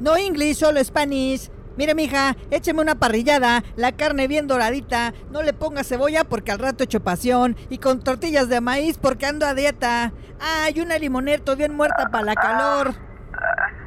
[0.00, 1.50] No English, solo Spanish.
[1.76, 6.58] Mire, mija, écheme una parrillada, la carne bien doradita, no le ponga cebolla porque al
[6.58, 10.12] rato echo pasión, y con tortillas de maíz porque ando a dieta.
[10.40, 12.88] Ah, y una limoneto bien muerta para la calor.
[12.88, 12.92] Uh,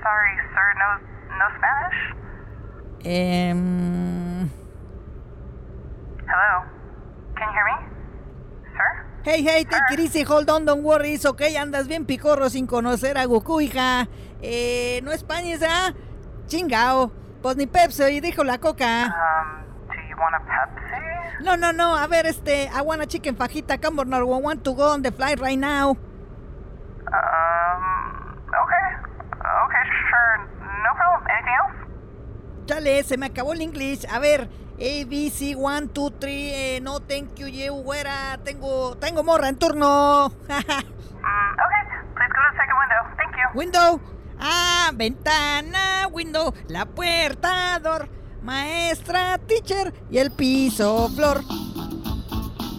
[0.02, 0.99] sorry, sir, no,
[1.38, 1.99] no Spanish?
[3.03, 4.49] Em...
[6.25, 6.63] Hello?
[7.35, 7.92] Can you hear me?
[9.26, 12.68] Hey, hey, take it easy, hold on, don't worry, it's okay, andas bien picorro sin
[12.68, 14.09] conocer a Goku, hija.
[14.41, 15.94] Eh, ¿no España, ah?
[16.48, 17.09] Chingao.
[17.41, 19.05] Pues ni Pepsi, y dijo la coca.
[19.05, 21.44] Um, do you want a Pepsi?
[21.44, 24.62] No, no, no, a ver, este, I want a chicken fajita, come on, I want
[24.66, 25.91] to go on the flight right now.
[27.08, 28.88] Um, okay.
[29.40, 30.49] Okay, sure.
[30.84, 31.27] No problem.
[31.30, 31.76] Anything else?
[32.66, 34.05] Chale, se me acabó el inglés.
[34.12, 34.49] A ver,
[34.80, 38.40] A, B, C, 1, 2, 3, no thank you, you, güera.
[38.43, 40.30] Tengo, tengo morra en turno.
[40.30, 40.63] mm, okay,
[42.15, 43.02] please go to the second window.
[43.18, 43.48] Thank you.
[43.54, 44.02] Window.
[44.40, 48.10] Ah, ventana, window, la puerta, door,
[48.41, 51.41] maestra, teacher y el piso, flor.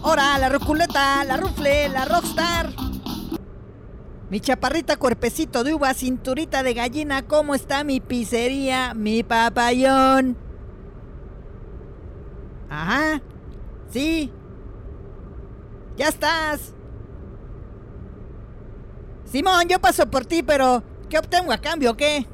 [0.03, 2.71] Ahora, la roculeta, la rufle, la rockstar.
[4.29, 10.37] Mi chaparrita cuerpecito de uva, cinturita de gallina, ¿cómo está mi pizzería, mi papayón?
[12.75, 13.23] Ajá,
[13.89, 14.33] sí.
[15.97, 16.75] Ya estás.
[19.31, 22.27] Simón, yo paso por ti, pero ¿qué obtengo a cambio o qué?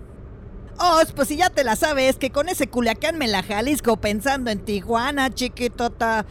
[0.78, 4.50] Oh, pues si ya te la sabes, que con ese Culiacán me la Jalisco pensando
[4.50, 6.24] en Tijuana, chiquitota.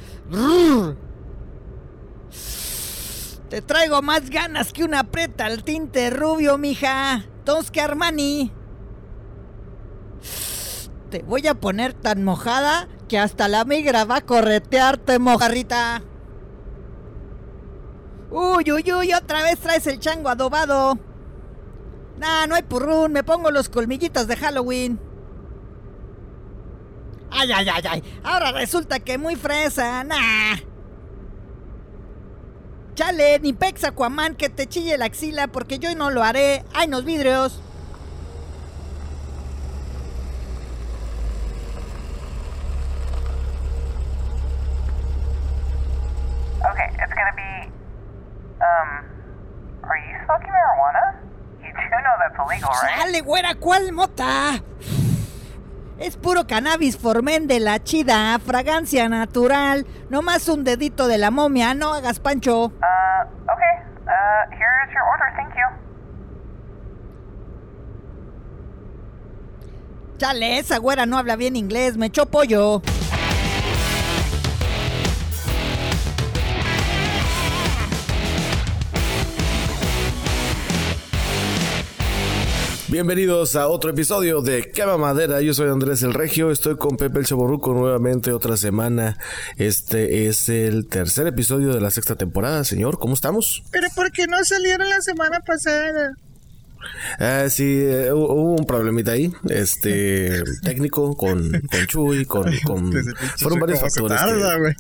[3.49, 7.25] Te traigo más ganas que una preta al tinte rubio, mija.
[7.45, 8.51] Tosque Armani.
[11.09, 16.03] Te voy a poner tan mojada que hasta la migra va a corretearte, mojarrita.
[18.29, 20.99] Uy, uy, uy, otra vez traes el chango adobado.
[22.19, 24.99] Nah, no hay purrún, me pongo los colmillitos de Halloween.
[27.31, 28.03] Ay, ay, ay, ay.
[28.23, 30.57] Ahora resulta que muy fresa, nah.
[32.93, 36.63] Chale, ni pex Aquaman que te chille la axila porque yo no lo haré.
[36.73, 37.61] Ay, los vidrios.
[46.59, 47.71] Okay, it's gonna be.
[48.59, 49.05] Um,
[49.83, 51.15] are you smoking marijuana?
[51.63, 52.99] You do know that's illegal, right?
[52.99, 54.61] Chale, güera, ¿cuál mota?
[55.99, 59.85] Es puro cannabis formen de la chida, fragancia natural.
[60.09, 62.65] No más un dedito de la momia, no hagas pancho.
[62.65, 63.83] Uh, okay.
[64.07, 65.31] Uh, here's your order.
[65.35, 65.67] Thank you.
[70.17, 72.81] Chale, esa güera no habla bien inglés, me echó pollo.
[82.91, 85.41] Bienvenidos a otro episodio de Quema Madera.
[85.41, 89.15] Yo soy Andrés el Regio, estoy con Pepe el Chaborruco nuevamente otra semana.
[89.57, 92.97] Este es el tercer episodio de la sexta temporada, señor.
[92.97, 93.61] ¿Cómo estamos?
[93.69, 96.15] Pero ¿por qué no salieron la semana pasada?
[97.19, 102.91] Ah, sí, eh, hu- hubo un problemita ahí, este, técnico con, con Chuy, con, con
[103.37, 104.19] fueron varios se factores.
[104.19, 104.73] que- tarda, güey.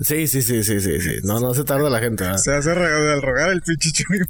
[0.00, 1.16] sí, sí, sí, sí, sí, sí.
[1.24, 2.24] No, no se tarda la gente.
[2.38, 4.20] Se hace al rogar el pinche Chuy,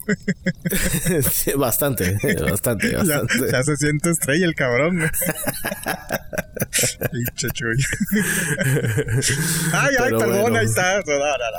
[1.57, 2.17] bastante,
[2.49, 3.51] bastante, Ya, bastante.
[3.53, 5.11] ya se siente estrella el cabrón, güey.
[7.11, 7.77] pinche Chuy.
[9.73, 10.59] ay, ay, perdón, bueno.
[10.59, 11.03] ahí está.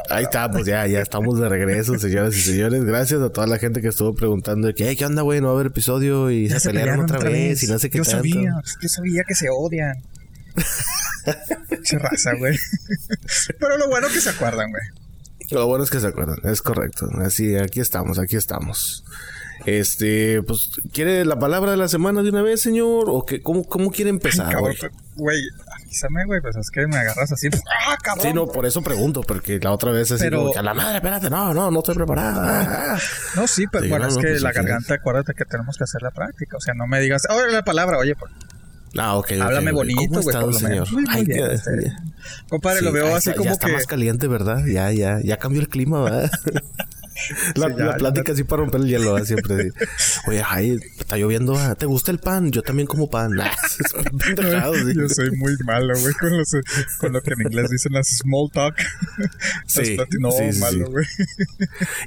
[0.10, 2.84] Ahí está, pues ya, ya estamos de regreso, señoras y señores.
[2.84, 5.33] Gracias a toda la gente que estuvo preguntando de que, "Hey, ¿qué onda, güey?
[5.42, 7.98] No va a haber episodio y Ya se pelearon otra vez, y no sé qué
[8.00, 8.18] Yo tanto.
[8.18, 8.52] sabía,
[8.82, 9.96] yo sabía que se odian.
[11.70, 12.58] Pinche raza, güey.
[13.60, 14.84] Pero lo bueno que se acuerdan, güey.
[15.52, 17.10] Lo bueno es que se acuerdan, es correcto.
[17.22, 19.04] Así, aquí estamos, aquí estamos.
[19.66, 23.06] Este, pues, ¿quiere la palabra de la semana de una vez, señor?
[23.08, 24.76] ¿O qué, cómo, cómo quiere empezar, Cabrón,
[25.16, 25.42] güey?
[25.94, 27.48] Pues, güey, pues es que me agarras así.
[27.88, 28.26] ¡Ah, cabrón!
[28.28, 31.30] Sí, no, por eso pregunto, porque la otra vez así Pero- a la madre, espérate,
[31.30, 32.98] no, no, no estoy preparada.
[33.36, 35.46] No, sí, pero Sí, bueno, no, es no, que pues, la sí, garganta, acuérdate que
[35.46, 36.58] tenemos que hacer la práctica.
[36.58, 38.32] O sea, no me digas, oye, la palabra, oye, pues,
[38.98, 39.76] Ah, ok, háblame ok.
[39.78, 40.72] bonito, ¿Cómo güey, por lo señor?
[40.72, 40.92] menos.
[40.92, 41.92] Muy, muy Ay, bien, este.
[42.48, 43.74] Compadre, lo Sí, veo ahí así está, como ya está que.
[43.74, 44.64] más caliente, ¿verdad?
[44.68, 46.30] Ya, ya, ya cambió el clima, ¿verdad?
[47.56, 47.98] la, Sí, ya, la ya.
[47.98, 49.56] plática así para romper el hielo, siempre.
[49.56, 49.70] así.
[50.28, 51.58] Oye, ay, está lloviendo.
[51.78, 52.52] ¿te gusta el pan?
[52.52, 53.32] Yo también como pan.
[53.74, 54.96] Sí.
[54.96, 56.56] Yo soy muy malo, güey, con, los-
[57.00, 58.76] con lo que en inglés dicen las small talk.
[59.68, 61.06] Sí, plati- no, sí, sí, malo, güey.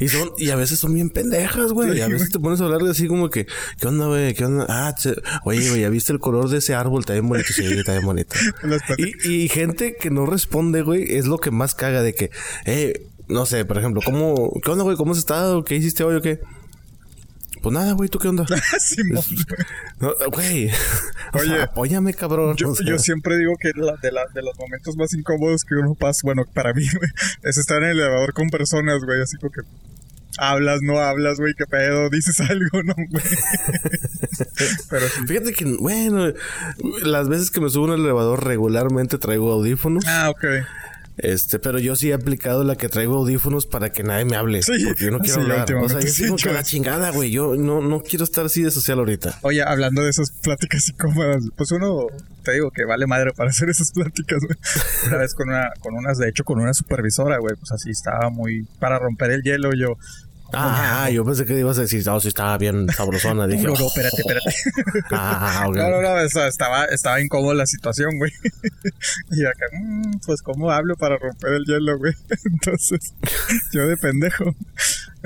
[0.01, 1.97] Y son, y a veces son bien pendejas, güey.
[1.99, 3.47] y a veces te pones a hablar de así como que,
[3.81, 4.35] ¿qué onda, güey?
[4.35, 4.67] ¿Qué onda?
[4.69, 4.95] Ah,
[5.45, 7.01] oye, güey, ¿ya viste el color de ese árbol?
[7.01, 7.49] Está bien bonito.
[7.53, 8.35] Sí, está bien bonito.
[8.99, 12.31] Y, y gente que no responde, güey, es lo que más caga de que,
[12.65, 14.97] eh, no sé, por ejemplo, ¿cómo, qué onda, güey?
[14.97, 15.65] ¿Cómo has estado?
[15.65, 16.41] ¿Qué hiciste hoy o qué?
[17.63, 18.45] Pues nada, güey, ¿tú qué onda?
[20.01, 20.71] No, Güey.
[21.33, 22.55] O sea, Oye, apóyame, cabrón.
[22.57, 22.87] Yo, o sea.
[22.87, 26.21] yo siempre digo que la- de, la- de los momentos más incómodos que uno pasa,
[26.25, 27.11] bueno, para mí, güey,
[27.43, 29.63] es estar en el elevador con personas, güey, así como que
[30.39, 33.25] hablas, no hablas, güey, qué pedo, dices algo, no, güey.
[34.91, 35.27] Pero sí.
[35.27, 36.33] Fíjate que, bueno,
[37.03, 40.05] las veces que me subo en el elevador regularmente traigo audífonos.
[40.07, 40.45] Ah, ok.
[41.19, 44.63] Este, pero yo sí he aplicado la que traigo audífonos para que nadie me hable.
[44.63, 45.75] Sí, porque yo no quiero sí, hablar.
[45.75, 47.31] O sea, yo sí, yo- que la chingada, güey.
[47.31, 49.39] Yo no, no quiero estar así de social ahorita.
[49.43, 52.07] Oye, hablando de esas pláticas incómodas, pues uno,
[52.43, 54.59] te digo que vale madre para hacer esas pláticas, güey.
[55.09, 58.29] Una vez con una, con unas, de hecho, con una supervisora, güey, pues así estaba
[58.31, 59.97] muy, para romper el hielo, yo,
[60.53, 63.47] Ah, yo pensé que ibas a decir, sí estaba bien sabrosona.
[63.49, 64.55] Dije, no, no, oh, espérate, espérate.
[65.13, 65.77] ah, ok.
[65.77, 68.33] No, estaba, estaba incómoda la situación, güey.
[69.33, 72.15] y acá, mm, pues, ¿cómo hablo para romper el hielo, güey?
[72.45, 73.15] Entonces,
[73.73, 74.55] yo de pendejo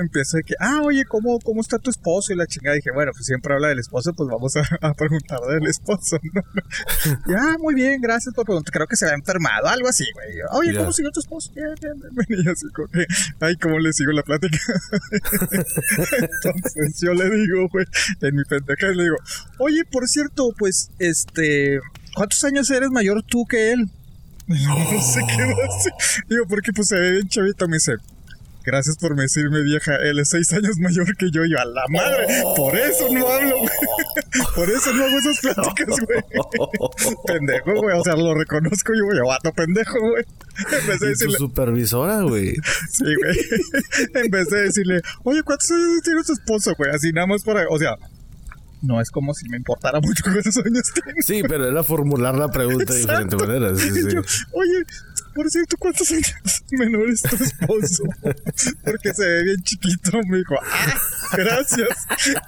[0.01, 2.33] empiezo de que, ah, oye, ¿cómo, ¿cómo está tu esposo?
[2.33, 5.39] Y la chingada dije, bueno, pues siempre habla del esposo, pues vamos a, a preguntar
[5.41, 6.41] del esposo, ¿no?
[7.27, 8.73] y, ah, muy bien, gracias por preguntar.
[8.73, 10.35] Creo que se había enfermado, algo así, güey.
[10.51, 10.77] Oye.
[10.77, 11.51] ¿cómo siguió tu esposo?
[11.53, 12.41] Bien, bien, bien.
[12.45, 13.05] Y así como que,
[13.39, 14.57] ay, ¿cómo le sigo la plática?
[16.19, 17.85] Entonces yo le digo, güey,
[18.21, 19.17] en mi pendeja le digo,
[19.59, 21.79] oye, por cierto, pues, este,
[22.15, 23.89] ¿cuántos años eres mayor tú que él?
[24.47, 25.89] Y luego se quedó así.
[26.27, 27.93] Digo, porque pues se ve bien chavito, me dice.
[28.63, 31.83] Gracias por decirme vieja, él es seis años mayor que yo, y yo a la
[31.89, 33.69] madre, por eso no hablo, güey.
[34.55, 36.21] Por eso no hago esas pláticas, güey.
[37.25, 40.23] Pendejo, güey, o sea, lo reconozco yo, güey, vato pendejo, güey.
[40.71, 42.55] En vez de Y tu decirle, supervisora, güey.
[42.89, 43.37] Sí, güey.
[44.25, 46.91] en vez de decirle, oye, ¿cuántos años tiene tu esposo, güey?
[46.91, 47.65] Así nada más para.
[47.69, 47.95] O sea,
[48.81, 51.21] no es como si me importara mucho cuántos años tiene.
[51.21, 53.53] Sí, pero era formular la pregunta de diferente Exacto.
[53.53, 53.75] manera.
[53.75, 53.99] Sí, sí.
[53.99, 54.21] Y yo,
[54.53, 54.83] oye,
[55.33, 56.33] por cierto, ¿cuántos años
[56.71, 58.03] menor es tu esposo?
[58.83, 60.19] Porque se ve bien chiquito.
[60.27, 60.99] Me dijo, ah,
[61.33, 61.89] gracias.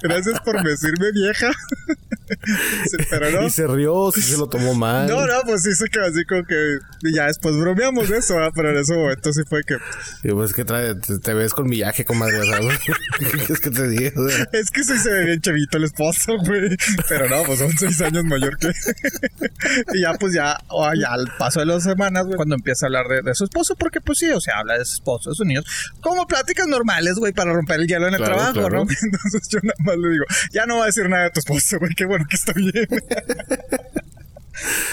[0.02, 1.52] Gracias por decirme vieja.
[3.10, 3.48] Pero no.
[3.48, 5.08] Y se rió, sí se lo tomó mal.
[5.08, 6.78] No, no, pues sí se quedó así como que.
[7.02, 8.52] Y ya después bromeamos de eso, ¿verdad?
[8.56, 9.78] pero en ese momento sí fue que.
[10.24, 12.40] Y pues que trae, te, te ves con millaje, comadre.
[12.40, 12.78] O sea, güey.
[13.20, 16.76] ¿Qué quieres que te Es que sí se ve bien chavito el esposo, güey.
[17.08, 18.68] Pero no, pues son seis años mayor que.
[19.94, 22.86] y ya, pues ya, o ya al paso de las semanas, güey, cuando empieza a
[22.88, 25.36] hablar de, de su esposo, porque pues sí, o sea, habla de su esposo, de
[25.36, 25.66] sus niños,
[26.02, 28.76] como pláticas normales, güey, para romper el hielo en el Claro, trabajo, claro.
[28.78, 28.82] ¿no?
[29.04, 31.78] Entonces yo nada más le digo, ya no va a decir nada de tu esposo,
[31.80, 32.88] güey, qué bueno que está bien.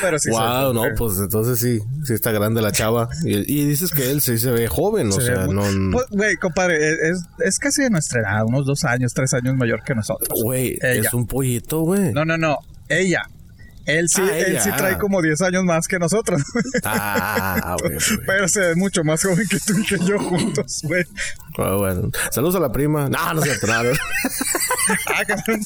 [0.00, 3.08] Pero sí, wow, no, pues entonces sí, sí está grande la chava.
[3.24, 5.62] Y, y dices que él sí se ve joven, o Se ve sea, no.
[5.92, 9.82] Pues, Güey, compadre, es, es casi de nuestra edad, unos dos años, tres años mayor
[9.84, 10.42] que nosotros.
[10.42, 12.12] Güey, es un pollito, güey.
[12.14, 12.56] No, no, no.
[12.88, 13.22] Ella.
[13.98, 16.42] Él sí, Ah, él sí trae como 10 años más que nosotros.
[16.84, 17.96] Ah, güey.
[18.26, 21.04] Pero se ve mucho más joven que tú y que yo juntos, güey.
[21.58, 22.10] Ah, bueno.
[22.30, 23.08] Saludos a la prima.
[23.08, 23.92] No, no cierto, nada.
[25.06, 25.60] Ah, cabrón.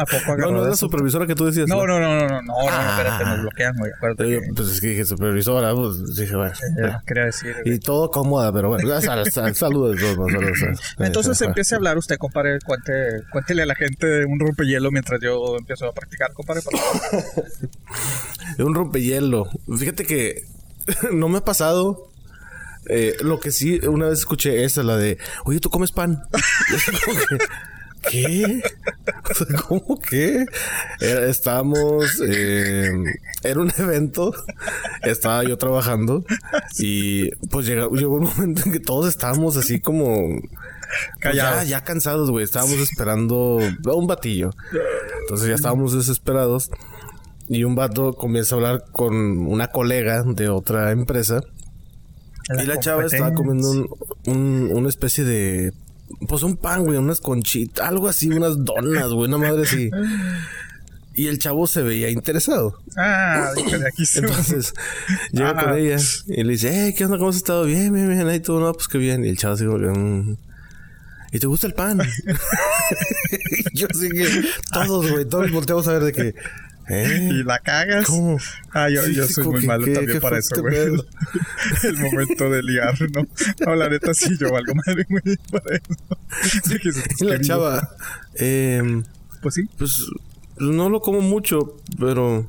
[0.00, 1.68] ¿A poco No, no es la supervisora que tú decías.
[1.68, 2.96] No, no, no, no, no, no, no, Ah.
[2.96, 3.92] espérate, nos bloquean, güey.
[3.96, 6.52] Acuérdate Yo, que, pues es que dije supervisora, pues dije, bueno.
[6.82, 7.54] eh, quería decir.
[7.64, 8.88] Y todo cómoda, pero bueno.
[9.52, 9.98] Saludos.
[10.98, 12.58] Entonces empiece a hablar usted, compadre.
[12.64, 12.92] Cuente,
[13.30, 16.62] cuéntele a la gente un rompehielo mientras yo empiezo a practicar, compadre.
[16.62, 17.44] por favor.
[18.56, 19.48] De un rompehielo.
[19.78, 20.44] Fíjate que
[21.12, 22.06] no me ha pasado.
[22.88, 26.22] Eh, lo que sí, una vez escuché esa, la de, oye, ¿tú comes pan?
[28.08, 28.62] ¿Qué?
[29.68, 30.46] ¿Cómo que?
[31.00, 32.92] Era- estábamos, eh,
[33.42, 34.32] era un evento,
[35.02, 36.24] estaba yo trabajando
[36.78, 40.40] y pues llegó, llegó un momento en que todos estábamos así como
[41.22, 42.44] pues, ya, ya cansados, güey.
[42.44, 44.50] Estábamos esperando a un batillo.
[45.22, 46.70] Entonces ya estábamos desesperados.
[47.48, 49.14] Y un vato comienza a hablar con
[49.46, 51.42] una colega de otra empresa.
[52.62, 53.88] y la chava estaba comiendo un,
[54.26, 55.72] un- una especie de.
[56.28, 59.90] Pues un pan, güey, unas conchitas, algo así, unas donas, güey, una madre así.
[61.14, 62.78] Y el chavo se veía interesado.
[62.96, 64.72] Ah, de aquí se Entonces
[65.32, 65.96] llega con ella
[66.28, 67.18] y le dice, hey, ¿qué onda?
[67.18, 67.64] ¿Cómo has estado?
[67.64, 68.28] Bien, bien, bien.
[68.28, 69.24] Ahí todo, no, pues qué bien.
[69.24, 70.36] Y el chavo así como que, "Mm".
[71.32, 72.00] ¿Y te gusta el pan?
[73.74, 76.34] yo que, todos, güey, todos volteamos a ver de que,
[76.90, 77.28] ¿eh?
[77.30, 78.06] Y la cagas.
[78.06, 78.38] ¿Cómo?
[78.72, 80.74] Ah, yo, Sí, yo soy muy que, malo ¿qué- también qué para eso, güey.
[80.74, 81.06] pedo?
[81.84, 83.26] El momento de liar, ¿no?
[83.66, 86.18] No, la neta sí, yo valgo madre, güey, para eso.
[86.68, 87.88] Sí, que Y la chava,
[88.34, 89.04] em,
[89.42, 89.62] Pues sí.
[89.78, 89.92] pues
[90.58, 92.46] no lo como mucho, pero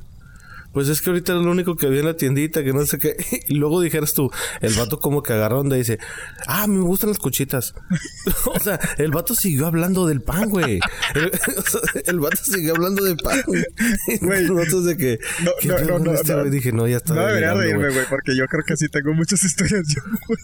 [0.72, 2.98] Pues es que ahorita era lo único que había en la tiendita, que no sé
[2.98, 3.14] qué.
[3.48, 5.98] Y luego dijeras tú, el vato como que agarró donde dice,
[6.46, 7.74] ah, me gustan las cuchitas.
[8.46, 10.80] o sea, el vato siguió hablando del pan, güey.
[11.14, 11.26] El,
[11.58, 13.64] o sea, el vato siguió hablando del pan, güey.
[14.08, 14.46] Y Güey.
[14.46, 16.50] nosotros de que, No, ¿qué no, no, este?
[16.50, 17.14] Dije, no, ya está.
[17.14, 17.94] No debería reírme, güey.
[17.94, 20.40] güey, porque yo creo que sí tengo muchas historias yo, güey.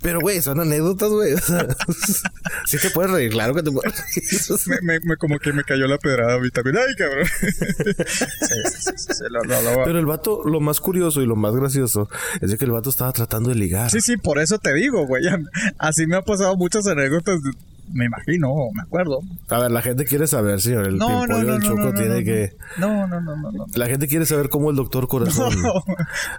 [0.00, 1.34] Pero, güey, son anécdotas, güey.
[1.34, 1.66] O sea,
[2.66, 4.60] sí te puedes reír, claro que te puedes reír.
[4.82, 6.76] Me, me, me- como que me cayó la pedrada a mí también.
[6.78, 7.26] ¡Ay, cabrón!
[7.26, 11.26] sí, sí, sí, sí, sí, lo- lo- lo- Pero el vato, lo más curioso y
[11.26, 12.08] lo más gracioso
[12.40, 13.90] es de que el vato estaba tratando de ligar.
[13.90, 15.24] Sí, sí, por eso te digo, güey.
[15.78, 17.40] Así me ha pasado muchas anécdotas.
[17.94, 19.20] Me imagino, me acuerdo.
[19.50, 20.86] A ver, la gente quiere saber, señor.
[20.86, 22.24] El No, no, no, del no, Choco no, no, tiene no.
[22.24, 22.52] que.
[22.78, 23.66] No, no, no, no, no.
[23.74, 25.74] La gente quiere saber cómo el doctor Corazón No,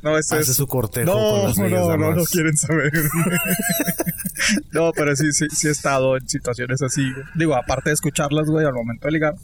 [0.02, 0.58] no, eso hace es...
[0.58, 2.92] su cortejo No, con las no, no, no quieren saber.
[4.72, 7.04] no, pero sí, sí, sí he estado en situaciones así.
[7.36, 9.36] Digo, aparte de escucharlas, güey, al momento de ligar.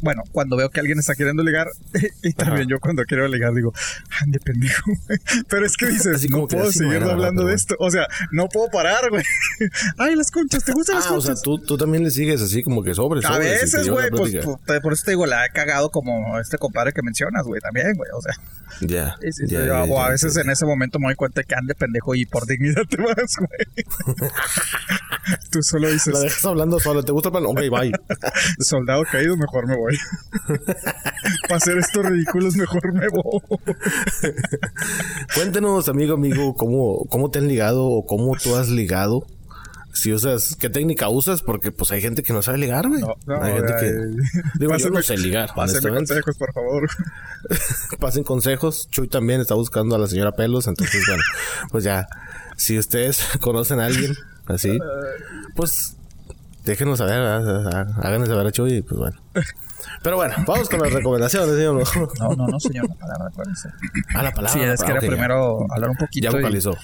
[0.00, 1.68] Bueno, cuando veo que alguien está queriendo ligar,
[2.22, 2.70] y también Ajá.
[2.70, 3.72] yo cuando quiero ligar digo,
[4.20, 5.18] ande pendejo, güey".
[5.48, 7.76] Pero es que dices, Así no puedo no seguir hablando de esto.
[7.78, 9.24] O sea, no puedo parar, güey.
[9.98, 11.42] Ay, las conchas, ¿te gustan las Ah, o sea, conchas?
[11.42, 14.92] tú, tú también le sigues así como que sobre, A veces, güey, pues por, por
[14.92, 18.10] eso te digo, la he cagado como este compadre que mencionas, güey, también, güey.
[18.14, 18.34] O sea,
[18.80, 19.16] Ya.
[19.30, 19.54] Sí,
[19.88, 22.82] o a veces en ese momento me doy cuenta que ande pendejo y por dignidad
[22.88, 24.28] te vas, güey.
[25.50, 27.02] Tú solo dices, La dejas hablando solo.
[27.02, 27.46] ¿Te gusta el pan?
[27.46, 27.92] Ok, bye.
[28.60, 29.96] soldado caído, mejor me voy.
[31.48, 33.42] Para hacer estos ridículos, mejor me voy.
[35.34, 39.26] Cuéntenos, amigo, amigo, cómo, cómo te han ligado o cómo tú has ligado.
[39.96, 41.40] Si usas, ¿qué técnica usas?
[41.40, 43.00] Porque pues hay gente que no sabe ligar, güey.
[43.00, 43.86] No, no, hay gente que...
[43.86, 44.42] ay.
[44.60, 46.90] Digo, yo Pásenme- no sé ligar, Pásenme consejos, por favor.
[47.98, 48.88] Pasen consejos.
[48.90, 50.66] Chuy también está buscando a la señora Pelos.
[50.66, 51.22] Entonces, bueno,
[51.70, 52.06] pues ya.
[52.58, 54.78] Si ustedes conocen a alguien así,
[55.54, 55.96] pues
[56.64, 57.18] déjenos saber.
[57.22, 59.18] Háganos saber a Chuy pues bueno.
[60.02, 61.82] Pero bueno, vamos con las recomendaciones, señor.
[62.18, 63.70] No, no, no, señor, la palabra, acuérdense.
[64.14, 64.52] A la palabra.
[64.52, 65.10] Sí, es que ah, era ok, ya.
[65.10, 66.24] primero hablar un poquito.
[66.24, 66.76] Ya vocalizó.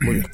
[0.00, 0.26] Muy bien.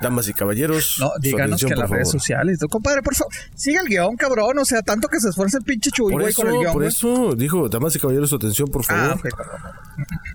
[0.00, 0.96] Damas y caballeros.
[1.00, 2.20] No, díganos que en las redes favor.
[2.20, 2.58] sociales.
[2.58, 4.58] Tú, compadre, por favor, siga el guion, cabrón.
[4.58, 6.72] O sea, tanto que se esfuerza el pinche Chuy, Por güey, eso, con el guion.
[6.72, 9.16] por eso, dijo, damas y caballeros, su atención, por favor.
[9.16, 9.46] Ah, perdón.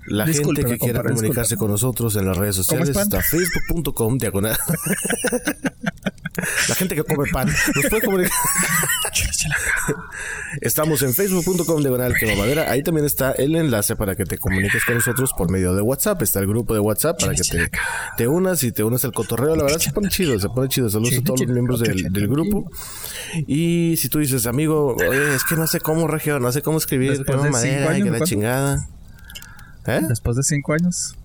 [0.08, 1.60] La gente que quiera compadre, comunicarse discúlpeme.
[1.60, 4.58] con nosotros en las redes sociales está facebook.com diagonal.
[6.70, 8.32] La gente que come pan nos puede comunicar.
[10.62, 12.70] Estamos en facebook.com diagonal que mamadera.
[12.70, 16.22] Ahí también está el enlace para que te comuniques con nosotros por medio de WhatsApp.
[16.22, 17.72] Está el grupo de WhatsApp para que te,
[18.18, 19.56] te unas y te unas al cotorreo.
[19.56, 20.89] La verdad se pone chido, se pone chido.
[20.89, 22.72] Saludos a todos los miembros del, del grupo.
[23.46, 26.77] Y si tú dices, amigo, oye, es que no sé cómo regio, no sé cómo
[26.77, 28.89] escribir, Después qué de mamadera, cinco años, que la chingada.
[29.86, 30.01] ¿Eh?
[30.08, 31.15] Después de cinco años.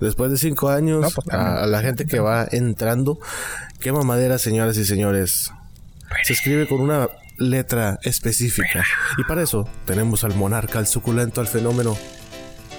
[0.00, 3.18] Después de cinco años, No, pues, a, a la gente que va entrando,
[3.80, 5.52] qué mamadera, señoras y señores.
[6.24, 8.84] Se escribe con una letra específica.
[9.18, 11.96] Y para eso tenemos al monarca, al suculento, al fenómeno,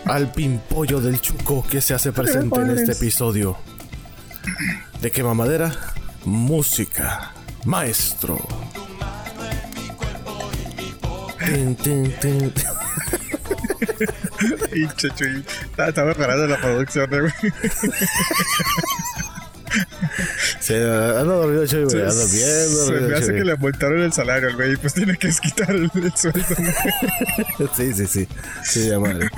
[0.05, 3.57] al pimpollo del chuco que se hace presente en este episodio.
[5.01, 5.71] ¿De qué mamadera?
[6.25, 7.31] Música.
[7.65, 8.37] Maestro.
[11.45, 12.53] Tin, tin, tin.
[14.71, 15.43] Pinche Chuy.
[15.65, 17.33] Estaba- Estaba mejorando la producción, eh, güey.
[20.59, 22.01] Se anda dormido, Chuy, güey.
[22.01, 25.27] Anda bien Se me hace que le aumentaron el salario al güey pues tiene que
[25.33, 26.55] desquitar el, el sueldo.
[27.75, 28.27] Sí, sí, sí.
[28.63, 29.29] Sí, ya madre.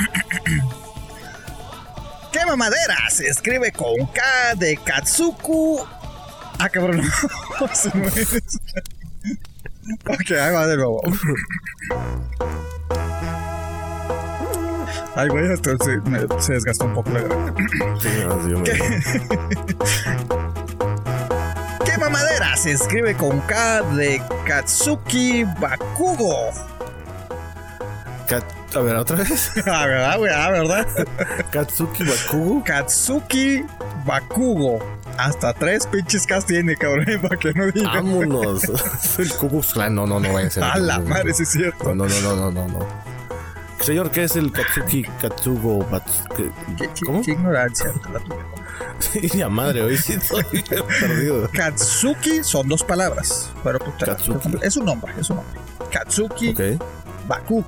[2.45, 3.09] ¿Qué mamadera?
[3.09, 4.21] Se escribe con K
[4.57, 5.79] de Katsuku.
[6.59, 7.01] Ah, cabrón.
[10.07, 10.99] Ok, ahí va de nuevo.
[15.15, 17.19] Ay, güey, hasta se, me- se desgastó un poco la.
[18.01, 18.79] Sí, no, sí, hombre.
[21.85, 22.57] ¿Qué mamadera?
[22.57, 26.49] Se escribe con K de Katsuki Bakugo.
[28.27, 28.43] Kat-
[28.75, 29.51] a ver, otra vez.
[29.65, 30.31] Ah, ¿verdad, güey?
[30.33, 30.87] Ah, ¿verdad?
[31.51, 32.63] Katsuki Bakugo.
[32.63, 33.63] Katsuki
[34.05, 34.79] Bakugo.
[35.17, 37.93] Hasta tres pinches Ks tiene, cabrón, para que no digan.
[37.93, 38.63] Vámonos.
[39.17, 39.95] El Ku Klux Klan.
[39.95, 40.63] No, no, no vaya a ser.
[40.63, 41.95] A la madre, sí es cierto.
[41.95, 42.79] No, no, no, no, no, no.
[43.81, 47.21] Señor, ¿qué es el Katsuki Katsugo Bats- qué- Qué, qué- ¿Cómo?
[47.21, 47.91] qué ignorancia.
[48.99, 50.43] Sí, ya madre, hoy sí estoy
[50.99, 51.49] perdido.
[51.53, 53.51] Katsuki son dos palabras.
[53.63, 54.57] Pero pues, Katsuki.
[54.61, 55.59] es un nombre, es un nombre.
[55.91, 56.81] Katsuki Ok.
[57.27, 57.65] Bakugo.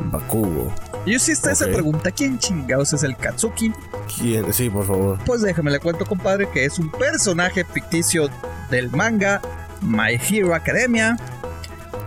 [0.00, 0.72] Bakugo.
[1.06, 1.72] Y si está esa Ok.
[1.72, 3.72] pregunta, ¿quién chingados es el Katsuki?
[4.18, 4.52] ¿Quién?
[4.52, 5.18] Sí, por favor.
[5.24, 8.28] Pues déjame le cuento, compadre, que es un personaje ficticio
[8.70, 9.40] del manga
[9.80, 11.16] My Hero Academia.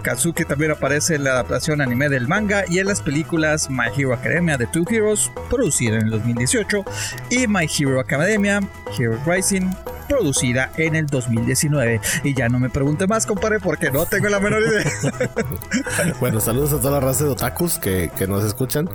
[0.03, 4.13] Katsuki también aparece en la adaptación anime del manga y en las películas My Hero
[4.13, 6.83] Academia de Two Heroes, producida en el 2018,
[7.29, 8.61] y My Hero Academia,
[8.97, 9.69] Hero Rising,
[10.11, 12.01] producida en el 2019.
[12.23, 14.91] Y ya no me pregunte más, compadre, porque no tengo la menor idea.
[16.19, 18.85] Bueno, saludos a toda la raza de otakus que, que nos escuchan.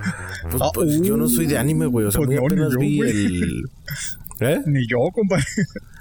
[0.51, 2.07] Pues, Ah, pues, yo no soy de anime, güey.
[2.07, 3.11] O sea, pues no, apenas yo, vi güey.
[3.11, 3.65] el.
[4.41, 4.61] ¿Eh?
[4.67, 5.45] Ni yo, compadre.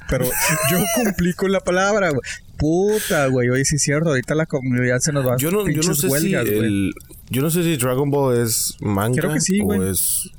[0.09, 0.25] Pero
[0.69, 2.21] yo cumplí con la palabra, güey.
[2.57, 3.49] Puta, güey.
[3.49, 4.09] Oye, sí es cierto.
[4.09, 6.53] Ahorita la comunidad se nos va a Yo no, yo no pinches sé huelgas, si
[6.55, 6.65] güey.
[6.67, 6.93] el,
[7.29, 10.29] yo no sé si Dragon Ball es manga Creo que sí, o es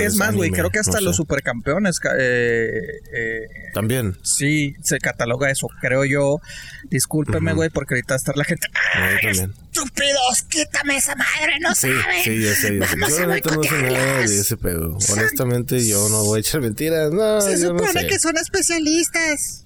[0.00, 2.70] Es más, güey, creo que hasta no los supercampeones ca- eh,
[3.12, 3.40] eh,
[3.74, 4.16] también.
[4.22, 6.40] sí se cataloga eso, creo yo.
[6.88, 8.68] Discúlpeme, güey, porque ahorita está la gente.
[8.94, 9.52] También.
[9.72, 12.22] Estúpidos, quítame esa madre, no Sí, saben.
[12.24, 12.96] sí, ya sé, ya sé.
[12.96, 14.96] Vamos Yo a no sé nada de ese pedo.
[15.12, 17.10] Honestamente, yo no voy a echar mentiras.
[17.12, 18.06] No, Se no supone sé.
[18.06, 19.64] que son especialistas.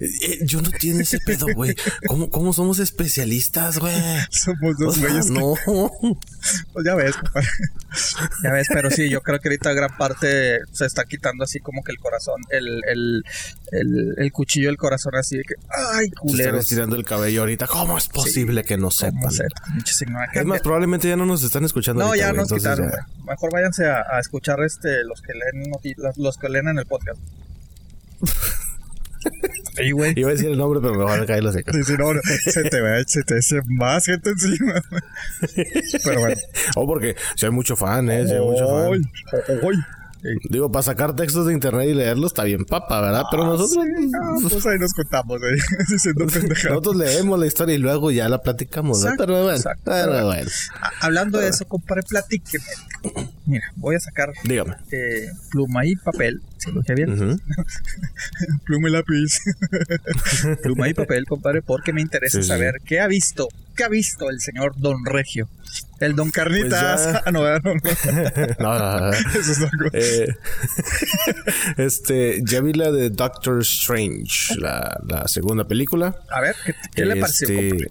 [0.00, 1.74] Eh, yo no entiendo ese pedo, güey.
[2.06, 3.94] ¿Cómo, ¿Cómo somos especialistas, güey?
[4.30, 5.30] Somos dos güeyes.
[5.30, 5.54] no.
[6.72, 7.48] Pues ya ves, compadre.
[8.42, 11.82] ya ves, pero sí, yo creo que ahorita gran parte se está quitando así como
[11.82, 13.24] que el corazón, el, el,
[13.72, 17.66] el, el cuchillo del corazón así de que, ay, Se están el cabello ahorita.
[17.66, 19.30] ¿Cómo es posible que no ¿Cómo sepan?
[20.34, 22.00] Es más, probablemente ya no nos están escuchando.
[22.02, 23.06] No, ahorita, ya nos quitaron, ya-.
[23.24, 25.72] Mejor váyanse a, a escuchar este los que leen
[26.16, 27.18] los que leen en el podcast.
[29.76, 30.12] Sí, güey.
[30.16, 31.74] Iba a decir el nombre, pero me van a caer los secos.
[31.76, 34.82] Sí, sí, no, no, se te ve, se te hace más gente encima.
[36.04, 36.36] Pero bueno.
[36.76, 38.26] Oh, porque si hay mucho fan, ¿eh?
[38.26, 38.92] Si hay mucho fan.
[38.92, 39.00] Ay,
[39.62, 39.78] ay.
[40.50, 43.24] Digo, para sacar textos de internet y leerlos está bien papa, ¿verdad?
[43.30, 43.84] Pero nosotros...
[44.12, 45.56] Ah, pues ahí nos contamos, eh,
[45.88, 46.70] diciendo pendejadas.
[46.70, 49.14] Nosotros leemos la historia y luego ya la platicamos, ¿verdad?
[49.14, 49.82] Exacto, Pero bueno, exacto.
[49.84, 50.50] pero bueno.
[50.80, 52.64] Ah, Hablando de eso, compadre, platíqueme.
[53.44, 54.74] Mira, voy a sacar Dígame.
[54.90, 56.42] eh, pluma y papel.
[56.66, 57.10] ¿Sí lo dije bien?
[57.12, 57.40] Ujú.
[58.64, 59.40] Pluma y lápiz.
[60.62, 62.48] pluma y papel, compadre, porque me interesa Sí, sí.
[62.48, 65.48] saber qué ha visto, qué ha visto el señor Don Regio.
[66.00, 67.02] El Don Carnitas.
[67.02, 67.22] Pues ya.
[67.26, 67.74] Ah, no, no, no.
[68.58, 69.10] No, no, no.
[69.12, 69.58] Eso es.
[69.92, 70.34] Eh,
[71.76, 76.16] este, ya vi la de Doctor Strange, la, la segunda película.
[76.30, 77.90] A ver, ¿qué, qué le pareció, Este, compadre?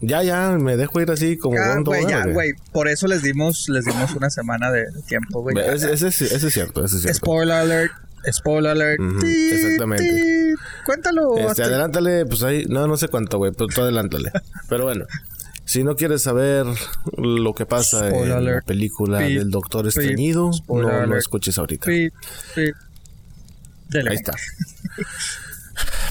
[0.00, 2.52] Ya, ya, me dejo ir así como Ah, güey, ya, tobogán, güey.
[2.72, 5.56] Por eso les dimos, les dimos una semana de, tiempo, güey.
[5.58, 7.18] Ese, ese, es- ese es cierto, ese es cierto.
[7.18, 7.92] Spoiler alert.
[8.30, 9.00] Spoiler alert.
[9.24, 10.54] Exactamente.
[10.84, 11.36] Cuéntalo.
[11.36, 14.30] Este, adelántale, pues ahí, no, no sé cuánto, güey, pero tú adelántale.
[14.68, 15.06] pero bueno,
[15.64, 16.66] si no quieres saber
[17.16, 21.90] lo que pasa Spoiler en la película del Doctor Estreñido, no lo escuches ahorita.
[21.90, 22.12] Dele,
[24.10, 24.32] Ahí está.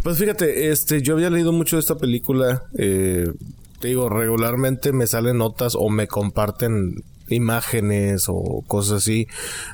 [0.04, 2.64] Pues fíjate, este, yo había leído mucho de esta película.
[2.78, 3.32] eh,
[3.80, 9.28] te digo, regularmente me salen notas o me comparten imágenes o cosas así.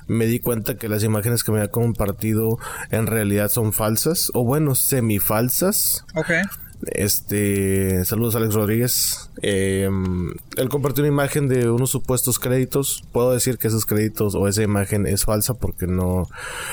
[0.07, 2.57] Me di cuenta que las imágenes que me ha compartido
[2.91, 6.05] en realidad son falsas, o bueno, semifalsas.
[6.15, 6.31] Ok.
[6.91, 9.29] Este, saludos Alex Rodríguez.
[9.41, 9.89] Eh,
[10.57, 13.03] él compartió una imagen de unos supuestos créditos.
[13.11, 16.27] Puedo decir que esos créditos o esa imagen es falsa porque no,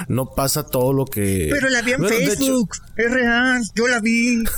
[0.09, 1.49] no pasa todo lo que.
[1.51, 2.71] Pero la vi en Bueno, de hecho- Facebook.
[2.97, 3.63] es real.
[3.75, 4.43] Yo la vi.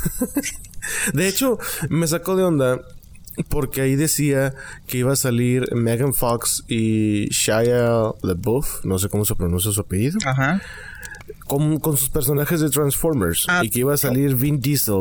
[1.12, 1.58] De hecho,
[1.90, 2.80] me sacó de onda
[3.49, 4.55] porque ahí decía
[4.87, 9.81] que iba a salir Megan Fox y Shia LaBeouf, no sé cómo se pronuncia su
[9.81, 10.61] apellido, Ajá.
[11.46, 15.01] con, con sus personajes de Transformers Ah, y que iba a salir Vin Diesel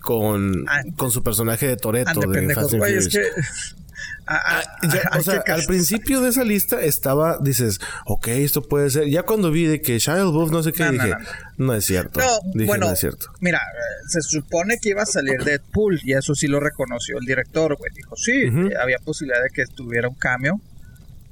[0.00, 2.54] con, Ah, con su personaje de Toretto Ande, de.
[2.54, 3.34] Fast and Güey, es Furious.
[3.34, 3.85] que.
[4.26, 8.28] Ah, ah, Ya, hay o sea, que al principio de esa lista estaba, dices, ok,
[8.28, 9.08] esto puede ser.
[9.08, 11.84] Ya cuando vi de que Shia LaBeouf no sé qué, No, dije, no, no, es
[11.84, 12.20] cierto.
[12.20, 13.26] No, dije, bueno, no es cierto.
[13.40, 17.24] mira, eh, se supone que iba a salir Deadpool y eso sí lo reconoció el
[17.24, 17.92] director, güey.
[17.94, 20.60] Dijo, sí, eh, había posibilidad de que tuviera un cameo.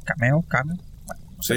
[0.04, 0.76] Cameo, cameo.
[1.06, 1.22] Bueno.
[1.40, 1.54] Sí.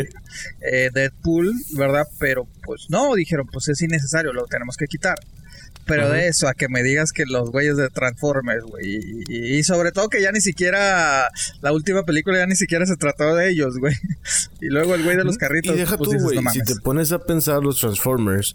[0.62, 2.08] Eh, Deadpool, ¿verdad?
[2.20, 5.17] Pero pues no, dijeron, pues es innecesario, lo tenemos que quitar.
[5.88, 8.86] Pero de eso, a que me digas que los güeyes de Transformers, güey.
[8.86, 11.28] Y, y- y sobre todo que ya ni siquiera.
[11.62, 13.95] La última película ya ni siquiera se trató de ellos, güey.
[14.62, 15.76] Y luego el güey de los carritos.
[15.76, 16.76] Y deja pues tú, güey, "No si mames".
[16.76, 18.54] te pones a pensar los Transformers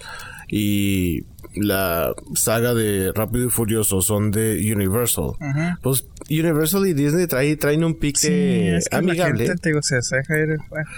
[0.49, 5.33] y la saga de Rápido y Furioso son de Universal.
[5.83, 8.29] Pues Universal y Disney traen, traen un pique Sí,
[8.77, 9.47] es que la amigable.
[9.47, 10.89] gente, te digo, se deja ir, bueno.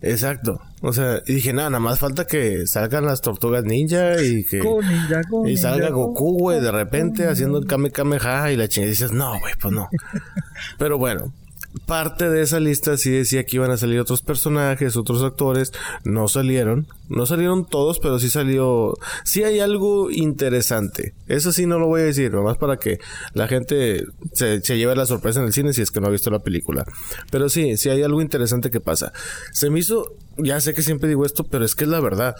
[0.00, 0.60] Exacto.
[0.80, 4.60] O sea, y dije, nada, nada más falta que salgan las tortugas ninja y que...
[4.60, 8.52] Go ninja, go Y salga go, Goku, güey, de repente go haciendo el Kame Kameha
[8.52, 8.88] y la chingada.
[8.88, 9.88] Y dices, no, güey, pues no.
[10.78, 11.32] Pero bueno,
[11.78, 15.72] parte de esa lista sí decía que iban a salir otros personajes, otros actores.
[16.04, 16.86] No salieron.
[17.08, 18.96] No salieron todos, pero sí salió.
[19.24, 21.14] Sí hay algo interesante.
[21.26, 22.98] Eso sí no lo voy a decir, nomás para que
[23.32, 26.10] la gente se, se lleve la sorpresa en el cine si es que no ha
[26.10, 26.84] visto la película.
[27.30, 29.12] Pero sí, sí hay algo interesante que pasa.
[29.52, 30.14] Se me hizo.
[30.36, 32.36] Ya sé que siempre digo esto, pero es que es la verdad.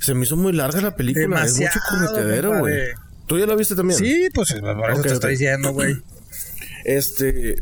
[0.00, 1.22] Se me hizo muy larga la película.
[1.22, 2.74] Demasiado, es mucho corretedero, güey.
[3.26, 3.98] ¿Tú ya la viste también?
[3.98, 5.96] Sí, pues por eso te estoy diciendo, güey.
[6.84, 7.56] Este.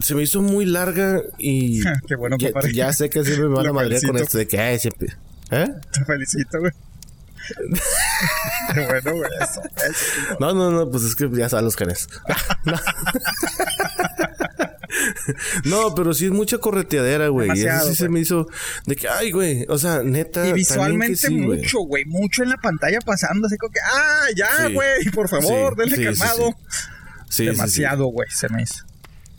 [0.00, 1.82] Se me hizo muy larga y.
[2.06, 2.36] Qué bueno,
[2.72, 5.16] ya, sé que siempre me van a madrear con esto de que, ay, siempre.
[5.50, 5.68] ¿Eh?
[5.92, 6.72] Te felicito, güey.
[8.74, 10.36] bueno, güey, eso, eso.
[10.40, 12.08] No, no, no, pues es que ya sabes los canes.
[12.64, 12.74] No.
[15.64, 17.50] No, pero sí es mucha correteadera, güey.
[17.54, 18.48] Y eso sí se me hizo
[18.86, 19.66] de que, ay, güey.
[19.68, 20.46] O sea, neta.
[20.46, 22.04] Y visualmente sí, mucho, güey.
[22.06, 23.46] Mucho en la pantalla pasando.
[23.46, 24.74] Así como que, ah, ya, Sí.
[24.74, 25.04] güey.
[25.12, 26.54] Por favor, Sí, denle calmado.
[27.36, 28.85] Demasiado, güey, se me hizo.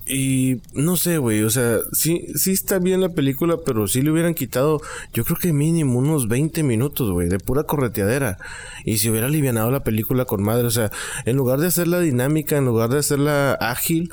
[0.09, 4.11] Y no sé, güey, o sea, sí, sí está bien la película, pero sí le
[4.11, 4.81] hubieran quitado,
[5.13, 8.37] yo creo que mínimo unos 20 minutos, güey, de pura correteadera.
[8.85, 10.91] Y si hubiera alivianado la película con madre, o sea,
[11.25, 14.09] en lugar de hacerla dinámica, en lugar de hacerla ágil,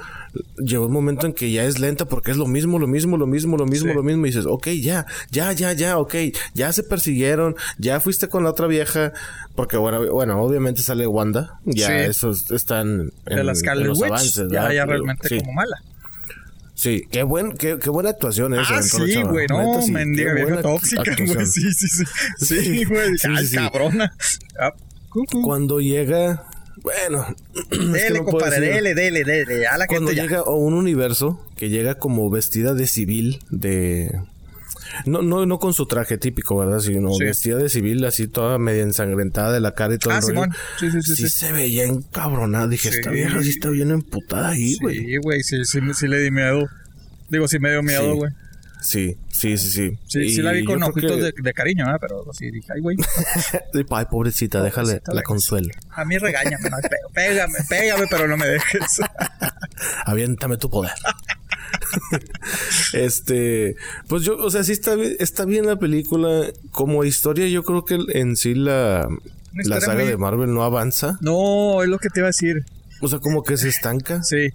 [0.58, 3.26] llegó un momento en que ya es lenta porque es lo mismo, lo mismo, lo
[3.26, 3.94] mismo, lo mismo, Sí.
[3.94, 4.26] lo mismo.
[4.26, 6.14] Y dices, ok, ya, ya, ya, ya, ok,
[6.54, 9.12] ya se persiguieron, ya fuiste con la otra vieja,
[9.54, 11.92] porque bueno, bueno, obviamente sale Wanda, ya Sí.
[12.10, 14.10] esos están en, De la en los Witch.
[14.10, 15.38] avances, ya, ya realmente sí.
[15.40, 15.76] como mala.
[16.76, 18.78] Sí, qué, buen, qué, qué buena actuación esa.
[18.78, 19.46] Ah, sí, güey.
[19.48, 21.46] No, sí, mendiga vieja tóxica, güey.
[21.46, 22.04] Sí, sí, sí.
[22.38, 23.16] Sí, güey.
[23.16, 24.12] sí, cabrona.
[24.58, 24.72] Ah.
[25.44, 26.44] Cuando llega,
[26.84, 29.66] bueno, es que Dele, no puedo compadre, dele, dele, dele.
[29.66, 30.22] A la Cuando gente ya.
[30.28, 34.12] llega a un universo que llega como vestida de civil, de...
[35.06, 36.78] No, no, no con su traje típico, ¿verdad?
[36.78, 37.24] Sino Sí.
[37.24, 40.52] vestida de civil, así toda media ensangrentada de la cara y todo Ah, el rollo.
[40.78, 42.68] Sí, sí, sí, Sí, se veía encabronada.
[42.68, 44.98] Dije, esta vieja sí está bien emputada ahí, güey.
[44.98, 46.68] Sí, güey, sí, sí, le di miedo.
[47.28, 48.30] Digo, sí me dio miedo, güey.
[48.82, 49.98] Sí, sí, sí, sí.
[50.06, 51.98] Sí, sí la vi con ojitos que- de, de cariño, ¿verdad?
[52.00, 52.96] Pero sí dije, ay, güey.
[53.90, 55.68] Ay, pobrecita, déjale, Pobrecita, la la- consuelo.
[55.90, 56.76] A mí regáñame, no.
[57.12, 59.00] Pégame, pégame, pero no me dejes.
[60.06, 60.92] aviéntame tu poder.
[62.92, 63.76] este,
[64.08, 66.46] pues yo, o sea, sí está, bien- está bien la película.
[66.70, 69.08] Como historia, yo creo que en sí la,
[69.52, 71.18] la saga muy- de Marvel no avanza.
[71.20, 72.64] No, es lo que te iba a decir.
[73.00, 74.22] O sea, como que se estanca.
[74.22, 74.48] Sí.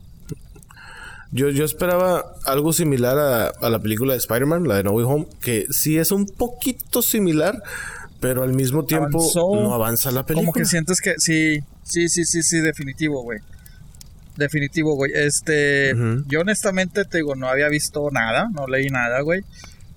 [1.31, 5.05] Yo, yo esperaba algo similar a, a la película de Spider-Man, la de No Way
[5.05, 7.61] Home, que sí es un poquito similar,
[8.19, 10.45] pero al mismo tiempo Avanzó, no avanza la película.
[10.47, 13.39] Como que sientes que sí, sí, sí, sí, sí, definitivo, güey.
[14.37, 15.11] Definitivo, güey.
[15.13, 15.93] Este,
[16.27, 19.41] yo honestamente te digo, no había visto nada, no leí nada, güey.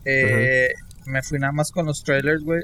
[0.05, 0.71] Eh,
[1.07, 2.62] Me fui nada más con los trailers, güey.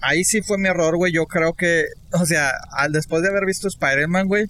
[0.00, 1.12] Ahí sí fue mi error, güey.
[1.12, 4.46] Yo creo que, o sea, al después de haber visto Spider-Man, güey,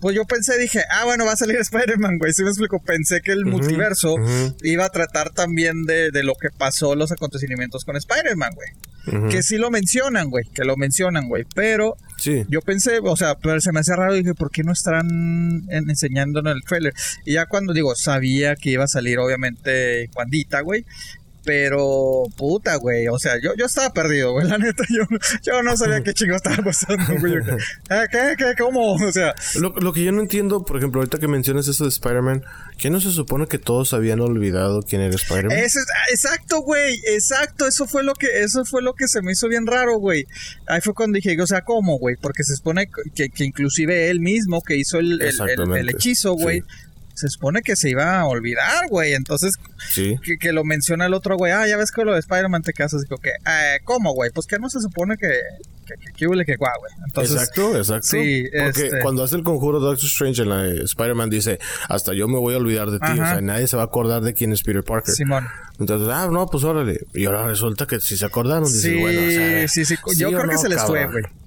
[0.00, 2.32] pues yo pensé, dije, ah, bueno, va a salir Spider-Man, güey.
[2.32, 2.78] Sí me explico.
[2.80, 4.16] Pensé que el multiverso
[4.62, 8.68] iba a tratar también de, de lo que pasó, los acontecimientos con Spider-Man, güey.
[9.30, 10.46] Que sí lo mencionan, güey.
[10.54, 11.44] Que lo mencionan, güey.
[11.54, 12.44] Pero Sí.
[12.48, 14.14] yo pensé, o sea, pero se me hace raro.
[14.14, 15.06] Dije, ¿por qué no estarán
[15.68, 16.94] en- enseñando en el trailer?
[17.26, 20.86] Y ya cuando digo, sabía que iba a salir, obviamente, Juandita, güey.
[21.44, 23.08] Pero, puta, güey.
[23.08, 24.46] O sea, yo, yo estaba perdido, güey.
[24.48, 25.02] La neta, yo,
[25.42, 27.34] yo no sabía qué chingo estaba pasando, güey.
[27.90, 28.34] "Ah, ¿Qué?
[28.36, 28.54] ¿Qué?
[28.58, 28.94] ¿Cómo?
[29.04, 31.90] O sea, Lo, lo que yo no entiendo, por ejemplo, ahorita que mencionas eso de
[31.90, 32.42] Spider-Man,
[32.78, 35.56] ¿que no se supone que todos habían olvidado quién era Spider-Man?
[35.58, 35.62] Ah,
[36.10, 39.66] exacto, güey, exacto, eso fue lo que, eso fue lo que se me hizo bien
[39.66, 40.26] raro, güey.
[40.66, 42.16] Ahí fue cuando dije, o sea, ¿cómo, güey?
[42.16, 45.88] Porque se supone que, que inclusive él mismo que hizo el, el- el- Exactamente, el
[45.90, 46.66] hechizo, güey, sí.
[47.14, 49.14] Se supone que se iba a olvidar, güey.
[49.14, 49.52] Entonces,
[49.90, 50.16] Sí.
[50.24, 52.72] que, que lo menciona el otro, güey, ah, ya ves que lo de Spider-Man te
[52.72, 54.30] casas, digo que, eh, ¿cómo, güey?
[54.34, 55.28] Pues que no se supone que,
[55.86, 56.92] que, que, que, huele que guau, güey.
[57.06, 58.06] Entonces, exacto, exacto.
[58.08, 62.14] sí, Porque este- cuando hace el conjuro Doctor Strange en la de Spider-Man dice, hasta
[62.14, 63.12] yo me voy a olvidar de ti.
[63.12, 65.14] O sea, nadie se va a acordar de quién es Peter Parker.
[65.14, 65.46] Simón.
[65.78, 67.00] Entonces, ah, no, pues órale.
[67.14, 70.30] Y ahora resulta que si se acordaron, dices, Sí, bueno, o sea, sí, sí, yo
[70.30, 71.12] creo que se les fue, cabrón?
[71.22, 71.43] güey.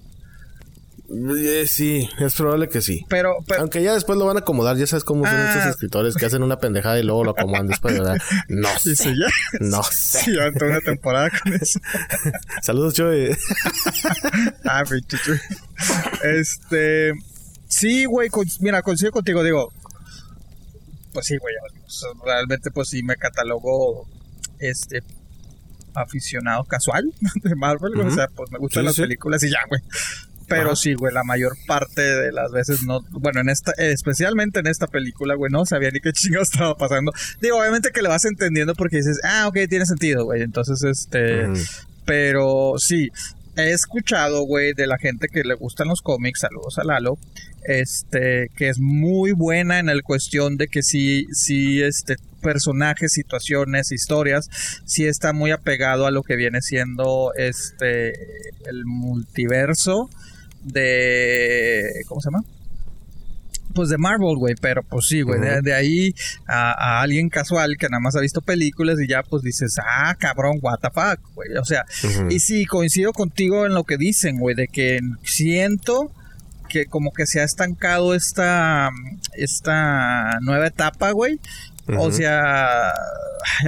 [1.10, 3.06] Eh, sí, es probable que sí.
[3.08, 5.54] Pero, pero, Aunque ya después lo van a acomodar, ya sabes cómo son Ah.
[5.54, 8.18] estos escritores que hacen una pendejada y luego lo acomodan después, ¿verdad?
[8.50, 8.96] No sé.
[8.96, 9.28] sí, ya.
[9.62, 10.20] No sé.
[10.20, 11.80] Sí, aventó una temporada con eso.
[12.62, 13.36] Saludos, Choy.
[14.66, 15.40] Ah, chuy.
[16.24, 17.14] Este.
[17.70, 18.30] Sí, güey.
[18.30, 19.44] con- mira, coincido contigo.
[19.44, 19.72] Digo.
[21.14, 21.56] Pues sí, güey.
[22.26, 24.08] realmente, pues sí me catalogo.
[24.60, 25.04] Este.
[25.94, 27.12] Aficionado casual
[27.44, 27.94] de Marvel.
[27.96, 29.02] güey, O sea, pues me gustan Sí, las sí.
[29.04, 29.82] películas y ya, güey.
[30.48, 30.76] Pero Ajá.
[30.76, 33.02] sí, güey, la mayor parte de las veces no.
[33.12, 37.12] Bueno, en esta, especialmente en esta película, güey, no sabía ni qué chingados estaba pasando.
[37.42, 40.42] Digo, obviamente que le vas entendiendo porque dices, ah, ok, tiene sentido, güey.
[40.42, 41.48] Entonces, este.
[42.06, 43.12] Pero sí,
[43.58, 47.18] he escuchado, güey, de la gente que le gustan los cómics, saludos a Lalo,
[47.66, 53.92] este, que es muy buena en el cuestión de que sí, sí, este, personajes, situaciones,
[53.92, 54.50] historias,
[54.86, 58.14] sí está muy apegado a lo que viene siendo, este,
[58.68, 60.10] el multiverso
[60.64, 62.44] de, ¿cómo se llama?
[63.74, 66.16] Pues de Marvel, güey, pero pues sí, güey, de, de ahí
[66.48, 70.16] a, a alguien casual que nada más ha visto películas y ya pues dices, ah,
[70.18, 71.86] cabrón, what the fuck, güey, o sea,
[72.30, 76.12] y sí, coincido contigo en lo que dicen, güey, de que siento
[76.68, 78.90] que como que se ha estancado esta,
[79.34, 81.40] esta nueva etapa, güey.
[81.98, 82.92] O sea,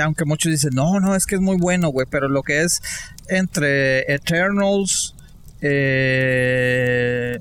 [0.02, 2.82] aunque muchos dicen, no, no, es que es muy bueno, güey, pero lo que es
[3.30, 5.16] entre Eternals
[5.62, 7.40] Eh,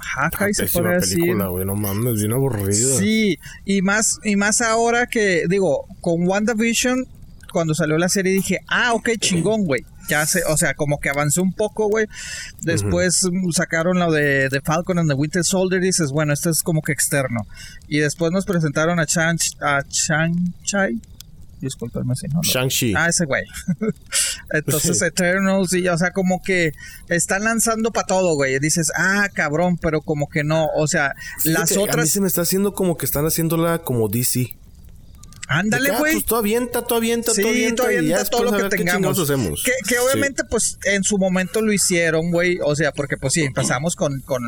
[0.00, 1.18] Hawkeye se podría decir.
[1.18, 1.64] película.
[1.64, 2.98] No mames, bien aburrida.
[2.98, 7.06] Sí, y más, y más ahora que, digo, con WandaVision,
[7.52, 9.84] cuando salió la serie dije, ah, ok, chingón, güey.
[10.08, 12.06] Ya sé, o sea, como que avanzó un poco, güey.
[12.60, 16.62] Después sacaron lo de, de Falcon and the Winter Soldier y dices, bueno, esto es
[16.62, 17.46] como que externo.
[17.88, 21.00] Y después nos presentaron a Chan, a Chan Chai.
[21.60, 22.36] Disculpenme si no.
[22.36, 22.94] lo- Shang-Chi.
[22.96, 23.44] Ah, ese güey.
[24.52, 25.00] Entonces.
[25.02, 26.72] Eternals, y, o sea, como que
[27.08, 28.54] están lanzando para todo, güey.
[28.54, 30.66] Y dices, ah, cabrón, pero como que no.
[30.76, 31.14] O sea,
[31.44, 32.10] las Fíjate, A mí otras.
[32.10, 34.56] se me está haciendo como que están haciéndola como DC.
[35.48, 36.12] Ándale, güey.
[36.14, 37.84] pues tú avienta, tú avienta, Sí, tú avienta.
[37.84, 39.18] tú y ya avienta todo lo que tengamos.
[39.18, 39.62] hacemos.
[39.64, 40.00] Que, que Sí.
[40.00, 42.58] obviamente, pues, en su momento lo hicieron, güey.
[42.64, 44.42] O sea, porque, pues sí, empezamos con, con,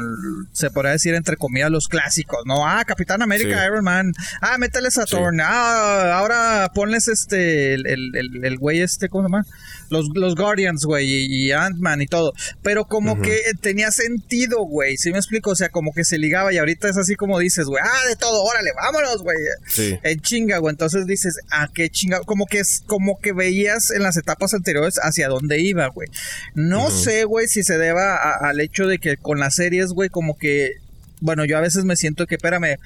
[0.53, 2.67] se podría decir, entre comillas, los clásicos, ¿no?
[2.67, 3.67] Ah, Capitán América, Sí.
[3.67, 4.13] Iron Man.
[4.41, 5.05] Ah, Sí.
[5.11, 5.33] Thor.
[5.43, 9.47] Ah, ahora ponles este, el, el, el, el güey este, ¿cómo se llama?
[9.91, 12.33] Los, los Guardians, güey, y, y Ant-Man y todo.
[12.63, 14.97] Pero como que tenía sentido, güey.
[14.97, 15.51] ¿Sí me explico?
[15.51, 18.17] O sea, como que se ligaba y ahorita es así como dices, güey, ah, de
[18.17, 19.37] todo, órale, vámonos, güey.
[19.67, 19.99] Sí.
[20.03, 20.73] En chinga, güey.
[20.73, 22.21] Entonces dices, ah, qué chinga.
[22.21, 26.09] Como que es, como que veías en las etapas anteriores hacia dónde iba, güey.
[26.55, 30.09] No sé, güey, si se deba a- al hecho de que con las series, güey,
[30.09, 30.73] como que.
[31.21, 32.77] Bueno, yo a veces me siento que, espérame.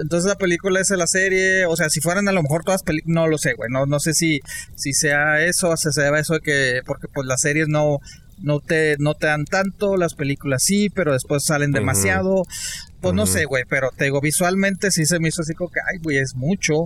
[0.00, 3.14] Entonces la película es la serie, o sea, si fueran a lo mejor todas películas,
[3.14, 4.40] no lo sé, güey, no, no sé si,
[4.74, 7.68] si sea eso, o sea, se deba a eso de que, porque pues las series
[7.68, 7.98] no,
[8.42, 12.42] no te, no te dan tanto, las películas sí, pero después salen demasiado,
[13.00, 15.80] pues no sé, güey, pero te digo, visualmente sí se me hizo así como que,
[15.80, 16.84] ay, güey, es mucho,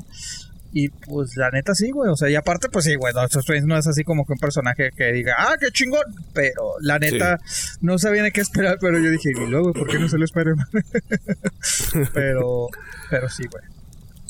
[0.73, 2.11] y pues la neta sí, güey.
[2.11, 3.13] O sea, y aparte, pues sí, güey.
[3.15, 6.03] Doctor Strange no es así como que un personaje que diga, ah, qué chingón.
[6.35, 7.39] Pero la neta,
[7.81, 8.79] no sabía ni qué esperar.
[8.81, 10.67] Pero yo dije, y luego, ¿por qué no se lo Spider-Man?
[12.15, 12.69] pero,
[13.11, 13.65] pero sí, güey.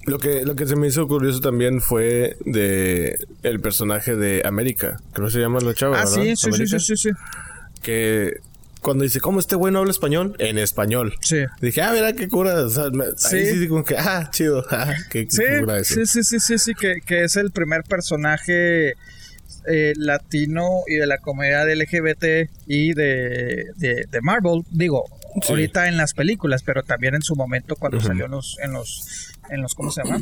[0.07, 4.99] Lo que, lo que se me hizo curioso también fue de el personaje de América.
[5.13, 6.35] Creo que se llama la chava, Ah, ¿verdad?
[6.35, 7.11] sí, sí, sí, sí, sí.
[7.83, 8.39] Que
[8.81, 10.35] cuando dice, ¿cómo este güey no habla español?
[10.39, 11.15] En español.
[11.21, 11.39] Sí.
[11.61, 12.55] Dije, ah, mira qué cura.
[12.65, 12.85] O sea,
[13.17, 13.37] Sí.
[13.37, 14.65] Ahí sí como que, ah, chido.
[14.71, 15.95] Ah, qué, Sí, cura eso.
[15.95, 18.95] sí, sí, sí, sí, sí, que, que es el primer personaje
[19.71, 24.63] eh, latino y de la comunidad LGBT y de, de, de Marvel.
[24.71, 25.05] Digo,
[25.43, 25.51] Sí.
[25.53, 29.31] ahorita en las películas, pero también en su momento cuando salió en los, en los,
[29.51, 30.21] en los, ¿cómo se llama?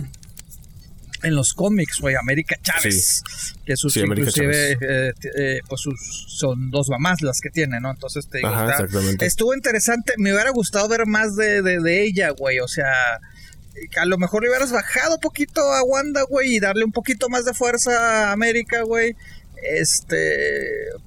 [1.26, 3.22] En los cómics, güey, América Chávez.
[3.64, 7.90] Que sus, Sí, inclusive, eh, eh, pues sus, son dos mamás las que tiene, ¿no?
[7.90, 9.26] Entonces te digo, Ajá, está- exactamente.
[9.26, 10.14] estuvo interesante.
[10.18, 12.60] Me hubiera gustado ver más de, de, de ella, güey.
[12.60, 12.92] O sea,
[14.00, 17.44] a lo mejor le hubieras bajado poquito a Wanda, güey, y darle un poquito más
[17.44, 19.14] de fuerza a América, güey.
[19.62, 20.36] Este,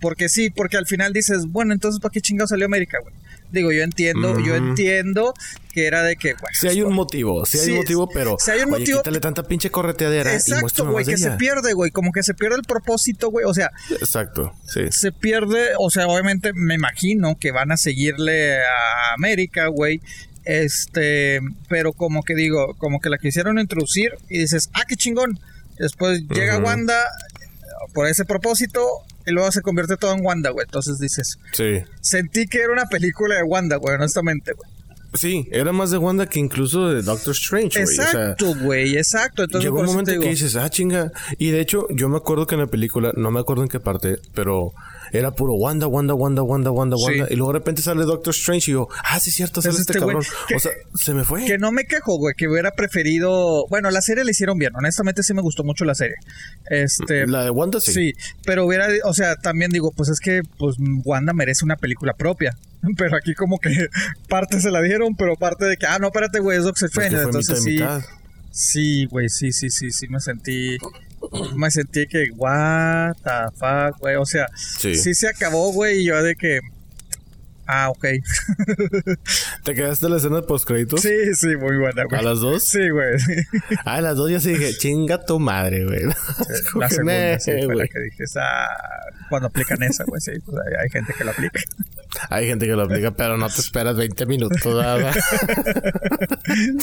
[0.01, 3.13] porque sí, porque al final dices, bueno, entonces ¿para qué chingado salió América, güey?
[3.51, 5.33] Digo, yo entiendo, yo entiendo
[5.73, 6.53] que era de que, güey.
[6.53, 8.97] Sí hay un motivo, sí hay Sí, un motivo, pero sí hay un oye, motivo-
[8.99, 12.63] quítale tanta pinche correteadera Exacto, güey, que se pierde, güey, como que se pierde el
[12.63, 13.45] propósito, güey.
[13.45, 14.81] O sea, Exacto, sí.
[14.91, 20.01] se pierde, o sea, obviamente me imagino que van a seguirle a América, güey.
[20.45, 25.39] Este, pero como que digo, como que la quisieron introducir y dices, ah, qué chingón.
[25.77, 26.65] Después llega Ujú.
[26.65, 27.45] Wanda eh,
[27.93, 28.83] por ese propósito
[29.25, 30.65] y luego se convierte todo en Wanda, güey.
[30.65, 31.83] Entonces dices, Sí.
[32.01, 34.69] sentí que era una película de Wanda, güey, honestamente, güey.
[35.15, 37.97] Sí, era más de Wanda que incluso de Doctor Strange, güey.
[37.97, 39.43] O sea, Exacto, güey, exacto.
[39.43, 41.11] Entonces, llegó un momento que dices, ah, chinga.
[41.39, 43.79] Y de hecho, yo me acuerdo que en la película, no me acuerdo en qué
[43.79, 44.71] parte, pero
[45.11, 47.03] era puro Wanda, Wanda, Wanda, Wanda, Wanda, Sí.
[47.03, 47.27] Wanda.
[47.29, 49.93] Y luego de repente sale Doctor Strange y yo, ah, sí, cierto, sale Es este,
[49.93, 50.23] este cabrón.
[50.47, 51.45] Que- o sea, se me fue.
[51.45, 53.65] Que no me quejo, güey, que hubiera preferido.
[53.69, 54.75] Bueno, la serie la hicieron bien.
[54.75, 56.15] Honestamente, sí me gustó mucho la serie.
[56.69, 57.27] Este.
[57.27, 57.91] La de Wanda sí.
[57.93, 58.13] Sí,
[58.45, 62.57] pero hubiera, o sea, también digo, pues es que pues Wanda merece una película propia.
[62.97, 63.69] Pero aquí como que
[64.29, 67.15] parte se la dieron, pero parte de que, ah, no, espérate, güey, es Doctor Strange.
[67.17, 68.01] fue Entonces mitad sí, mitad.
[68.51, 70.77] sí, güey, sí, sí, sí, sí, me sentí,
[71.55, 74.95] me sentí que, what the fuck, güey, o sea, Sí.
[74.95, 76.59] sí se acabó, güey, y yo de que,
[77.71, 78.05] ah, ok.
[79.63, 81.01] ¿Te quedaste en la escena de postcréditos?
[81.01, 82.23] Sí, sí, muy buena, ¿A güey.
[82.23, 82.63] las dos?
[82.63, 83.15] Sí, güey.
[83.85, 86.03] Ah, a las dos ya sí dije, chinga tu madre, güey.
[86.75, 87.89] La segunda, "Meh, sí, fue la güey".
[87.89, 88.41] que dije, esa,
[89.29, 91.59] cuando aplican esa, güey, sí, pues hay, hay gente que la aplica.
[92.31, 95.13] Hay gente que lo aplica, pero no te esperas 20 minutos, ¿verdad?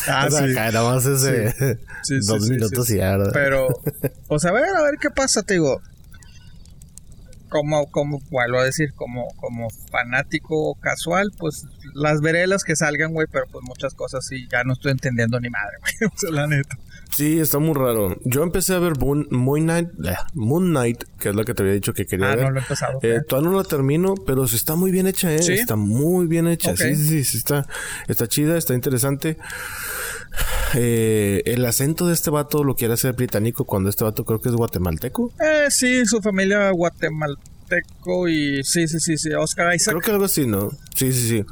[0.09, 0.53] Ah, o sea, sí.
[0.53, 1.51] acá nada más ese
[2.03, 3.31] Sí, sí, dos minutos y ya, ¿verdad?
[3.33, 3.68] Pero,
[4.29, 5.81] o sea, a ver, a ver qué pasa, te digo.
[7.57, 11.64] Como, como, vuelvo a decir, como, como fanático casual, pues
[11.95, 15.40] las veré las que salgan, güey, pero pues muchas cosas sí, ya no estoy entendiendo
[15.40, 16.11] ni madre, güey.
[16.14, 16.77] O sea, la neta.
[17.11, 18.14] Sí, está muy raro.
[18.25, 21.62] Yo empecé a ver Moon, Moon Knight, eh, Moon Knight, que es la que te
[21.62, 22.45] había dicho que quería Ah, ver.
[22.45, 22.99] no lo he empezado.
[23.03, 25.42] Eh, todavía no la termino, pero sí está muy bien hecha, ¿eh?
[25.42, 25.55] ¿Sí?
[25.55, 26.73] Está muy bien hecha.
[26.73, 26.77] Ok.
[26.77, 27.66] Sí, sí, sí, sí, está,
[28.07, 29.38] está chida, está interesante.
[30.75, 34.49] Eh, el acento de este vato lo quiere hacer británico cuando este vato creo que
[34.49, 35.33] es guatemalteco.
[35.40, 37.37] Eh, sí, su familia guatemal...
[37.37, 39.92] guatemalteco y sí, sí, sí, sí, Oscar Isaac.
[39.94, 40.70] Creo que algo así, ¿no?
[40.94, 41.44] Sí, sí, sí.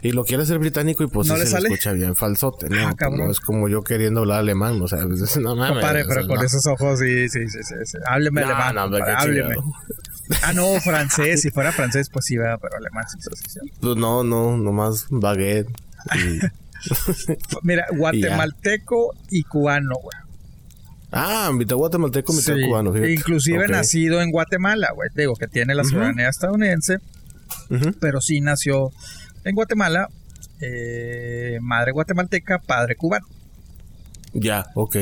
[0.00, 1.68] Y lo quiere hacer británico y pues ¿No sí le se sale?
[1.70, 2.86] le escucha bien falsote, ¿no?
[2.86, 4.98] Ah, Pues, no es como yo queriendo hablar alemán, o sea,
[5.40, 5.84] no mames.
[5.84, 6.42] O pero sea, con no.
[6.42, 7.74] esos ojos, sí, sí, sí, sí.
[7.84, 7.98] sí.
[8.06, 8.78] Hábleme No, alemán.
[8.78, 9.54] hombre, hábleme.
[10.42, 11.40] Ah, no, francés.
[11.40, 15.68] Si fuera francés, pues sí, pero alemán sí, sí, sí, no, no, nomás baguette.
[16.14, 16.38] y-
[17.62, 20.16] Mira, guatemalteco y cubano, güey.
[21.10, 23.12] Ah, mitad guatemalteco, mitad Sí, cubano, fíjate.
[23.12, 25.08] Inclusive nacido en Guatemala, güey.
[25.14, 26.98] Digo que tiene la ciudadanía estadounidense,
[28.00, 28.92] pero sí nació
[29.44, 30.08] en Guatemala.
[30.60, 33.26] eh, madre guatemalteca, padre cubano.
[34.32, 34.96] Ya, ok.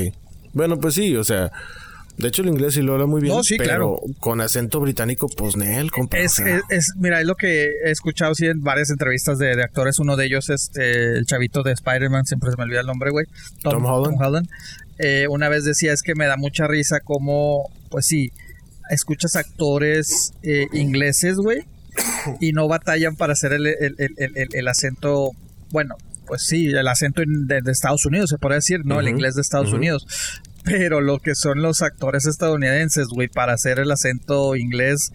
[0.53, 1.51] Bueno, pues sí, o sea,
[2.19, 3.35] de hecho el inglés sí lo habla muy bien.
[3.35, 4.01] No, sí, pero claro.
[4.21, 6.19] con acento británico, pues Nel, compa.
[6.19, 6.41] Es,
[6.99, 9.99] mira, es lo que he escuchado sí, en varias entrevistas de, de actores.
[9.99, 13.11] Uno de ellos es eh, el chavito de Spider-Man, siempre se me olvida el nombre,
[13.11, 13.27] güey.
[13.63, 14.49] Tom Holland.
[14.99, 18.31] Eh, una vez decía es que me da mucha risa como, pues sí,
[18.89, 21.65] escuchas actores eh, ingleses, güey,
[22.41, 25.31] y no batallan para hacer el, el- el- el- acento,
[25.71, 28.99] bueno, pues sí, el acento en- de, de Estados Unidos, se podría decir, ¿no?
[29.01, 29.73] El inglés de Estados.
[29.73, 30.07] Unidos.
[30.67, 35.11] Pero lo que son los actores estadounidenses, güey, para hacer el acento inglés,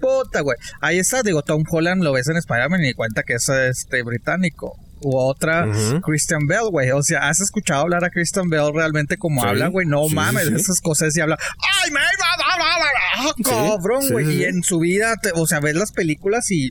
[0.00, 0.56] puta, güey.
[0.80, 4.76] Ahí está, digo, Tom Holland lo ves en Spider-Man y cuenta que es este británico.
[5.04, 5.66] U otra.
[6.04, 6.92] Christian Bell, güey.
[6.92, 9.84] O sea, ¿has escuchado hablar a Christian Bell realmente como Sí, habla, güey?
[9.84, 11.36] No sí, mames, sí, esas cosas y habla.
[11.84, 11.98] ¡Ay, me
[13.42, 14.36] cabrón, güey!
[14.36, 16.70] y en su vida, te- o sea, ves las películas y.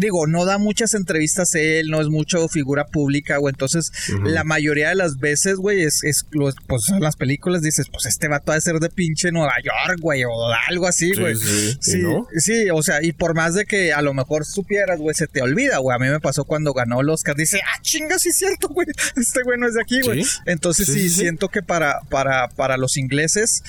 [0.00, 3.52] Digo, no da muchas entrevistas él, no es mucho figura pública, güey.
[3.52, 3.92] Entonces,
[4.24, 8.06] la mayoría de las veces, güey, es, es lo- pues en las películas dices, pues
[8.06, 10.30] este vato ha de ser de pinche Nueva York, güey, o
[10.68, 11.36] algo así, Sí, güey.
[11.36, 12.26] sí, ¿y Sí, no?
[12.38, 15.42] sí, o sea, y por más de que a lo mejor supieras, güey, se te
[15.42, 15.94] olvida, güey.
[15.94, 17.36] A mí me pasó cuando ganó el Oscar.
[17.36, 18.86] Dice, ah, chinga, sí es cierto, güey.
[19.16, 20.24] Este güey no es de aquí, güey.
[20.46, 21.08] Entonces sí.
[21.10, 23.62] siento que para, para, para los ingleses,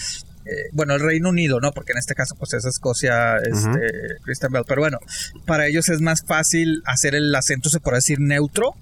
[0.46, 1.72] eh, bueno, el Reino Unido, ¿no?
[1.72, 3.92] Porque en este caso, pues es Escocia, este,
[4.24, 4.64] Christian Bell.
[4.68, 5.00] Pero bueno,
[5.46, 8.76] para ellos es más fácil hacer el acento, se puede decir, neutro.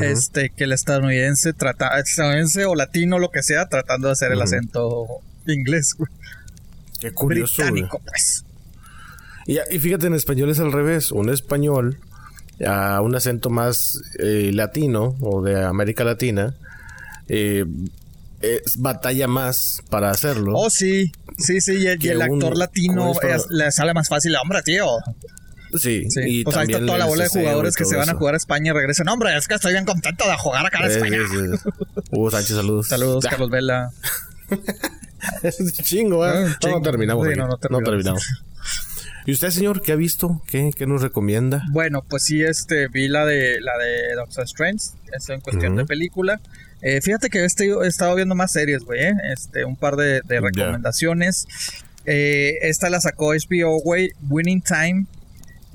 [0.00, 4.40] Este, que el estadounidense trata, estadounidense o latino, lo que sea, tratando de hacer el
[4.40, 5.06] acento
[5.46, 6.10] inglés, güey.
[6.98, 7.60] Qué curioso.
[7.60, 7.72] güey.
[7.72, 8.46] británico, pues.
[9.46, 11.12] Y, y fíjate, en español es al revés.
[11.12, 11.98] Un español
[12.66, 16.54] a un acento más eh, latino o de América Latina
[17.28, 17.64] eh,
[18.42, 20.52] es- batalla más para hacerlo.
[20.56, 23.70] Oh, sí, sí, sí, y el, y el actor un- latino es para- es- le
[23.72, 24.86] sale más fácil, hombre, tío.
[25.78, 26.20] sí, Sí.
[26.24, 28.18] y pues ahí está toda la bola de jugadores que se van a eso.
[28.18, 29.08] jugar a España y regresan.
[29.08, 31.18] Hombre, es que estoy bien contento de jugar acá en Eh, España.
[31.30, 31.70] sí.
[32.10, 32.88] Hugo Sánchez, saludos.
[32.88, 33.90] Saludos, Carlos Vela.
[35.82, 36.30] Chingo, ¿eh?
[36.34, 36.76] Ah, No, chingo.
[36.78, 37.28] no terminamos.
[37.28, 37.84] Sí, no, no terminamos.
[37.88, 38.22] terminamos.
[39.24, 40.42] ¿Y usted, señor, qué ha visto?
[40.48, 41.62] ¿Qué, qué nos recomienda?
[41.70, 44.84] Bueno, pues sí, este, vi la de la de Doctor Strange,
[45.16, 45.78] eso en cuestión Ujú.
[45.82, 46.40] de película.
[46.82, 49.14] Eh, fíjate que este, he estado viendo más series, güey, ¿eh?
[49.32, 51.46] este, un par de, recomendaciones.
[52.04, 55.06] Eh, esta la sacó HBO, güey, Winning Time,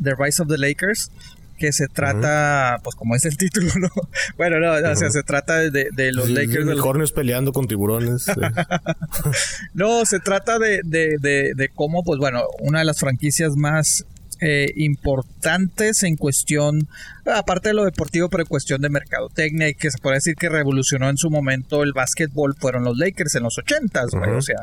[0.04, 1.10] The Rise of the Lakers,
[1.58, 3.90] que se trata, pues como es el título, ¿no?
[4.38, 6.54] Bueno, no, o sea, se trata de, de los Sí, Lakers.
[6.54, 8.26] de los- unicornios peleando con tiburones.
[9.74, 11.18] No, se trata de, de,
[11.56, 14.06] de cómo, pues bueno, una de las franquicias más
[14.40, 16.88] eh, importantes en cuestión,
[17.26, 20.50] aparte de lo deportivo, pero en cuestión de mercadotecnia y que se puede decir que
[20.50, 24.30] revolucionó en su momento el básquetbol fueron los Lakers en los ochentas, güey.
[24.30, 24.58] Ujú, O sea,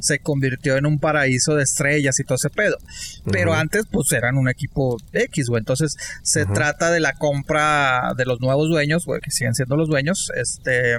[0.00, 2.76] se convirtió en un paraíso de estrellas y todo ese pedo.
[3.30, 5.60] Pero antes, pues eran un equipo X, güey.
[5.60, 9.88] Entonces, se trata de la compra de los nuevos dueños, güey, que siguen siendo los
[9.88, 10.30] dueños.
[10.34, 10.96] Este.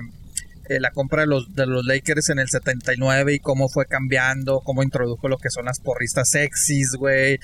[0.75, 4.62] Eh, la compra de los, de los Lakers en el 79 y cómo fue cambiando,
[4.62, 7.39] cómo introdujo lo que son las porristas sexys, güey,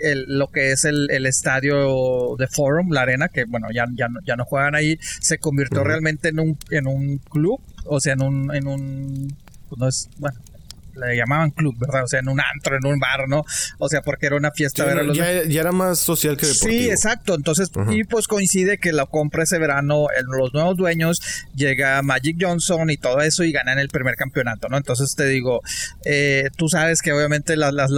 [0.00, 4.08] el- lo que es el, el estadio de Forum, la arena, que bueno, ya, ya,
[4.08, 8.14] no, ya no juegan ahí, se convirtió realmente en un, en un club, o sea,
[8.14, 9.36] en un, en un,
[9.68, 10.38] pues no es, bueno,
[11.08, 12.04] le llamaban club, ¿verdad?
[12.04, 13.44] O sea, en un antro, en un bar, ¿no?
[13.78, 16.36] O sea, porque era una fiesta Sí, ver a los ya, ya era más social
[16.36, 16.70] que deportivo.
[16.84, 17.34] Sí, exacto.
[17.34, 21.20] Entonces, y pues coincide que la compra ese verano, el- los nuevos dueños,
[21.54, 24.76] llega Magic Johnson y todo eso y ganan el primer campeonato, ¿no?
[24.76, 25.60] Entonces te digo,
[26.04, 27.90] eh, tú sabes que obviamente las, las-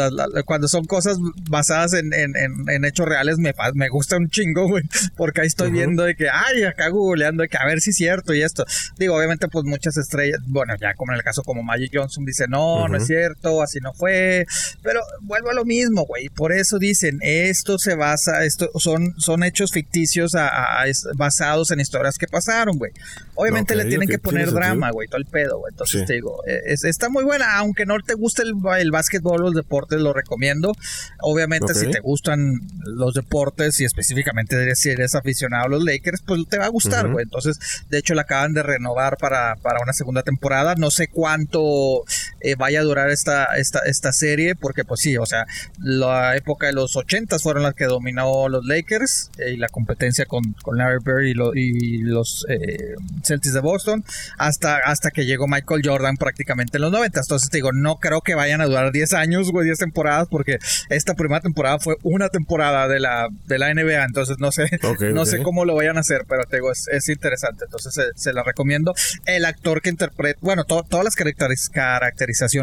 [0.46, 4.68] cuando son cosas basadas en, en- en- en hechos reales me, me gusta un chingo,
[4.68, 4.84] güey,
[5.16, 7.96] porque ahí estoy viendo de que, ay, acá googleando de que a ver si es
[7.96, 8.64] cierto y esto.
[8.98, 12.46] Digo, obviamente pues muchas estrellas, bueno, ya como en el caso como Magic Johnson dice,
[12.48, 14.46] no, no es cierto, así no fue,
[14.82, 16.28] pero vuelvo a lo mismo, güey.
[16.28, 21.70] Por eso dicen, esto se basa, esto son, son hechos ficticios a- a- a- basados
[21.70, 22.92] en historias que pasaron, güey.
[23.34, 25.70] Obviamente Ok, le tienen ok, que poner drama, güey, todo el pedo, güey.
[25.72, 26.06] Entonces Sí.
[26.06, 29.44] te digo, eh, es- está muy buena, aunque no te guste el, el básquetbol o
[29.46, 30.72] los deportes, lo recomiendo.
[31.20, 31.78] Obviamente, Ok.
[31.78, 36.58] si te gustan los deportes y específicamente si eres aficionado a los Lakers, pues te
[36.58, 37.24] va a gustar, güey.
[37.24, 40.74] Entonces, de hecho, la acaban de renovar para, para una segunda temporada.
[40.76, 42.04] No sé cuánto
[42.40, 45.46] eh, vaya vaya a durar esta, esta, esta serie, porque pues sí, o sea,
[45.78, 50.24] la época de los 80 fueron las que dominó los Lakers eh, y la competencia
[50.26, 54.04] con, con Larry Bird y, lo- y los eh, Celtics de Boston,
[54.38, 57.20] hasta, hasta que llegó Michael Jordan prácticamente en los 90.
[57.20, 60.58] Entonces te digo, no creo que vayan a durar 10 años, güey, 10 temporadas, porque
[60.88, 64.68] esta primera temporada fue una temporada de la, de la NBA, entonces no sé,
[65.12, 68.02] no sé cómo lo vayan a hacer, pero te digo, es, es interesante, entonces se,
[68.16, 68.94] se la recomiendo.
[69.26, 71.70] El actor que interpreta, bueno, to- todas las caracteriz-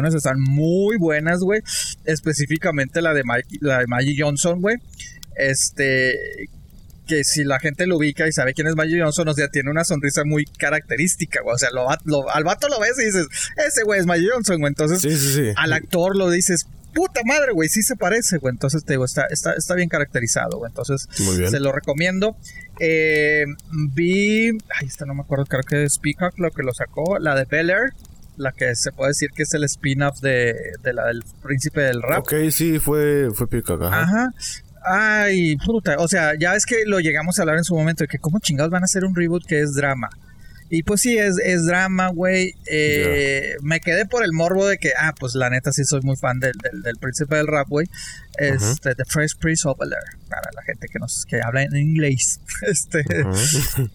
[0.08, 1.60] están muy buenas, güey,
[2.04, 3.22] específicamente la de,
[3.60, 4.76] la de Maggie Johnson, güey,
[5.36, 6.48] este,
[7.06, 9.70] que si la gente lo ubica y sabe quién es Maggie Johnson, o sea, tiene
[9.70, 13.26] una sonrisa muy característica, güey, o sea, lo, lo- al vato lo ves y dices,
[13.66, 15.52] ese güey es Maggie Johnson, güey, entonces Sí, sí, sí.
[15.56, 18.50] al actor lo dices, puta madre, güey, sí se parece, güey.
[18.52, 20.70] Entonces te digo, está, está, está bien caracterizado, güey.
[20.70, 21.06] Entonces
[21.48, 22.36] se lo recomiendo.
[22.80, 23.44] Eh,
[23.94, 27.36] vi, ay, esta no me acuerdo, creo que es Peacock lo que lo sacó, la
[27.36, 27.92] de Bel Air,
[28.40, 32.02] la que se puede decir que es el spin-off de, de la del príncipe del
[32.02, 32.20] rap.
[32.20, 34.02] Ok, sí, fue, fue Peacock, ajá.
[34.02, 34.34] Ajá.
[34.82, 35.96] Ay, puta.
[35.98, 38.38] O sea, ya es que lo llegamos a hablar en su momento de que cómo
[38.38, 40.08] chingados van a hacer un reboot que es drama.
[40.72, 42.54] Y pues sí, es, es drama, güey.
[42.70, 46.16] Eh, Me quedé por el morbo de que, ah, pues la neta sí soy muy
[46.16, 47.88] fan del, del, del príncipe del rap, güey.
[48.38, 50.18] Este, The Fresh Prince of Bel Air.
[50.28, 52.40] Para la gente que nos que habla en inglés.
[52.66, 53.30] Este, Ajá.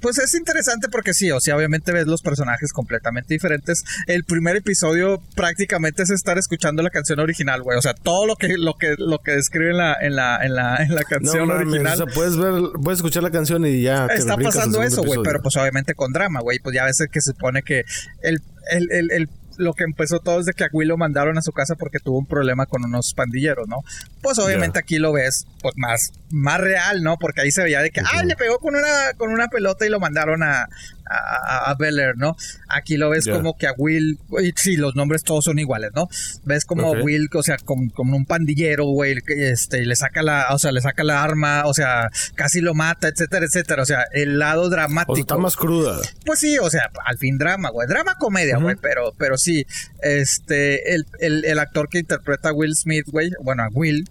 [0.00, 3.84] pues es interesante porque sí, o sea, obviamente ves los personajes completamente diferentes.
[4.06, 7.78] El primer episodio prácticamente es estar escuchando la canción original, güey.
[7.78, 10.54] O sea, todo lo que, lo que, lo que describe en la, en la, en
[10.54, 11.92] la, en la No canción mames, original.
[11.94, 15.20] o sea, puedes ver, puedes escuchar la canción y ya te Está pasando eso, güey,
[15.22, 16.58] pero pues obviamente con drama, güey.
[16.58, 17.84] Pues ya ves que se supone que
[18.22, 19.28] el, el, el, el-
[19.58, 21.98] lo que empezó todo es de que a Will lo mandaron a su casa porque
[21.98, 23.78] tuvo un problema con unos pandilleros, ¿no?
[24.22, 27.16] Pues obviamente aquí lo ves pues más, más real, ¿no?
[27.18, 29.90] Porque ahí se veía de que, ah, le pegó con una, con una pelota y
[29.90, 30.68] lo mandaron a,
[31.10, 32.36] a, a Bel Air, ¿no?
[32.68, 36.08] Aquí lo ves como que a Will, y sí, los nombres todos son iguales, ¿no?
[36.44, 36.98] Ves como Ok.
[37.02, 40.80] Will, o sea, como, como un pandillero, güey, este, le saca la, o sea, le
[40.80, 43.82] saca la arma, o sea, casi lo mata, etcétera, etcétera.
[43.82, 45.12] O sea, el lado dramático.
[45.12, 46.00] O sea, está más cruda.
[46.24, 47.88] Pues sí, o sea, al fin drama, güey.
[47.88, 49.66] Drama comedia, güey, pero, pero sí.
[50.02, 54.08] Este, el, el, el actor que interpreta a Will Smith, güey, bueno, a Will.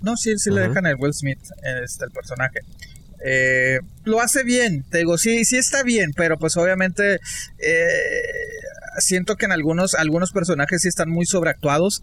[0.00, 1.40] No, sí, sí le dejan el Will Smith,
[1.82, 2.60] este, el personaje.
[3.24, 7.18] Eh, lo hace bien, te digo, sí, sí está bien, pero pues obviamente
[7.58, 8.22] eh,
[8.98, 12.00] siento que en algunos, algunos personajes sí están muy sobreactuados.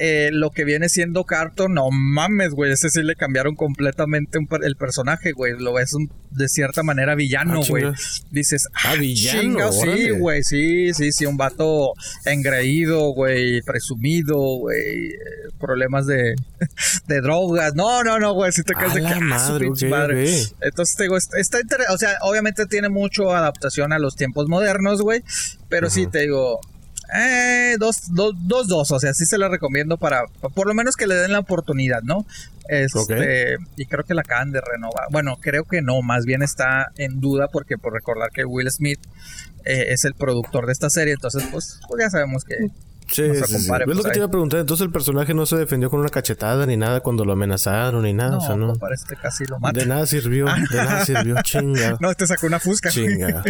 [0.00, 4.76] Eh, lo que viene siendo Carton, no mames, güey, ese sí le cambiaron completamente el
[4.76, 5.54] personaje, güey.
[5.58, 7.84] Lo ves un- de cierta manera villano, Ah, güey.
[8.30, 11.92] Dices, Ah, villano, chinga, sí, güey, sí, sí, sí, un vato
[12.24, 15.12] engreído, güey, presumido, güey,
[15.58, 16.34] problemas de,
[17.06, 17.74] de drogas.
[17.74, 20.42] No, no, no, güey, si te quedas A de la ah, madre, pinche ok, madre.
[20.60, 21.58] Entonces, te digo, está, está
[21.90, 25.22] o sea, obviamente tiene mucho adaptación a los tiempos modernos, güey,
[25.68, 26.60] pero sí te digo,
[27.14, 30.24] eh, dos, dos, dos, dos, o sea, sí se la recomiendo para,
[30.54, 32.26] por lo menos que le den la oportunidad, ¿no?
[32.68, 35.06] Este, y creo que la acaban de renovar.
[35.10, 39.00] Bueno, creo que no, más bien está en duda porque por recordar que Will Smith
[39.64, 42.56] eh, es el productor de esta serie, entonces pues, pues ya sabemos que
[43.10, 44.12] Sí, Es lo pues, que ahí.
[44.12, 44.60] te iba a preguntar.
[44.60, 48.12] Entonces el personaje no se defendió con una cachetada ni nada cuando lo amenazaron ni
[48.12, 48.32] nada.
[48.32, 48.74] no, o sea, no.
[48.74, 49.78] parece que casi lo mata.
[49.80, 50.46] De nada sirvió.
[50.46, 51.36] De nada sirvió.
[51.42, 51.96] Chinga.
[52.00, 52.90] No, te sacó una fusca.
[52.90, 53.42] Chinga.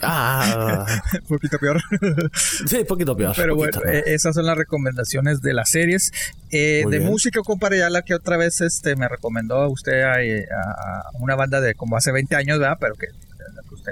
[0.00, 0.86] Ah.
[1.14, 1.80] Un poquito peor.
[2.66, 3.34] Sí, poquito peor.
[3.36, 3.98] Pero poquito, bueno, ¿no?
[3.98, 6.10] eh, esas son las recomendaciones de las series.
[6.50, 7.10] Eh, de bien.
[7.10, 11.10] música, compadre, ya la que otra vez este, me recomendó a usted a, a- a
[11.20, 12.76] una banda de como hace 20 años, ¿verdad?
[12.80, 13.06] Pero que,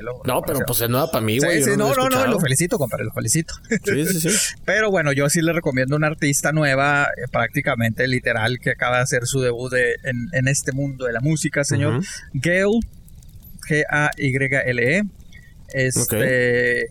[0.01, 0.23] lo.
[0.25, 1.63] No, pero pues es nueva para mí, güey.
[1.63, 3.55] Sí, sí, no, no, no, lo felicito, compadre, lo felicito.
[3.85, 4.55] Sí, sí, sí.
[4.65, 9.03] Pero bueno, yo sí le recomiendo una artista nueva, eh, prácticamente literal, que acaba de
[9.03, 11.97] hacer su debut de- en, en este mundo de la música, señor.
[11.97, 12.07] Ujú.
[12.35, 12.81] Gail,
[13.69, 15.03] G-A-Y-L-E.
[15.75, 16.01] Este.
[16.01, 16.23] Ok.
[16.23, 16.87] eh,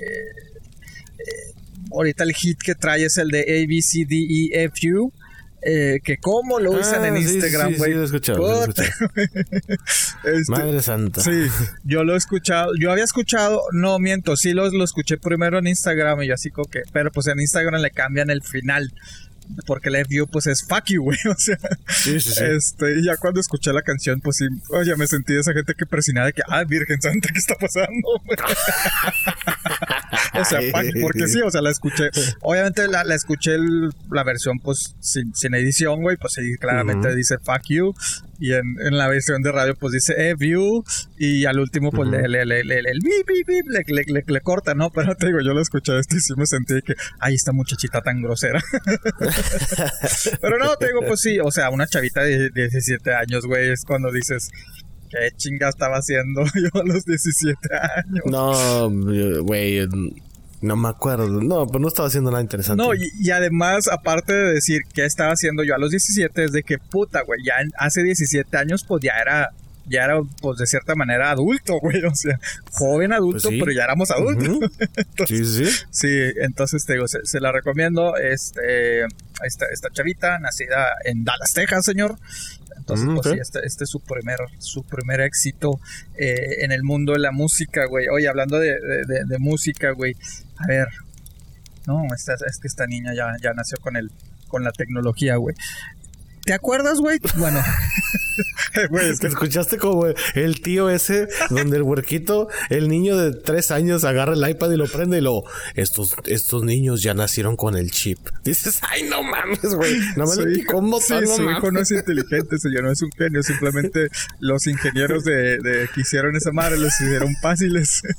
[1.91, 4.16] ahorita el hit que trae es el de A, B, C, D,
[4.54, 5.12] E, F, U.
[5.64, 7.91] eh, que como lo usan Ah, en sí, Instagram, sí, güey.
[7.91, 8.84] sí, lo he escuchado, lo he Puta,
[10.24, 11.22] este, Madre santa.
[11.22, 11.47] Sí,
[11.84, 15.68] yo lo he escuchado, yo había escuchado, no miento, sí lo, lo escuché primero en
[15.68, 18.91] Instagram y yo así como que, pero pues en Instagram le cambian el final,
[19.66, 22.43] porque el FU pues es fuck you, güey, o sea, Sí, sí, sí.
[22.43, 25.86] este, y ya cuando escuché la canción pues sí, oye, me sentí esa gente que
[25.86, 27.91] presionaba de que, ah, Virgen Santa, ¿qué está pasando?
[30.34, 32.10] o sea, fuck, porque sí, o sea, la escuché,
[32.41, 37.14] obviamente la, la escuché el- la versión pues sin, sin edición, güey, pues sí, claramente
[37.16, 37.93] dice fuck you,
[38.42, 40.84] y en, en la versión de radio pues dice eh, view
[41.18, 42.18] y al último pues Ujú.
[42.18, 44.89] le, le, le, le, le- le corta, ¿no?
[44.96, 48.02] Pero te digo, yo lo escuché esto y sí me sentí que, ay, esta muchachita
[48.02, 48.60] tan grosera.
[50.42, 53.84] Pero no, te digo, pues sí, o sea, una chavita de 17 años, güey, es
[53.86, 54.50] cuando dices,
[55.10, 58.24] ¿qué chinga estaba haciendo yo a los 17 años?
[58.26, 58.89] No,
[59.44, 59.88] güey.
[60.62, 61.28] No me acuerdo.
[61.28, 62.82] No, pero no estaba haciendo nada interesante.
[62.84, 66.51] No, y, y además, aparte de decir qué estaba haciendo yo a los 17, es
[66.51, 69.49] de que puta, güey, ya hace 17 años, pues ya era,
[69.88, 72.39] ya era, pues de cierta manera adulto, güey, o sea,
[72.74, 73.59] joven adulto, Pues sí.
[73.59, 74.70] pero ya éramos adultos.
[75.28, 75.84] Sí, sí, sí.
[75.89, 78.16] Sí, entonces te digo, se, se la recomiendo.
[78.18, 79.01] Este,
[79.43, 82.18] esta, esta chavita, nacida en Dallas, Texas, señor.
[82.82, 85.79] Entonces, Mm, pues sí, este, este es su primer, su primer éxito
[86.17, 88.07] eh, en el mundo de la música, güey.
[88.09, 90.15] Oye, hablando de, de- de- de música, güey.
[90.57, 90.88] A ver.
[91.88, 94.11] No, esta, es que esta niña ya, ya nació con el,
[94.47, 95.55] con la tecnología, güey.
[96.46, 97.20] ¿Te acuerdas, güey?
[97.38, 97.62] Bueno.
[98.89, 103.34] Güey, es Te que escuchaste como el tío ese donde el huerquito, el niño de
[103.34, 105.44] tres años agarra el iPad y lo prende y lo
[105.76, 108.18] estos, estos niños ya nacieron con el chip.
[108.46, 110.00] Dices, ay no mames, güey.
[110.16, 111.74] No me lo hijo- picó un sí, botón, no su hijo mames.
[111.74, 113.44] no es inteligente, señor, no es un genio.
[113.44, 114.08] Simplemente
[114.39, 118.02] los ingenieros de, de que hicieron esa madre los hicieron fáciles.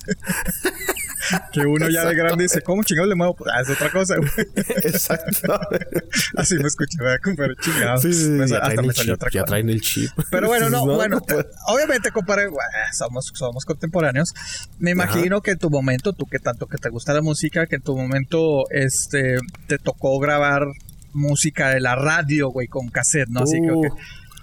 [1.53, 3.37] que uno ya de grande dice, ¿cómo chingados le muevo?
[3.53, 4.31] Ah, es otra cosa, güey.
[4.85, 5.59] Exacto.
[6.37, 7.19] Así me escuché, ¿verdad?
[7.23, 8.03] Compadre, chingados.
[8.03, 9.15] Sí, sí, Me hasta me salió chip.
[9.15, 9.51] otra Ya cosa.
[9.51, 10.11] traen el chip.
[10.31, 14.35] Pero bueno, no, No, bueno, no obviamente, compadre, bueno, somos, somos contemporáneos.
[14.79, 17.77] Me imagino que en tu momento, tú que tanto que te gusta la música, que
[17.77, 20.67] en tu momento este te tocó grabar
[21.13, 23.41] música de la radio, güey, con cassette, ¿no?
[23.43, 23.69] Así que.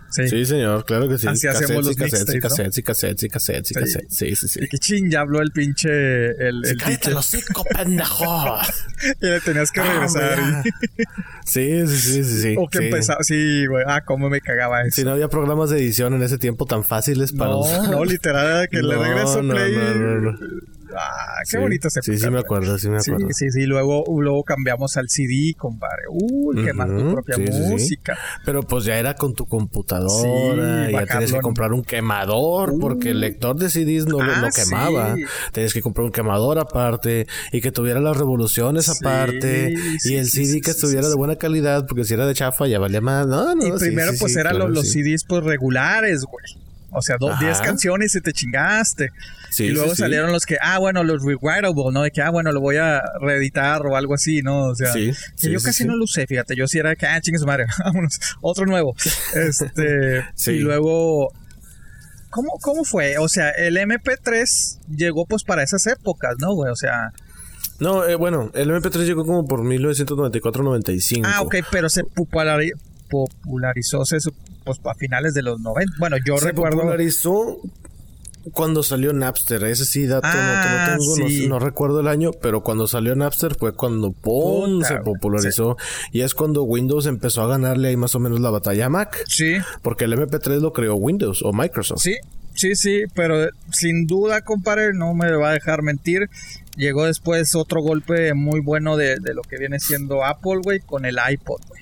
[0.09, 0.27] Sí.
[0.27, 1.27] Sí, señor, claro que sí.
[1.27, 3.79] Así hacemos los cassettes, y cassettes, y cassettes, y cassettes, y Sí.
[3.79, 4.17] cassettes.
[4.17, 4.59] Sí, sí, sí.
[4.63, 5.89] Y que ching, ya habló el pinche.
[5.89, 7.13] El, el teacher.
[7.13, 8.57] los cinco, pendejo.
[9.21, 10.39] Y le tenías que Ah, regresar.
[10.39, 11.03] hombre, y-
[11.45, 12.55] Sí, sí, sí, sí, sí.
[12.57, 12.83] o que sí.
[12.85, 13.23] empezaba.
[13.23, 13.83] Sí, güey.
[13.87, 14.95] Ah, cómo me cagaba eso.
[14.95, 17.89] Si no había programas de edición en ese tiempo tan fáciles para no, usar.
[17.89, 19.71] no, literal, era que le No, regreso no, play.
[19.75, 20.39] no, no, no.
[20.97, 23.27] Ah, qué Sí, bonito se Sí, sí, me acuerdo, sí, me acuerdo.
[23.31, 23.65] sí, sí.
[23.65, 26.03] Luego, luego cambiamos al CD, compadre.
[26.09, 27.59] Uy, qué más tu propia sí, sí, sí.
[27.69, 28.17] música.
[28.45, 33.11] Pero pues ya era con tu computadora, Sí, ya bajarlo que comprar un quemador, porque
[33.11, 35.15] el lector de CDs no lo Ah, no quemaba.
[35.51, 39.73] Tenías que comprar un quemador aparte y que tuviera las revoluciones aparte
[40.03, 43.01] y el CD que estuviera de buena calidad, porque si era de chafa ya valía
[43.01, 43.27] más.
[43.27, 44.89] No, no, y primero, pues eran claro, los.
[44.91, 46.45] CDs pues regulares, güey.
[46.91, 47.39] O sea, dos.
[47.39, 49.09] 10 canciones y te chingaste.
[49.51, 50.01] Sí, y luego sí, sí.
[50.03, 52.03] salieron los que, ah, bueno, los rewritable, ¿no?
[52.03, 54.67] De que, ah, bueno, lo voy a reeditar o algo así, ¿no?
[54.67, 55.13] O sea, que
[55.51, 56.55] yo casi no lo usé, fíjate.
[56.55, 58.95] Yo sí era que, ah, chingue su madre, vámonos, otro nuevo.
[59.35, 60.51] Este, Sí.
[60.51, 61.31] y luego,
[62.29, 63.17] ¿cómo, ¿cómo fue?
[63.17, 66.71] O sea, el MP3 llegó pues para esas épocas, ¿no, güey?
[66.71, 67.11] O sea,
[67.79, 71.23] No, eh, bueno, el MP3 llegó como por 1994-95.
[71.25, 72.73] ah, ok, pero se populari-
[73.09, 74.17] popularizó, se,
[74.63, 75.93] pues a finales de los 90.
[75.97, 76.77] Bueno, yo Se recuerdo.
[76.77, 77.57] popularizó
[78.49, 79.63] cuando salió Napster.
[79.63, 81.47] Ese sí, dato no- Ah, no tengo, no- sí.
[81.47, 84.83] no, recuerdo el año, pero cuando salió Napster fue cuando ¡pum!
[84.83, 85.77] Se popularizó.
[86.11, 89.23] Y es cuando Windows empezó a ganarle ahí más o menos la batalla a Mac.
[89.27, 92.01] Sí, Porque el MP3 lo creó Windows o Microsoft.
[92.01, 92.15] Sí,
[92.53, 96.29] sí, sí, pero sin duda, compadre, no me va a dejar mentir.
[96.75, 101.05] Llegó después otro golpe muy bueno de, de lo que viene siendo Apple, güey, con
[101.05, 101.78] el iPod, güey.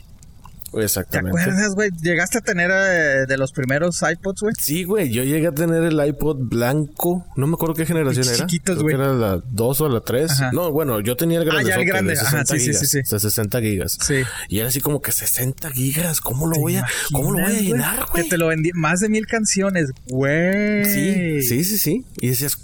[0.80, 1.40] ¿Te Exactamente.
[1.42, 1.90] acuerdas, güey?
[2.02, 4.54] ¿Llegaste a tener eh, de los primeros iPods, güey?
[4.60, 8.36] Sí, güey, yo llegué a tener el iPod blanco, no me acuerdo qué generación era.
[8.46, 8.96] chiquitos, güey.
[8.96, 10.32] que era la 2 o la 3.
[10.32, 10.52] Ajá.
[10.54, 12.66] No, bueno, yo tenía el Ah, grande, ya el grande, de ajá, 60 sí, sí,
[12.68, 13.14] gigas, sí, sí.
[13.16, 13.98] de 60 gigas.
[14.02, 14.16] Sí.
[14.50, 17.56] Y era así como que 60 gigas, ¿cómo lo ¿Te voy a cómo lo voy
[17.56, 18.30] a llenar, Que güey?
[18.30, 20.86] te lo vendí más de mil canciones, güey.
[20.86, 22.06] Sí, sí, sí, sí.
[22.20, 22.58] Y decías,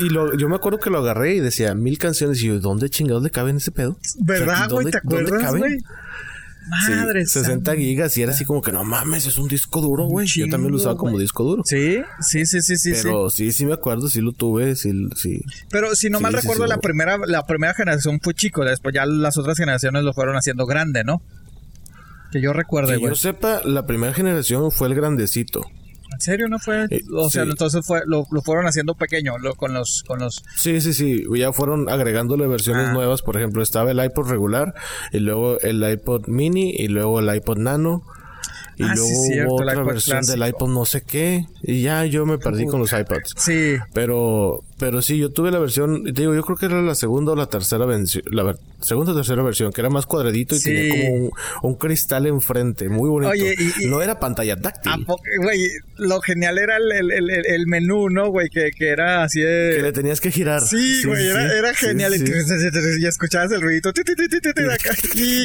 [0.00, 2.40] y, y lo, yo me acuerdo que lo agarré y decía mil canciones.
[2.42, 3.96] Y yo, ¿dónde chingados le caben ese pedo?
[4.20, 4.84] ¿Verdad, güey?
[4.84, 5.78] ¿dónde- ¿Te acuerdas, caben?
[6.68, 6.80] Güey?
[6.86, 7.76] Sí, Madre 60 santa.
[7.76, 10.26] gigas y era así como que no mames, es un disco duro, güey.
[10.26, 11.62] Yo también lo usaba como disco duro.
[11.64, 12.92] Sí, sí, sí, sí, sí.
[13.02, 15.40] Pero sí, sí me acuerdo, sí lo tuve, sí, sí.
[15.70, 19.06] Pero si no Sí, mal recuerdo, la primera la primera generación fue chico, después ya
[19.06, 21.22] las otras generaciones lo fueron haciendo grande, ¿no?
[22.30, 23.10] Que yo recuerde, Que güey.
[23.12, 25.62] yo sepa, la primera generación fue el grandecito.
[26.18, 26.86] ¿En serio no fue?
[26.90, 27.50] Eh, o sea, sí.
[27.50, 31.22] entonces fue lo, lo fueron haciendo pequeño lo- con los con los Sí, sí, sí.
[31.36, 32.92] Ya fueron agregándole versiones Ah.
[32.92, 33.22] nuevas.
[33.22, 34.74] Por ejemplo, estaba el iPod regular,
[35.12, 38.02] y luego el iPod mini, y luego el iPod nano.
[38.76, 39.08] Y Ah, luego
[39.46, 41.46] hubo otra versión del iPod no sé qué.
[41.62, 43.34] Y ya yo me perdí con los iPods.
[43.36, 46.94] Sí, Pero, pero sí, yo tuve la versión, te digo, yo creo que era la
[46.94, 50.58] segunda o la tercera versión, la segunda o tercera versión, que era más cuadradito y
[50.58, 50.64] Sí.
[50.70, 51.30] tenía como un,
[51.62, 53.30] un cristal enfrente, muy bonito.
[53.32, 54.92] Oye, y- no era pantalla táctil.
[54.92, 55.58] ¿A poco- güey,
[55.96, 58.48] lo genial era el, el, el, el menú, ¿no, güey?
[58.50, 59.72] Que, que era así de...
[59.76, 60.62] Que le tenías que girar.
[60.62, 62.14] Sí, güey, era, era genial.
[62.16, 63.92] Y, escuchabas el ruidito.
[63.94, 64.02] Sí,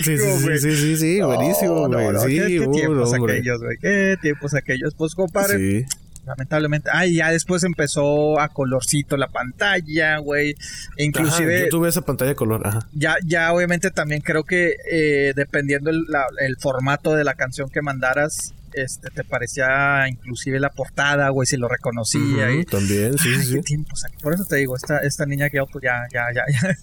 [0.03, 0.59] sí, Hijo, sí, güey.
[0.59, 2.13] sí, sí, sí, buenísimo, No, güey.
[2.13, 3.33] no, sí, qué, qué tiempos hombre.
[3.37, 3.77] aquellos, güey.
[3.79, 4.93] Qué tiempos aquellos.
[4.95, 5.85] Pues, compadre, Sí.
[6.25, 6.89] Lamentablemente.
[6.93, 10.51] Ah, y ya después empezó a colorcito la pantalla, güey.
[10.51, 12.79] E Ajá, Inclusive yo tuve esa pantalla de color, ajá.
[12.93, 17.69] ya, ya obviamente también creo que eh, dependiendo el, la- el formato de la canción
[17.69, 22.47] que mandaras, este, te parecía inclusive la portada, güey, si lo reconocía.
[22.49, 24.03] Ujú, y, También, sí, Ay, sí, qué tiempos.
[24.21, 26.77] Por eso te digo, esta, esta niña que pues ya, ya, ya, ya.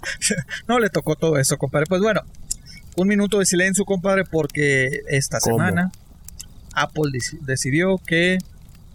[0.69, 1.87] no le tocó todo eso, compadre.
[1.89, 2.21] Pues bueno,
[2.97, 5.57] un minuto de silencio, compadre, porque esta ¿Cómo?
[5.57, 5.91] semana
[6.75, 8.39] Apple deci- decidió que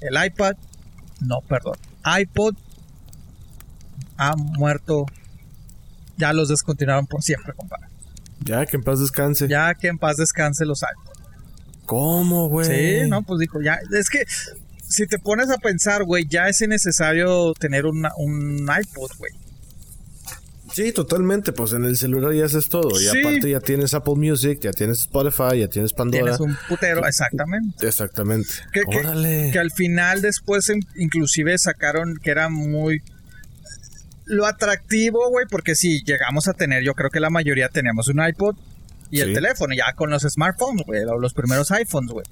[0.07, 0.55] el iPad,
[1.21, 1.75] no, perdón,
[2.19, 2.55] iPod
[4.17, 5.05] ha muerto.
[6.17, 7.87] Ya los descontinuaron por siempre, compadre.
[8.43, 9.47] Ya, que en paz descanse.
[9.49, 11.13] Ya que en paz descanse los iPod.
[11.85, 12.67] ¿Cómo, güey?
[13.03, 14.23] Sí, no, pues dijo, ya, es que
[14.87, 19.31] si te pones a pensar, güey, ya es innecesario tener una- un iPod, güey.
[20.75, 21.53] Sí, totalmente.
[21.53, 22.89] Pues en el celular ya haces todo.
[22.99, 23.19] Y Sí.
[23.19, 26.23] aparte ya tienes Apple Music, ya tienes Spotify, ya tienes Pandora.
[26.35, 27.87] Tienes un putero, exactamente.
[27.87, 28.49] Exactamente.
[28.73, 29.51] Que, que- Órale.
[29.53, 33.01] que al final después in- inclusive sacaron que era muy
[34.25, 38.25] lo atractivo, güey, porque si llegamos a tener, yo creo que la mayoría teníamos un
[38.27, 38.55] iPod
[39.11, 39.33] y el Sí.
[39.35, 42.25] teléfono, ya con los smartphones, güey, o los primeros iPhones, güey.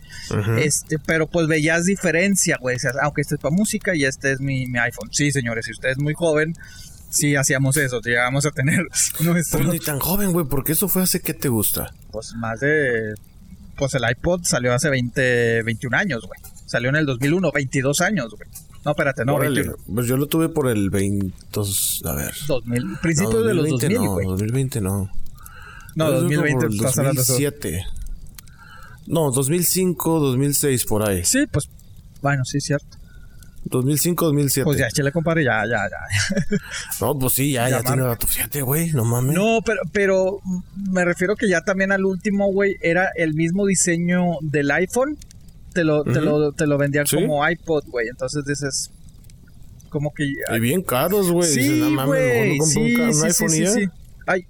[0.59, 2.75] Este, pero pues veías diferencia, güey.
[2.75, 5.09] Decías, aunque este es para música y este es mi, mi iPhone.
[5.11, 6.55] Sí, señores, si usted es muy joven,
[7.13, 8.79] sí hacíamos eso, llegamos a tener
[9.21, 11.93] nuestro, Pues ni tan joven, güey, porque eso fue hace que te gusta.
[12.11, 13.13] pues más de,
[13.77, 16.39] pues el iPod salió hace 20, 21 años, güey.
[16.65, 18.49] Salió en el 2001, 22 años, güey.
[18.83, 19.61] No, espérate, no, Órale.
[19.61, 19.95] 21.
[19.95, 21.33] Pues yo lo tuve por el 20.
[22.05, 22.33] A ver.
[22.47, 24.27] 2000, principios No, de los 2020 2000, no, güey.
[24.27, 25.09] 2020 no.
[25.95, 27.33] No, tuve 2020 por el estás hablando de eso.
[27.33, 27.85] 2007.
[29.07, 31.23] No, 2005, 2006 por ahí.
[31.23, 31.69] Sí, pues,
[32.21, 32.97] bueno, sí, cierto.
[33.65, 34.65] 2005, 2007.
[34.65, 36.57] Pues ya, chile, compadre, ya, ya, ya.
[37.01, 38.27] No, pues sí, ya, ya, Ya, tiene rato.
[38.27, 39.35] Fíjate, güey, no mames.
[39.35, 40.39] No, pero, pero
[40.91, 45.17] me refiero que ya también al último, güey, era el mismo diseño del iPhone.
[45.73, 46.21] Te lo, te Ujú.
[46.21, 47.15] lo, te lo vendían Sí.
[47.15, 48.07] como iPod, güey.
[48.09, 48.91] Entonces dices,
[49.89, 50.25] como que...
[50.25, 51.49] Y bien caros, güey.
[51.49, 53.71] Dices, sí, no mames, un Sí, ca- un, sí, sí, iPhone y sí, ya.
[53.71, 53.85] sí.
[54.27, 54.45] Ay,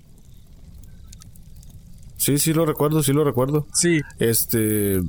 [2.18, 3.68] Sí, sí lo recuerdo, sí lo recuerdo.
[3.74, 4.01] sí.
[4.20, 5.01] Este,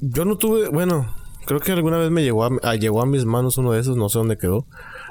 [0.00, 1.14] yo no tuve, bueno,
[1.46, 3.96] creo que alguna vez me llegó a, a- llegó a mis manos uno de esos,
[3.96, 4.66] no sé dónde quedó.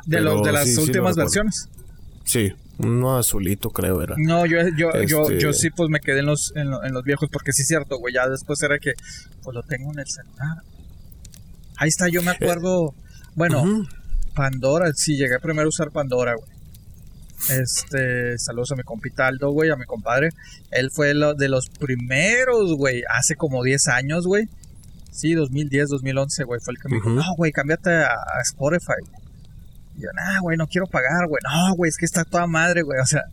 [0.05, 1.69] De, los, de las sí, últimas versiones.
[2.25, 4.15] Sí, uno azulito creo era.
[4.17, 6.93] No, yo, yo, yo, Este- yo sí, pues me quedé en los, en, lo- en
[6.93, 8.13] los viejos, porque sí es cierto, güey.
[8.13, 8.93] Ya después era que,
[9.43, 10.57] pues lo tengo en el celular.
[11.77, 12.93] Ahí está, yo me acuerdo.
[13.35, 13.85] bueno.
[14.35, 16.49] Pandora, sí, llegué primero a usar Pandora, güey.
[17.49, 20.29] Este, saludos a mi compita Aldo, güey, a mi compadre.
[20.71, 24.45] Él fue lo, de los primeros, güey, hace como 10 años, güey.
[25.13, 27.15] Sí, 2010, 2011, güey, fue el que me dijo, Ujú.
[27.17, 28.93] no, güey, cámbiate a, a Spotify.
[29.95, 31.39] Y yo, nah, güey, no quiero pagar, güey.
[31.43, 32.99] No, güey, es que está toda madre, güey.
[32.99, 33.23] O sea,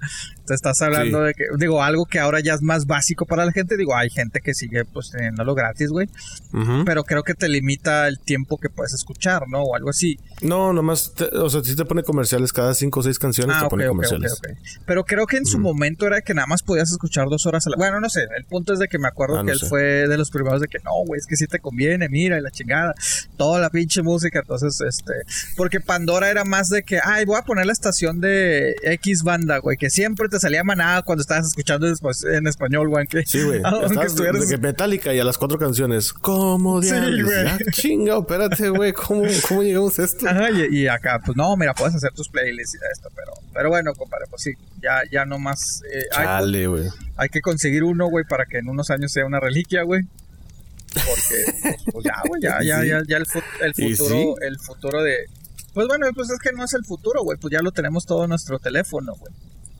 [0.50, 1.26] te estás hablando Sí.
[1.28, 3.76] de que, digo, algo que ahora ya es más básico para la gente.
[3.76, 6.08] Digo, hay gente que sigue, pues, teniéndolo gratis, güey.
[6.52, 6.84] Ujú.
[6.84, 9.62] Pero creo que te limita el tiempo que puedes escuchar, ¿no?
[9.62, 10.18] O algo así.
[10.42, 13.60] No, nomás, te- o sea, sí te pone comerciales cada cinco o seis canciones, Ah,
[13.60, 14.32] te ok, pone comerciales.
[14.32, 14.48] ok.
[14.86, 17.70] Pero creo que en su momento era que nada más podías escuchar dos horas a
[17.70, 17.76] la...
[17.76, 19.66] Bueno, no sé, el punto es de que me acuerdo Ah, no que él sé.
[19.66, 22.40] fue de los primeros de que no, güey, es que sí te conviene, mira, y
[22.42, 22.94] la chingada,
[23.36, 25.12] toda la pinche música, entonces, este...
[25.56, 29.58] Porque Pandora era más de que, ay, voy a poner la estación de X banda,
[29.58, 33.06] güey, que siempre te salía manada cuando estabas escuchando en español, güey.
[33.26, 33.60] Sí, güey.
[33.64, 36.12] aunque estuvieras- de que Metallica y a las cuatro canciones.
[36.12, 37.24] ¿Cómo Sí, diablos?
[37.24, 37.44] güey.
[37.44, 38.92] Ya, chinga, espérate, güey.
[38.92, 40.28] ¿Cómo, ¿Cómo llegamos a esto?
[40.28, 43.68] Ajá, y, y acá, pues no, mira, puedes hacer tus playlists y esto, pero, pero
[43.68, 45.82] bueno, compadre, pues sí, ya, ya no más.
[45.92, 46.88] eh, Chale, güey.
[47.16, 50.02] hay que conseguir uno, güey, para que en unos años sea una reliquia, güey.
[50.92, 52.88] Porque, pues, pues ya, güey, ya, ya, Sí.
[52.88, 54.34] ya, ya el, fu- el futuro, sí.
[54.46, 55.16] el futuro de.
[55.72, 58.24] Pues bueno, pues es que no es el futuro, güey, pues ya lo tenemos todo
[58.24, 59.32] en nuestro teléfono, güey.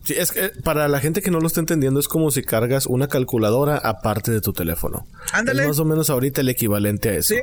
[0.04, 2.86] Sí, es que para la gente que no lo está entendiendo, es como si cargas
[2.86, 5.06] una calculadora aparte de tu teléfono.
[5.32, 5.62] Ándale.
[5.62, 7.34] Es más o menos ahorita el equivalente a eso.
[7.34, 7.40] Sí.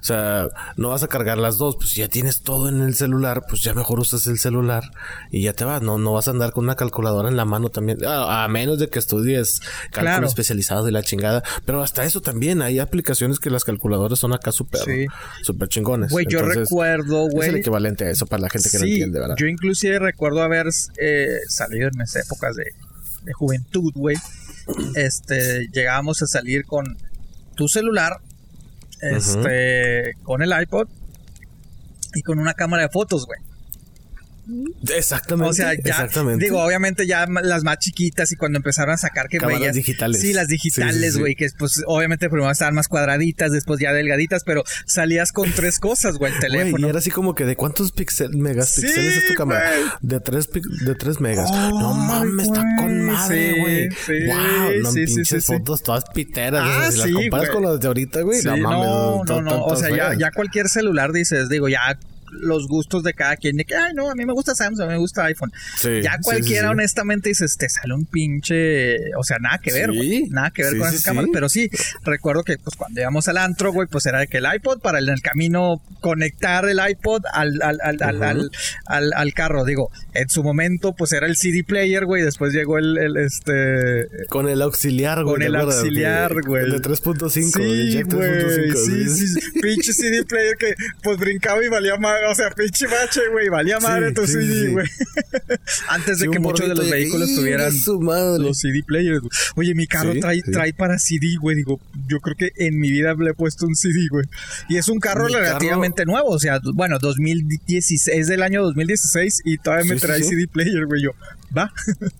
[0.00, 3.44] O sea, no vas a cargar las dos, pues ya tienes todo en el celular,
[3.48, 4.82] pues ya mejor usas el celular
[5.30, 5.82] y ya te vas.
[5.82, 8.04] No, no vas a andar con una calculadora en la mano también.
[8.04, 10.26] A, a menos de que estudies cálculo Claro.
[10.26, 11.42] especializado de la chingada.
[11.64, 15.06] Pero hasta eso también hay aplicaciones que las calculadoras son acá súper, Sí.
[15.42, 16.10] súper chingones.
[16.10, 17.54] Güey, yo recuerdo, Es el güey.
[17.60, 19.36] equivalente a eso para la gente que no entiende, ¿verdad?
[19.38, 20.66] Yo inclusive recuerdo haber
[20.98, 22.64] eh, salido en esas épocas de,
[23.22, 24.16] de juventud, güey.
[24.94, 26.96] Este, llegábamos a salir con
[27.54, 28.20] tu celular,
[29.00, 30.88] este, con el iPod
[32.14, 33.40] y con una cámara de fotos, güey.
[34.96, 35.50] Exactamente.
[35.50, 36.44] O sea, ya, exactamente.
[36.44, 40.20] digo, obviamente ya las más chiquitas y cuando empezaron a sacar que Cámaras veías- digitales.
[40.20, 41.20] Sí, las Sí, sí, digitales, sí.
[41.20, 45.78] güey, que pues obviamente primero estaban más cuadraditas, después ya delgaditas, pero salías con tres
[45.80, 46.86] cosas, güey, el teléfono.
[46.86, 49.70] y era así como que de cuántos pixel, megapíxeles es tu cámara.
[50.00, 50.48] De 3
[50.86, 51.50] de tres megas.
[51.50, 53.88] no mames, está con madre, güey.
[54.26, 56.62] wow, no pinches fotos todas piteras.
[56.64, 58.42] Ah, si las comparas con las de ahorita, güey.
[58.42, 58.68] No mames.
[58.68, 61.98] no, no, no, o sea, ya, ya cualquier celular dices, digo, ya
[62.32, 64.86] los gustos de cada quien, de que, ay, no, a mí me gusta Samsung, a
[64.86, 65.52] mí me gusta iPhone.
[65.76, 66.70] Sí, ya cualquiera, sí, sí.
[66.72, 70.78] honestamente, dices, te sale un pinche, o sea, nada que ver, güey, nada que ver
[70.78, 71.70] con esas cámaras, pero sí,
[72.04, 74.98] recuerdo que, pues, cuando íbamos al antro, güey, pues era de que el iPod, para
[74.98, 78.50] en el camino conectar el iPod al, al, al, al, Ujú.
[78.86, 82.78] al, al- carro, digo, en su momento, pues era el CD player, güey, después llegó
[82.78, 85.34] el, el, este, Con el auxiliar, güey.
[85.34, 86.68] Con ¿te el auxiliar, güey.
[86.70, 87.24] De 3.5.
[87.24, 88.28] de Sí, güey.
[88.28, 88.74] 3.5.
[88.74, 89.60] Sí, sí, sí.
[89.60, 92.19] Pinche CD player que pues brincaba y valía madre.
[92.28, 93.48] O sea, pinche bache, güey.
[93.48, 94.72] Valía madre Sí, tu sí, CD, sí.
[94.72, 94.86] güey.
[95.88, 98.42] Antes de Sí, que muchos de los vehículos ¡Ih, tuvieran su madre!
[98.42, 99.22] los CD players.
[99.56, 100.50] Oye, mi carro Sí, trae, sí.
[100.52, 101.56] trae para CD, güey.
[101.56, 104.26] Digo, yo creo que en mi vida le he puesto un CD, güey.
[104.68, 106.28] Y es un carro Mi relativamente nuevo.
[106.28, 110.30] O sea, bueno, 2016, es del año 2016 y todavía me trae sí.
[110.30, 111.02] CD player, güey.
[111.02, 111.10] Yo,
[111.56, 111.72] va.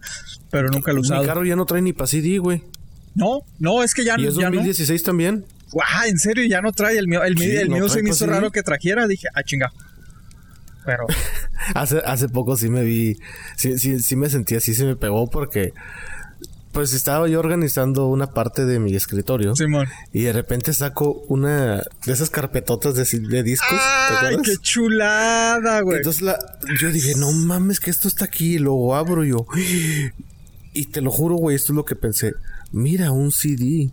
[0.50, 1.24] Pero nunca lo he Mi usado.
[1.26, 2.62] carro ya no trae ni para CD, güey.
[3.14, 4.56] No, no, es que ya, Y es ya no.
[4.56, 5.44] 2016 también.
[5.84, 7.22] Ah, en serio, ya no trae el mío.
[7.22, 8.32] El, Sí, el no mío se me hizo CD.
[8.32, 9.06] raro que trajera.
[9.06, 9.72] Dije, ah, chinga.
[10.84, 11.06] Pero,
[11.74, 13.18] Hace, hace poco sí me vi,
[13.56, 15.72] sí, sí, sí me sentí así, se me pegó porque
[16.72, 19.88] pues estaba yo organizando una parte de mi escritorio Simón.
[20.12, 21.76] y de repente saco una
[22.06, 23.68] de esas carpetotas de, de discos.
[24.20, 25.98] ¿te ¡Ay, qué chulada, güey!
[25.98, 26.38] Entonces la,
[26.80, 29.46] yo dije, no mames que esto está aquí y luego abro yo.
[30.72, 32.32] Y te lo juro, güey, esto es lo que pensé.
[32.70, 33.90] Mira, un CD.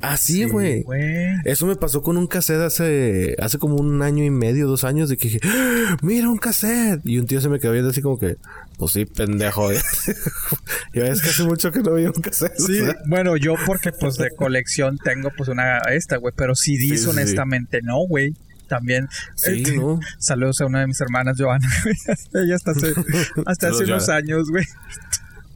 [0.00, 0.82] Así, güey.
[0.82, 1.34] Güey.
[1.44, 5.08] Eso me pasó con un cassette hace, hace como un año y medio, dos años,
[5.08, 5.96] de que dije, ¡Ah!
[6.02, 7.00] mira un cassette.
[7.04, 8.36] Y un tío se me quedó viendo así como que,
[8.76, 9.72] pues sí, pendejo.
[10.92, 12.56] y es que hace mucho que no veía un cassette.
[12.58, 12.96] Sí, o sea.
[13.06, 17.80] bueno, yo porque pues de colección tengo pues una esta, güey, pero CDs Sí, honestamente
[17.82, 18.34] no, güey.
[18.68, 19.98] También Sí, este, ¿no?
[20.18, 21.66] saludos a una de mis hermanas, Joana.
[22.34, 22.92] Ella hasta hace,
[23.46, 24.64] hasta hace unos años, güey.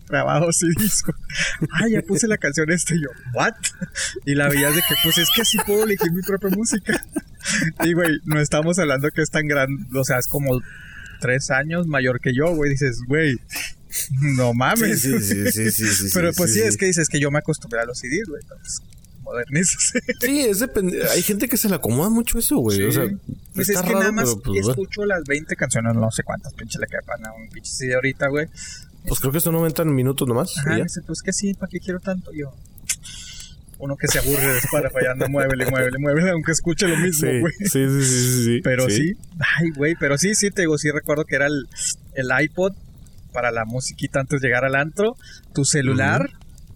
[0.08, 1.16] Grabado CDs, güey.
[1.72, 3.54] Ah, ya puse la canción esta y yo, ¿what?
[4.26, 7.02] Y la veías de que, pues es que así puedo elegir mi propia música.
[7.84, 10.60] Y, güey, no estamos hablando que es tan grande, o sea, es como
[11.20, 12.70] tres años mayor que yo, güey.
[12.70, 13.38] Dices, güey,
[14.20, 15.00] no mames.
[15.00, 17.80] sí, sí, sí, sí, sí, Pero pues sí, es que dices que yo me acostumbré
[17.80, 18.42] a los CDs, güey.
[18.42, 18.82] Entonces,
[19.22, 20.00] modernízate.
[20.20, 22.82] Sí, es depende- hay gente que se le acomoda mucho eso, güey.
[22.84, 23.04] O sea,
[23.54, 26.22] Pues está es que raro, nada más pero pues, escucho las 20 canciones, no sé
[26.22, 28.46] cuántas pinche le quepan a un pinche CD ahorita, güey.
[29.06, 30.56] Pues creo que son 90 minutos nomás.
[30.58, 32.30] Ajá, dice, pues que sí, ¿para qué quiero tanto?
[32.32, 32.52] Yo,
[33.78, 37.52] uno que se aburre de estar fallando, muévele, muévele, muévele, aunque escuche lo mismo, güey.
[37.58, 38.60] sí, sí, sí, sí, sí.
[38.62, 39.14] Pero sí.
[39.58, 41.68] ay, güey, pero sí, sí, te digo, sí recuerdo que era el,
[42.14, 42.74] el iPod
[43.32, 45.16] para la musiquita antes de llegar al antro,
[45.52, 46.30] tu celular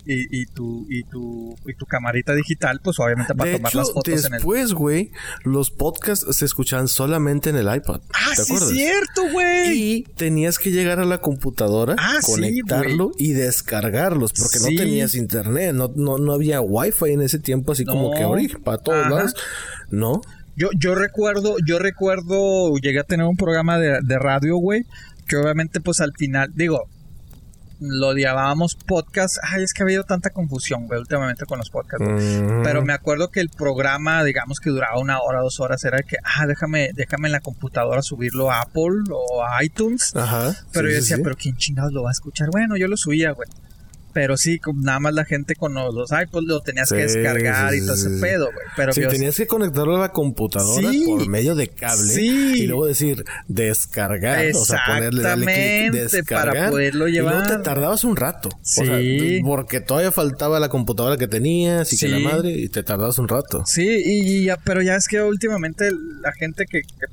[0.06, 3.78] y, y tu, y tu, y tu camarita digital, pues obviamente para De tomar hecho,
[3.78, 4.32] las fotos en el.
[4.32, 5.10] después, güey,
[5.44, 8.00] los podcasts se escuchaban solamente en el iPod.
[8.14, 8.70] Ah, ¿Te sí, acuerdas?
[8.70, 9.72] cierto, güey.
[9.78, 14.74] Y tenías que llegar a la computadora, Ah, sí, conectarlo y descargarlos, porque Sí.
[14.74, 18.58] no tenías internet, no, no, no había wifi en ese tiempo, así como que ahorita,
[18.60, 19.10] para todos Ajá.
[19.10, 19.34] lados.
[19.90, 20.20] No,
[20.58, 24.84] Yo, yo recuerdo, yo recuerdo, llegué a tener un programa de, de radio, güey,
[25.28, 26.84] que obviamente pues al final, digo,
[27.80, 29.38] lo llamábamos podcast.
[29.42, 32.06] Ay, es que ha habido tanta confusión, güey, últimamente con los podcasts.
[32.06, 32.62] Mm.
[32.62, 36.16] Pero me acuerdo que el programa, digamos que duraba una hora, dos horas, era que,
[36.22, 40.14] ah, déjame, déjame en la computadora subirlo a Apple o a iTunes.
[40.16, 40.54] Ajá.
[40.72, 41.22] Pero sí, yo decía, sí.
[41.22, 42.48] pero ¿quién chingados lo va a escuchar?
[42.50, 43.48] Bueno, yo lo subía, güey.
[44.16, 47.76] Pero sí, nada más la gente con los, los iPods lo tenías que descargar sí,
[47.76, 48.66] y todo ese pedo, güey.
[48.74, 53.26] Pero Sí, tenías que conectarlo a la computadora por medio de cable y luego decir
[53.46, 55.56] descargar, o sea, ponerle darle clic,
[56.02, 57.58] Exactamente, para descargar poderlo Y luego llevar.
[57.58, 58.48] te tardabas un rato.
[58.48, 58.86] O Sí.
[58.86, 63.18] sea, porque todavía faltaba la computadora que tenías y que la madre y te tardabas
[63.18, 63.64] un rato.
[63.66, 65.90] Sí, y, y ya, pero ya es que últimamente
[66.22, 67.06] la gente que, que,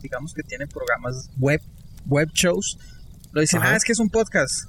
[0.00, 1.60] digamos que tiene programas web,
[2.06, 2.78] web shows,
[3.32, 3.72] lo dicen, Ajá.
[3.72, 4.68] ah, es que es un podcast.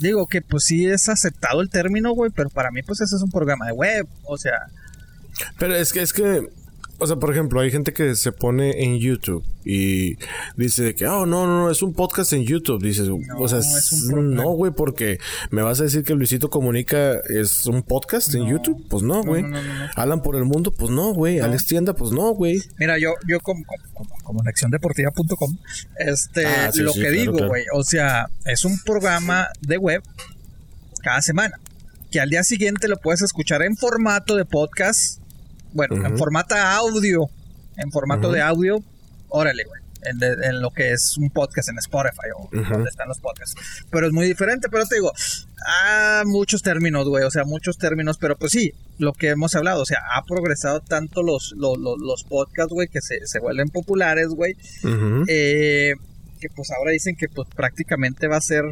[0.00, 3.22] Digo que pues sí es aceptado el término, güey, pero para mí pues ese es
[3.22, 4.68] un programa de web, o sea,
[5.58, 6.48] Pero es que, es que,
[7.00, 10.16] o sea, por ejemplo, hay gente que se pone en YouTube y
[10.56, 12.82] dice que, oh, no, no, no, es un podcast en YouTube.
[12.82, 13.60] Dices, o sea,
[14.16, 15.20] no, güey, porque
[15.50, 18.84] me vas a decir que Luisito Comunica es un podcast en YouTube.
[18.88, 19.44] Pues no, güey.
[19.44, 19.58] no.
[19.94, 21.38] Alan por el mundo, pues no, güey.
[21.38, 22.60] Alex Tienda, pues no, güey.
[22.78, 25.56] Mira, yo, yo como, como, como, acciondeportiva.com,
[25.98, 27.48] este, Ah, sí, lo sí, que claro, digo, claro.
[27.48, 30.02] güey, o sea, es un programa de web
[31.02, 31.60] cada semana,
[32.10, 35.20] que al día siguiente lo puedes escuchar en formato de podcast,
[35.72, 37.28] bueno, en formato audio,
[37.76, 38.82] en formato de audio,
[39.28, 39.82] órale, güey.
[40.02, 42.72] en, de- en lo que es un podcast en Spotify o Ujú.
[42.72, 43.56] donde están los podcasts.
[43.90, 45.12] Pero es muy diferente, pero te digo,
[45.66, 49.82] ah, muchos términos, güey, o sea, muchos términos, pero pues sí, lo que hemos hablado,
[49.82, 53.70] o sea, ha progresado tanto los, los, los, los podcasts, güey, que se, se vuelven
[53.70, 54.54] populares, güey,
[55.28, 55.94] eh,
[56.40, 58.62] que pues ahora dicen que pues prácticamente va a ser,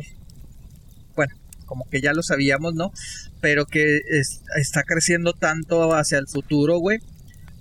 [1.66, 2.92] como que ya lo sabíamos, ¿no?
[3.40, 6.98] Pero que es- está creciendo tanto hacia el futuro, güey,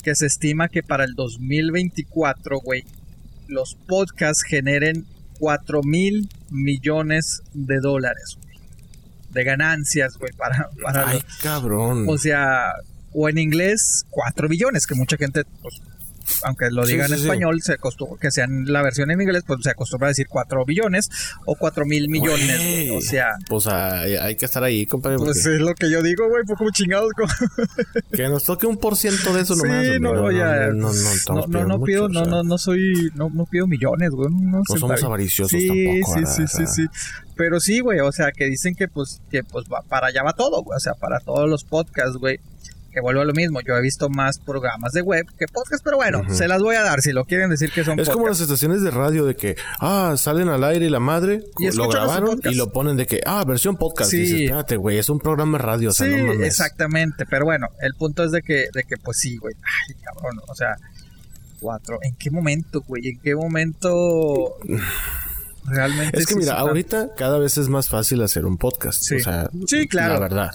[0.03, 2.83] que se estima que para el 2024, güey,
[3.47, 5.05] los podcasts generen
[5.39, 8.57] 4 mil millones de dólares, güey,
[9.31, 12.05] de ganancias, güey, para, para Ay, los- cabrón.
[12.07, 12.71] o sea,
[13.11, 15.75] o en inglés, 4 billones, que mucha gente, pues,
[16.43, 17.23] aunque lo Sí, diga sí, en sí.
[17.25, 20.65] español, se acostumbra, que sean la versión en inglés, pues se acostumbra a decir 4
[20.65, 21.09] billones
[21.45, 22.89] o 4 mil millones, güey.
[22.91, 25.17] O sea, Pues hay, hay que estar ahí, compadre.
[25.17, 27.11] pues porque es lo que yo digo, güey, pues como chingados.
[27.13, 27.27] como-
[28.11, 29.79] Que nos toque un por ciento de eso sí, nomás.
[29.85, 29.99] hombre.
[29.99, 32.31] no, no, ya, no, no, no, pues, no, pido, mucho, no, o sea.
[32.31, 34.29] no, no soy, no, no pido millones, güey.
[34.31, 36.85] No, No somos avariciosos sí, tampoco, Sí, sí, O sí, sí.
[37.35, 40.33] Pero sí, güey, o sea, que dicen que pues, que pues va- para allá va
[40.33, 40.77] todo, güey.
[40.77, 42.39] O sea, para todos los podcasts, güey.
[42.95, 45.97] Que vuelvo a lo mismo, yo he visto más programas de web que podcasts, pero
[45.97, 48.39] bueno, se las voy a dar si lo quieren decir que son Es como las
[48.39, 52.39] estaciones de radio de que, ah, salen al aire y la madre, Y lo grabaron
[52.45, 54.11] y lo ponen de que, ah, versión podcast.
[54.11, 54.15] Sí.
[54.15, 56.47] Y dices, espérate, güey, es un programa de radio, o sea, sí, no mames.
[56.47, 59.53] exactamente, pero bueno, el punto es de que, de que pues sí, güey.
[59.55, 60.77] Ay, cabrón, o sea,
[61.59, 61.99] cuatro.
[62.01, 63.09] ¿En qué momento, güey?
[63.09, 64.55] ¿En qué momento
[65.65, 66.17] realmente?
[66.17, 69.01] Es que mira, ahorita cada vez es más fácil hacer un podcast.
[69.03, 69.15] Sí.
[69.15, 70.13] O sea, Sí, claro.
[70.13, 70.51] La verdad.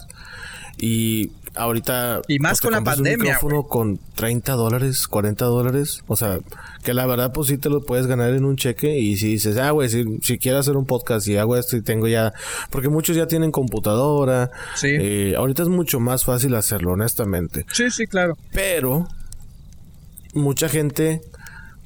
[0.79, 2.23] Y ahorita.
[2.29, 6.03] Y más pues, con la pandemia, Un micrófono con 30 dólares, 40 dólares.
[6.07, 6.39] O sea,
[6.83, 8.99] que la verdad, pues sí te lo puedes ganar en un cheque.
[8.99, 11.83] Y si dices, ah, güey, si, si quiero hacer un podcast y hago esto y
[11.83, 12.33] tengo ya.
[12.71, 14.51] Porque muchos ya tienen computadora.
[14.75, 14.89] Sí.
[14.91, 17.67] Eh, ahorita es mucho más fácil hacerlo, honestamente.
[17.73, 18.37] Sí, sí, claro.
[18.53, 19.09] Pero
[20.35, 21.23] mucha gente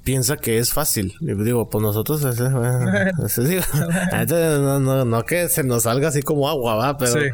[0.05, 1.15] piensa que es fácil.
[1.21, 3.67] Y digo, pues nosotros eh, eh, entonces,
[4.61, 7.27] no, no, no que se nos salga así como agua, va, pero Sí.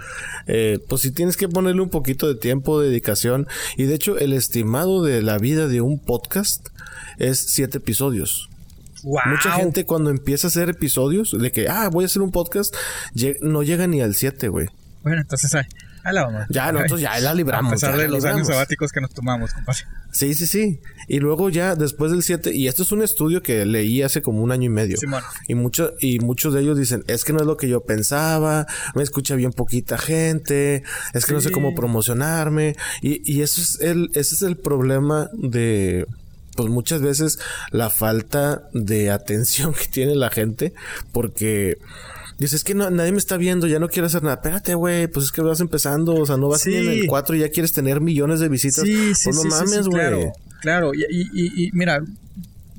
[0.47, 3.47] eh, pues sí tienes que ponerle un poquito de tiempo, dedicación.
[3.77, 6.69] Y de hecho, el estimado de la vida de un podcast
[7.19, 8.49] es siete episodios.
[9.03, 9.21] Wow.
[9.27, 12.75] Mucha gente cuando empieza a hacer episodios de que, ah, voy a hacer un podcast,
[13.41, 14.69] no llega ni al siete, güey.
[15.03, 15.55] Bueno, entonces
[16.05, 16.47] ahí la vamos.
[16.51, 17.73] Ya, nosotros ya la libramos.
[17.73, 19.81] A pesar de los años sabáticos que nos tomamos, compadre.
[20.13, 20.81] Sí, sí, sí.
[21.09, 24.43] Y luego ya después del 7, y esto es un estudio que leí hace como
[24.43, 24.97] un año y medio.
[24.97, 25.23] Simón.
[25.49, 28.67] Y, mucho, y muchos de ellos dicen, es que no es lo que yo pensaba,
[28.95, 30.83] me escucha bien poquita gente,
[31.15, 31.55] es que no sé Sí.
[31.55, 32.77] cómo promocionarme.
[33.03, 36.07] Y, y eso es el, ese es el problema de,
[36.57, 37.39] pues muchas veces
[37.71, 40.73] la falta de atención que tiene la gente,
[41.13, 41.79] porque...
[42.41, 44.35] Dices, es que no, nadie me está viendo, ya no quiero hacer nada.
[44.37, 46.71] Espérate, güey, pues es que vas empezando, o sea, no vas Sí.
[46.71, 48.83] ni en el 4 y ya quieres tener millones de visitas.
[48.85, 50.01] Sí, sí, pues no sí, sí, sí, mames, güey.
[50.01, 50.33] claro,
[50.63, 50.95] claro.
[50.95, 52.01] Y, y- y- y mira,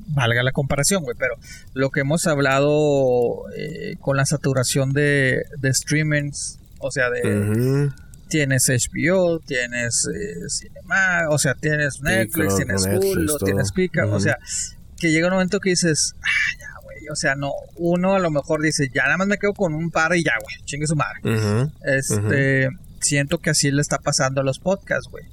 [0.08, 1.36] valga la comparación, güey, pero
[1.74, 7.88] lo que hemos hablado eh, con la saturación de, de streamings, o sea, de
[8.28, 14.38] tienes HBO, tienes eh, Cinema, o sea, tienes Netflix, tienes Hulu, tienes Kika, o sea,
[14.98, 16.66] que llega un momento que dices, ah, ya,
[17.08, 19.90] o sea, no, uno a lo mejor dice, ya nada más me quedo con un
[19.90, 21.20] par y ya, güey, chingue su madre.
[21.84, 22.68] Este,
[23.00, 25.24] siento que así le está pasando a los podcasts, güey.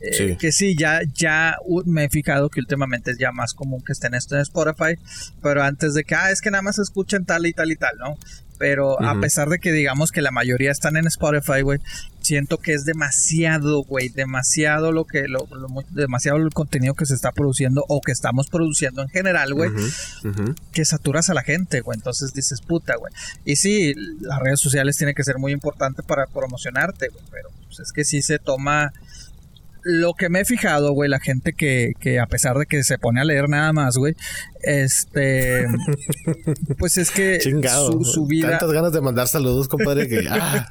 [0.00, 0.36] Eh, Sí.
[0.36, 4.14] Que sí, ya, ya me he fijado que últimamente es ya más común que estén
[4.14, 4.94] esto en Spotify,
[5.42, 7.76] pero antes de que, ah, es que nada más se escuchan tal y tal y
[7.76, 8.16] tal, ¿no?
[8.58, 11.78] Pero a pesar de que digamos que la mayoría están en Spotify, güey,
[12.20, 17.14] siento que es demasiado, güey, demasiado lo que, lo, lo demasiado el contenido que se
[17.14, 19.70] está produciendo o que estamos produciendo en general, güey,
[20.72, 21.96] que saturas a la gente, güey.
[21.96, 23.12] Entonces dices, puta, güey.
[23.44, 27.24] Y sí, las redes sociales tienen que ser muy importantes para promocionarte, güey.
[27.30, 28.92] Pero pues, es que sí se toma.
[29.90, 32.98] Lo que me he fijado, güey, la gente que, que a pesar de que se
[32.98, 34.14] pone a leer nada más, güey,
[34.62, 35.64] este.
[36.78, 37.92] pues es que Chingado.
[37.92, 38.50] su, su vida.
[38.50, 40.28] Tantas ganas de mandar saludos, compadre, que.
[40.28, 40.68] Ah,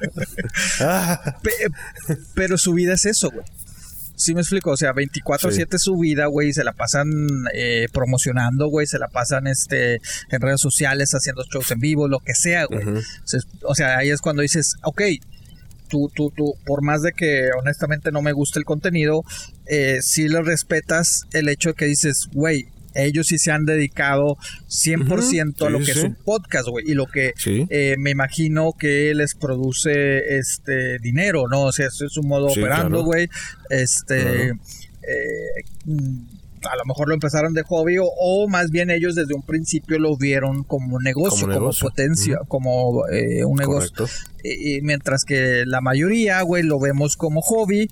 [0.80, 1.36] Ah.
[1.42, 3.44] Pe- pero su vida es eso, güey.
[4.14, 7.08] Sí me explico, o sea, 24/7 su vida, güey, se la pasan
[7.54, 10.00] eh, promocionando, güey, se la pasan este
[10.30, 12.84] en redes sociales, haciendo shows en vivo, lo que sea, güey.
[13.62, 15.02] O sea, ahí es cuando dices, ok,
[15.88, 19.22] tú, tú, tú, por más de que honestamente no me guste el contenido,
[19.66, 24.36] eh, sí le respetas el hecho de que dices, güey, ellos sí se han dedicado
[24.68, 25.98] 100% a Ujú, lo sí, que sí.
[26.00, 27.66] es un podcast, güey, y lo que Sí.
[27.70, 31.64] eh, me imagino que les produce este dinero, ¿no?
[31.64, 33.04] O sea, eso es un modo operando, claro.
[33.04, 33.28] güey.
[33.70, 34.22] Este.
[34.22, 34.54] Claro.
[35.02, 36.37] eh, mm,
[36.70, 39.98] a lo mejor lo empezaron de hobby o, o más bien ellos desde un principio
[39.98, 44.06] lo vieron como negocio, Como potencia, como eh, un negocio.
[44.42, 47.88] Y, y mientras que la mayoría, güey, lo vemos como hobby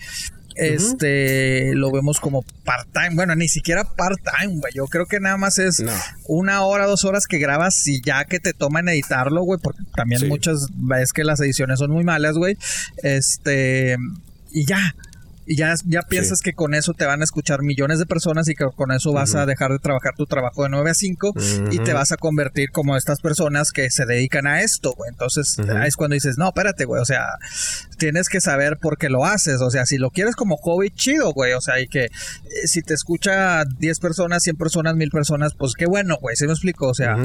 [0.59, 3.14] este lo vemos como part-time.
[3.14, 4.73] Bueno, ni siquiera part-time, güey.
[4.75, 5.93] Yo creo que nada más es No.
[6.29, 10.23] una hora, dos horas que grabas y ya que te toman editarlo, güey, porque también
[10.23, 10.27] Sí.
[10.29, 12.57] muchas veces que las ediciones son muy malas, güey.
[13.03, 13.97] Este,
[14.51, 14.95] y ya.
[15.47, 18.55] Y ya, ya piensas que con eso te van a escuchar millones de personas y
[18.55, 21.34] que con eso vas a dejar de trabajar tu trabajo de 9 a 5
[21.70, 25.11] y te vas a convertir como estas personas que se dedican a esto, güey.
[25.11, 27.24] Entonces ahí es cuando dices, no, espérate, güey, o sea,
[27.97, 29.61] tienes que saber por qué lo haces.
[29.61, 31.53] O sea, si lo quieres como hobby, chido, güey.
[31.53, 32.11] O sea, y que eh,
[32.66, 36.36] si te escucha 10 personas, 100 personas, 1000 personas, pues qué bueno, güey.
[36.36, 36.88] ¿Sí me explico?
[36.88, 37.16] O sea.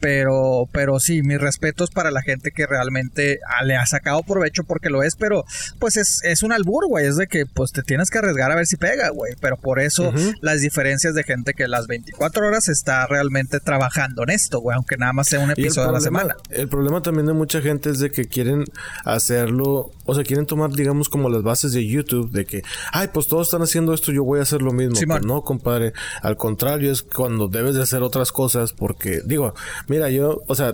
[0.00, 4.64] Pero, pero sí, mis respetos para la gente que realmente ah, le ha sacado provecho
[4.64, 5.44] porque lo es, pero
[5.78, 7.06] pues es, es un albur, güey.
[7.06, 9.34] Es de que pues te tienes que arriesgar a ver si pega, güey.
[9.40, 14.30] Pero por eso las diferencias de gente que las 24 horas está realmente trabajando en
[14.30, 14.76] esto, güey.
[14.76, 16.36] Aunque nada más sea un episodio a la problema, semana.
[16.50, 18.64] el problema también de mucha gente es de que quieren
[19.04, 22.62] hacerlo, o sea, quieren tomar, digamos, como las bases de YouTube, de que,
[22.92, 24.96] ay, pues todos están haciendo esto, yo voy a hacer lo mismo.
[24.96, 25.18] Simón.
[25.18, 29.54] Pues no, compadre, al contrario, es cuando debes de hacer otras cosas, porque, digo,
[29.88, 30.72] mira, yo, o sea,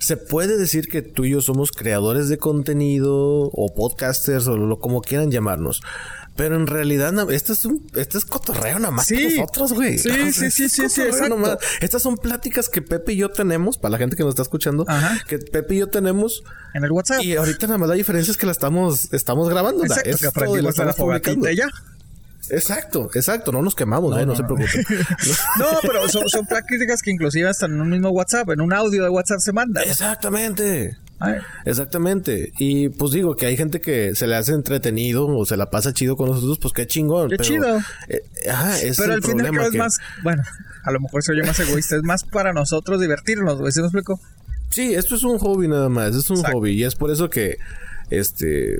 [0.00, 3.14] se puede decir que tú y yo somos creadores de contenido,
[3.52, 5.82] o podcasters, o lo como quieran llamarnos.
[6.36, 9.36] Pero en realidad, este es un, este es cotorreo nada más Sí.
[9.36, 9.98] nosotros, güey.
[9.98, 11.36] Sí, O sea, sí, sí, es sí, sí, cotorreo exacto.
[11.36, 11.58] nomás.
[11.80, 14.84] Estas son pláticas que Pepe y yo tenemos, para la gente que nos está escuchando,
[14.88, 15.16] Ajá.
[15.28, 16.42] que Pepe y yo tenemos.
[16.74, 17.22] En el WhatsApp.
[17.22, 19.84] Y ahorita nada más la diferencia es que la estamos, estamos grabando.
[19.84, 20.92] Exacto, que aprendimos a la
[21.54, 21.68] ya.
[22.50, 24.84] Exacto, exacto, no nos quemamos, eh, no, se preocupen.
[25.58, 29.02] No, pero son, son prácticas que inclusive hasta en un mismo WhatsApp, en un audio
[29.02, 29.82] de WhatsApp se manda.
[29.82, 30.96] Exactamente.
[31.20, 32.52] Ay, Exactamente.
[32.58, 35.92] Y pues digo que hay gente que se le hace entretenido o se la pasa
[35.92, 37.30] chido con nosotros, pues qué chingón.
[37.30, 37.78] Qué pero, chido.
[38.08, 38.20] eh,
[38.50, 39.64] ajá, ese pero es al el problema.
[39.64, 40.42] es que- más, bueno,
[40.82, 43.86] a lo mejor soy yo más egoísta, es más para nosotros divertirnos, güey, ¿sí me
[43.86, 44.20] explico?
[44.70, 46.58] Sí, esto es un hobby nada más, es un Exacto.
[46.58, 47.58] hobby y es por eso que,
[48.10, 48.78] este,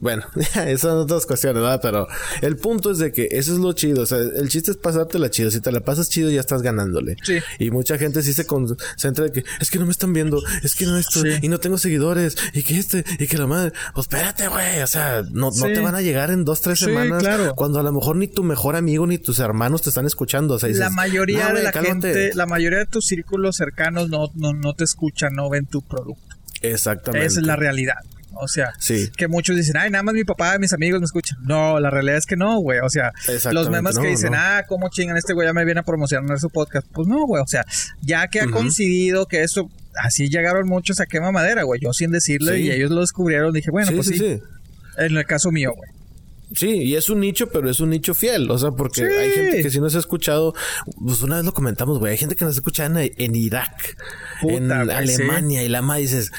[0.00, 1.80] bueno, esas son otras cuestiones, ¿verdad?
[1.82, 2.06] Pero
[2.42, 5.30] el punto es de que eso es lo chido, o sea, el chiste es pasártela
[5.30, 7.16] chido, si te la pasas chido ya estás ganándole.
[7.24, 7.38] Sí.
[7.58, 10.74] Y mucha gente sí se concentra de que es que no me están viendo, es
[10.74, 11.28] que no esto, Sí.
[11.42, 14.86] y no tengo seguidores, y que este, y que la madre, pues espérate, güey, o
[14.86, 17.54] sea, no, te van a llegar en dos, tres Sí, semanas claro.
[17.56, 20.58] cuando a lo mejor ni tu mejor amigo ni tus hermanos te están escuchando, o
[20.58, 22.12] sea, dices, la mayoría "No, de la cálmate".
[22.14, 25.82] gente, la mayoría de tus círculos cercanos no, no, no te escuchan, no ven tu
[25.82, 26.22] producto.
[26.62, 27.26] Exactamente.
[27.26, 27.94] Esa es la realidad.
[28.34, 29.10] O sea, Sí.
[29.16, 31.38] que muchos dicen, ay, nada más mi papá y mis amigos me escuchan.
[31.42, 32.78] No, la realidad es que no, güey.
[32.80, 33.12] O sea,
[33.52, 34.38] los memes que dicen, no.
[34.38, 36.86] ah, cómo chingan este güey ya me viene a promocionar su podcast.
[36.92, 37.42] Pues no, güey.
[37.42, 37.64] O sea,
[38.02, 39.68] ya que ha coincidido que esto,
[40.02, 41.80] así llegaron muchos a quema madera, güey.
[41.80, 42.62] Yo sin decirle Sí.
[42.62, 44.40] y ellos lo descubrieron, dije, bueno, sí, pues sí.
[44.98, 45.90] En el caso mío, güey.
[46.54, 48.50] Sí, y es un nicho, pero es un nicho fiel.
[48.50, 49.06] O sea, porque Sí.
[49.06, 50.54] hay gente que si nos ha escuchado,
[51.04, 52.12] pues una vez lo comentamos, güey.
[52.12, 53.96] Hay gente que nos escucha en, en Irak,
[54.40, 56.30] Puta, en Alemania, y la madre dices,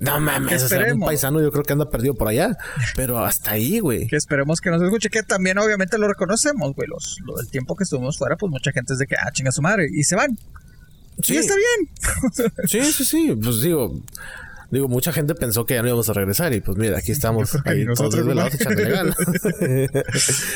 [0.00, 2.56] no mames, o sea, un paisano yo creo que anda perdido por allá.
[2.96, 4.06] Pero hasta ahí, güey.
[4.06, 6.88] Que esperemos que nos escuche, que también obviamente lo reconocemos, güey.
[6.88, 9.52] Los, lo, el tiempo que estuvimos fuera, pues mucha gente es de que, ah, chinga
[9.52, 9.88] su madre.
[9.92, 10.38] Y se van.
[11.22, 12.50] Sí, Y está bien.
[12.66, 13.36] sí, sí, sí.
[13.42, 14.00] Pues digo,
[14.70, 17.56] digo, mucha gente pensó que ya no íbamos a regresar y pues mira, aquí estamos
[17.64, 19.16] ahí todos desvelados echándole ganas.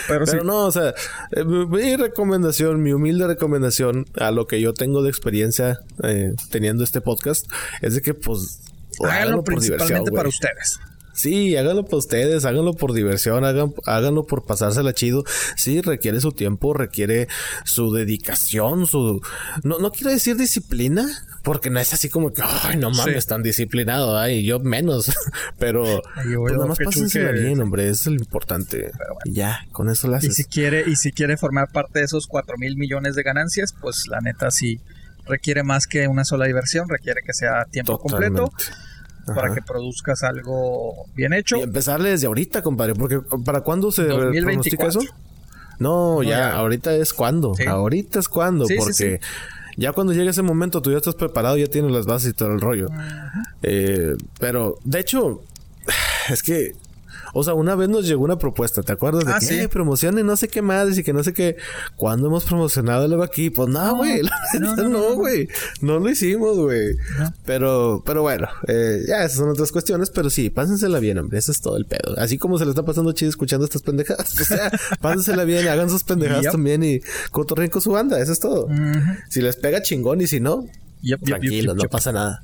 [0.09, 0.33] Pero, sí.
[0.33, 0.95] Pero no, o sea,
[1.31, 6.85] eh, mi recomendación, mi humilde recomendación a lo que yo tengo de experiencia eh, teniendo
[6.85, 7.47] este podcast
[7.81, 8.61] es de que pues
[9.01, 10.81] Háganlo principalmente para ustedes.
[11.15, 15.25] Sí, háganlo para ustedes, háganlo por diversión, hagan, háganlo por pasársela chido.
[15.57, 17.29] Sí, requiere su tiempo, requiere
[17.65, 19.21] su dedicación, su...
[19.63, 21.07] No, no quiero decir disciplina,
[21.43, 23.29] porque no es así como que, ay, no mames, Sí.
[23.29, 25.11] tan disciplinado, ay, yo menos.
[25.59, 25.85] Pero,
[26.31, 28.91] yo, pues nada más pásensela bien, hombre, eso es lo importante.
[29.25, 30.37] Y ya, con eso Y haces.
[30.37, 34.07] si quiere, y si quiere formar parte de esos 4 mil millones de ganancias, pues
[34.09, 34.81] la neta sí
[35.27, 38.53] requiere más que una sola diversión, requiere que sea tiempo completo
[39.27, 41.57] para que produzcas algo bien hecho.
[41.57, 44.45] Y empezarle desde ahorita, compadre, porque ¿para cuándo se 2024.
[44.79, 45.01] pronostica eso?
[45.79, 46.53] No, ya, ya.
[46.55, 47.55] ahorita es cuando.
[47.55, 47.65] Sí.
[47.67, 49.21] Ahorita es cuando, Sí, sí, porque
[49.77, 52.53] ya cuando llegue ese momento tú ya estás preparado, ya tienes las bases y todo
[52.53, 52.89] el rollo.
[53.63, 55.43] Eh, pero, de hecho,
[56.29, 56.75] es que,
[57.33, 59.25] o sea, una vez nos llegó una propuesta, ¿te acuerdas?
[59.25, 59.55] De Ah, que sí.
[59.61, 61.57] "Eh, promocionen no sé qué más y que no sé qué.
[61.97, 63.51] ¿Cuándo hemos promocionado algo aquí?
[63.51, 64.23] Pues no, güey.
[64.23, 65.15] no, no, no, no, no.
[65.15, 65.49] güey.
[65.81, 66.97] No lo hicimos, güey.
[67.45, 71.39] Pero, pero bueno, eh, ya esas son otras cuestiones, pero sí, pásensela bien, hombre.
[71.39, 72.15] Eso es todo el pedo.
[72.19, 74.33] Así como se le está pasando chido escuchando estas pendejadas.
[74.41, 74.71] O sea,
[75.01, 76.53] pásensela bien, hagan sus pendejadas Yep.
[76.53, 78.21] también y cotorreen con su banda.
[78.21, 78.69] Eso es todo.
[79.29, 80.67] Si les pega chingón y si no,
[81.03, 82.43] Yep, yep, yep, no pasa nada.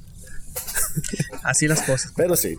[1.45, 2.13] Así las cosas.
[2.17, 2.57] Pero sí.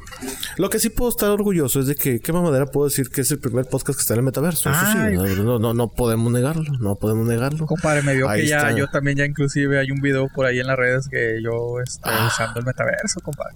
[0.58, 3.32] Lo que sí puedo estar orgulloso es de que, ¿qué mamadera puedo decir que es
[3.32, 4.70] el primer podcast que está en el metaverso?
[4.70, 4.98] Eso sí,
[5.44, 6.64] no, no, no, podemos negarlo.
[6.80, 7.66] No podemos negarlo.
[7.66, 8.72] Compadre, me vio Ahí que ya, está.
[8.78, 12.12] yo también ya inclusive hay un video por ahí en las redes que yo estoy
[12.16, 12.28] Ah.
[12.32, 13.56] usando el metaverso, compadre.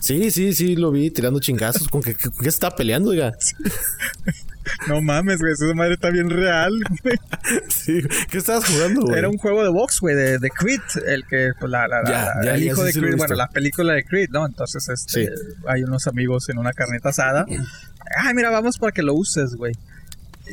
[0.00, 1.88] Sí, sí, sí, lo vi tirando chingazos.
[1.88, 3.32] ¿Con qué, con qué está peleando, oiga?
[4.88, 7.16] No mames, güey, esa madre está bien real, güey.
[7.68, 8.00] Sí.
[8.30, 9.18] ¿Qué estabas jugando, güey?
[9.18, 12.10] Era un juego de box, güey, de, de Creed, el que, pues, la, la, la-
[12.10, 14.46] Ya, la- ya, el hijo de sí Creed, bueno, la película de Creed, ¿no?
[14.46, 15.30] Entonces, este, Sí.
[15.66, 17.44] hay unos amigos en una carnita asada.
[18.16, 19.72] Ay, mira, vamos para que lo uses, güey.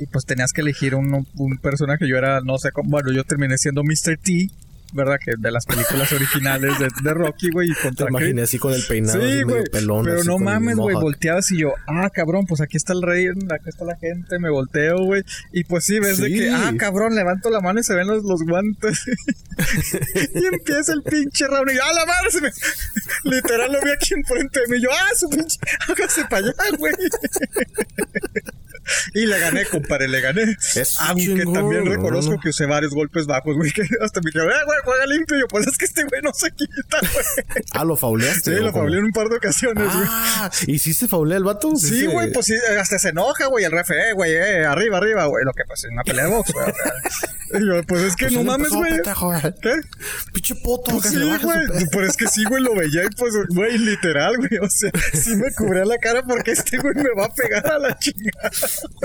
[0.01, 2.07] Y pues tenías que elegir un, un personaje.
[2.07, 4.17] Yo era, no sé cómo, bueno, yo terminé siendo Mr.
[4.23, 4.47] T,
[4.93, 5.17] ¿verdad?
[5.23, 8.83] Que de las películas originales de, de Rocky, güey, y Te imaginé así con el
[8.87, 9.45] peinado Sí, güey.
[9.45, 10.05] medio pelón.
[10.05, 10.93] Pero no mames, güey.
[10.95, 11.03] mohawk.
[11.03, 14.49] Volteabas y yo, ah, cabrón, pues aquí está el rey, aquí está la gente, me
[14.49, 15.23] volteo, güey.
[15.51, 18.23] Y pues sí, ves de que, ah, cabrón, levanto la mano y se ven los,
[18.23, 18.99] los guantes.
[20.35, 22.49] y empieza el pinche round y yo, ah, la madre, se me...
[23.23, 24.77] Literal lo vi aquí enfrente de mí.
[24.77, 26.93] y Yo, ah, su pinche, hágase para allá, güey.
[29.13, 30.55] Y le gané, compadre, le gané.
[30.75, 32.39] Eso, Aunque chingón, también no, reconozco no.
[32.39, 33.71] que usé varios golpes bajos, güey.
[33.71, 35.37] Que hasta me dijeron, eh, güey, juega limpio.
[35.37, 37.25] Y yo, pues es que este güey no se quita, güey.
[37.73, 38.55] Ah, lo fauleaste.
[38.55, 40.05] Sí, ¿o lo faulé en un par de ocasiones, güey.
[40.09, 41.75] Ah, ¿y sí se faulea el vato?
[41.75, 45.25] Sí, güey, pues sí, hasta se enoja, güey, el refe, eh, güey, eh, arriba, arriba,
[45.25, 46.65] güey, lo que pues es una pelea de box, güey.
[47.51, 48.93] Y yo, pues es que Pues no mames, güey.
[49.59, 49.73] ¿Qué?
[50.31, 53.33] Pinche poto, Pues sí, güey, pe- pero es que sí, güey, lo veía y pues,
[53.55, 57.25] güey, literal, güey, o sea, sí me cubría la cara porque este güey me va
[57.25, 58.51] a pegar a la chingada.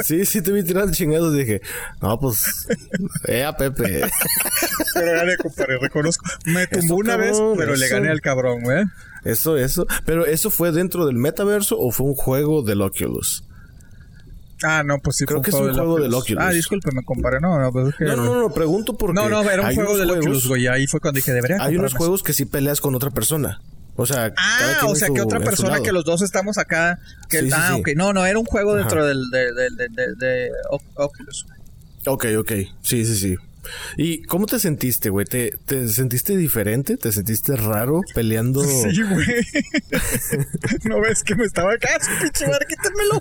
[0.02, 1.32] Sí, sí, te vi tirando chingados.
[1.34, 1.62] Dije,
[2.02, 2.44] no, pues,
[3.28, 4.02] eh, a Pepe.
[4.92, 6.24] Pero gané, compadre, reconozco.
[6.44, 8.84] Me tumbó una vez, pero le gané al cabrón, güey.
[9.24, 9.86] Eso, eso.
[10.04, 13.44] Pero ¿eso fue dentro del metaverso o fue un juego del Oculus?
[14.62, 16.42] Ah, no, pues sí, Creo fue que es un juego del Oculus.
[16.42, 18.04] Ah, discúlpeme, compadre, no, no, pues es que...
[18.04, 19.14] No, no, no, pregunto porque.
[19.14, 21.94] No, no, era un juego del Oculus, güey, ahí fue cuando dije, debería Hay unos
[21.94, 23.60] juegos que sí peleas con otra persona.
[23.96, 26.98] O sea, Ah, o sea su- que otra persona que los dos estamos acá.
[27.28, 27.80] Que, Sí, sí, ah, sí.
[27.80, 27.88] ok.
[27.96, 30.50] No, no, era un juego dentro del de, de, de, de,
[30.96, 31.46] Oculus.
[32.06, 32.52] Ok, ok.
[32.82, 33.36] Sí, sí, sí.
[33.96, 35.26] ¿Y cómo te sentiste, güey?
[35.26, 36.96] ¿Te, ¿Te sentiste diferente?
[36.96, 38.62] ¿Te sentiste raro peleando?
[38.84, 39.26] Sí, güey.
[40.84, 41.88] no ves que me estaba acá,
[42.20, 43.14] pinche madre, quítenmelo.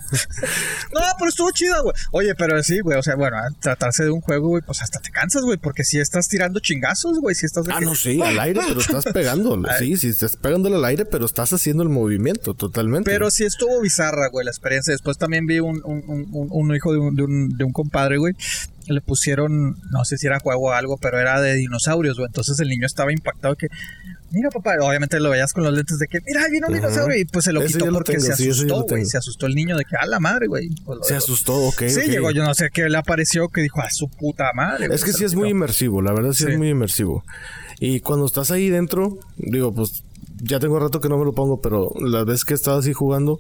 [0.94, 1.94] no, pero estuvo chida, güey.
[2.12, 5.00] Oye, pero sí, güey, o sea, bueno, al tratarse de un juego, güey, pues hasta
[5.00, 7.96] te cansas, güey, porque si estás tirando chingazos, güey, si estás de Ah, que- no,
[7.96, 9.68] sí, al aire, pero estás pegándolo.
[9.80, 13.10] Sí, sí, estás pegándole al aire, pero estás haciendo el movimiento totalmente.
[13.10, 14.91] Pero sí estuvo bizarra, güey, la experiencia.
[14.94, 17.72] Después también vi un, un, un, un- un hijo de un, de, un, de un
[17.72, 18.34] compadre, güey.
[18.88, 22.28] Le pusieron, no sé si era juego o algo, pero era de dinosaurios, güey.
[22.28, 23.68] Entonces el niño estaba impactado que,
[24.32, 26.82] mira, papá, obviamente lo veías con los lentes de que, mira, ahí viene un Ajá.
[26.88, 27.18] dinosaurio.
[27.20, 29.06] Y pues se lo Ese quitó lo porque tengo, se sí, asustó, güey.
[29.06, 30.70] Se asustó el niño de que, a la madre, güey.
[30.86, 31.84] Pues Se asustó, ok.
[31.88, 34.88] Sí, llegó, yo no sé qué le apareció que dijo, a su puta madre.
[34.94, 36.52] Es que sí es muy inmersivo, la verdad sí, Sí.
[36.52, 37.24] es muy inmersivo.
[37.80, 40.04] Y cuando estás ahí dentro, digo, pues
[40.44, 43.39] ya tengo rato que no me lo pongo, pero la vez que estaba así jugando,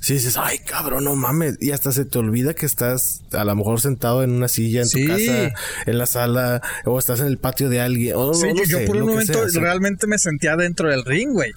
[0.00, 1.56] sí dices, ay cabrón, no mames.
[1.60, 4.86] Y hasta se te olvida que estás a lo mejor sentado en una silla en
[4.88, 5.02] Sí.
[5.06, 5.52] tu casa,
[5.86, 8.14] en la sala, o estás en el patio de alguien.
[8.16, 10.88] O, Sí, no, no yo, yo sé, por un momento sea, realmente me sentía dentro
[10.90, 11.50] del ring, güey.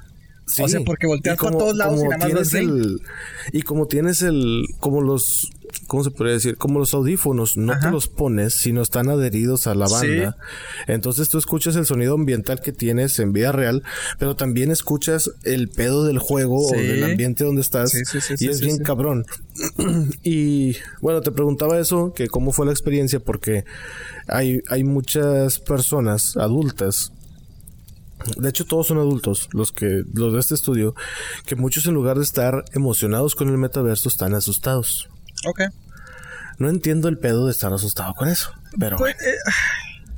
[0.48, 0.64] Sí.
[0.64, 3.02] O sea, porque volteas para todos lados y nada más ves el
[3.52, 4.64] Y como tienes el...
[4.80, 5.50] Como los...
[5.88, 6.56] ¿Cómo se podría decir?
[6.58, 7.82] Como los audífonos, no Ajá.
[7.82, 9.94] te los pones, sino están adheridos a la Sí.
[9.94, 10.38] banda.
[10.88, 13.84] Entonces tú escuchas el sonido ambiental que tienes en vida real,
[14.18, 17.92] pero también escuchas el pedo del juego o del ambiente donde estás.
[17.92, 19.26] Sí, sí, sí, y es bien cabrón.
[20.24, 23.66] y bueno, te preguntaba eso, que cómo fue la experiencia, porque
[24.28, 27.12] hay, hay muchas personas adultas
[28.38, 30.96] de hecho, todos son adultos, los que, los de este estudio,
[31.46, 35.10] que muchos en lugar de estar emocionados con el metaverso están asustados.
[35.48, 35.62] Ok.
[36.60, 38.52] No entiendo el pedo de estar asustado con eso.
[38.80, 39.36] Pero Pues, eh,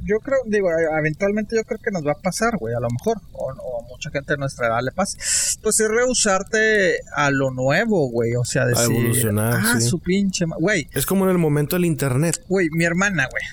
[0.05, 2.87] yo creo, digo, eh, eventualmente yo creo que nos va a pasar, güey, a lo
[2.89, 5.17] mejor, o, o a mucha gente de nuestra edad le pasa.
[5.61, 9.87] Pues es rehusarte a lo nuevo, güey, o sea, decir, evolucionar, ah, sí.
[9.89, 10.55] su pinche, ma-".
[10.57, 12.41] güey, es como en el momento del internet.
[12.47, 13.43] güey, mi hermana, güey.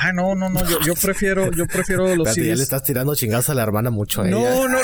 [0.00, 2.56] Ah, no, no, no, yo, yo prefiero, yo prefiero los Espérate, ya CDs.
[2.58, 4.24] le estás tirando chingados a la hermana mucho.
[4.24, 4.30] ¿eh?
[4.30, 4.78] No, no, no,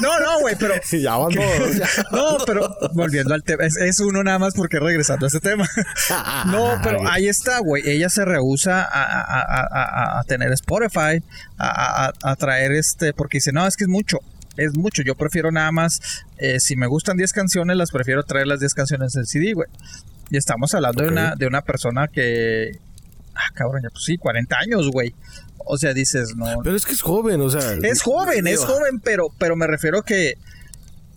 [0.00, 1.34] no, no, güey, pero ya vamos.
[1.76, 1.86] ya.
[2.12, 5.68] no, pero volviendo al tema, es, es uno nada más porque regresando a ese tema.
[6.46, 7.82] No, pero ahí está, güey.
[7.88, 11.22] Ella se rehúsa a, a- a- tener Spotify,
[11.58, 14.18] a, traer este, porque dice, no, es que es mucho.
[14.56, 16.00] Es mucho, yo prefiero nada más,
[16.38, 19.68] eh, si me gustan 10 canciones, las prefiero traer las 10 canciones del CD, güey.
[20.30, 22.72] Y estamos hablando de, una, de una persona que,
[23.38, 25.14] ah, cabrón, ya pues sí, 40 años, güey.
[25.70, 27.74] O sea, dices, no, Pero es que es joven, o sea.
[27.82, 30.34] es joven, es joven, pero, pero me refiero que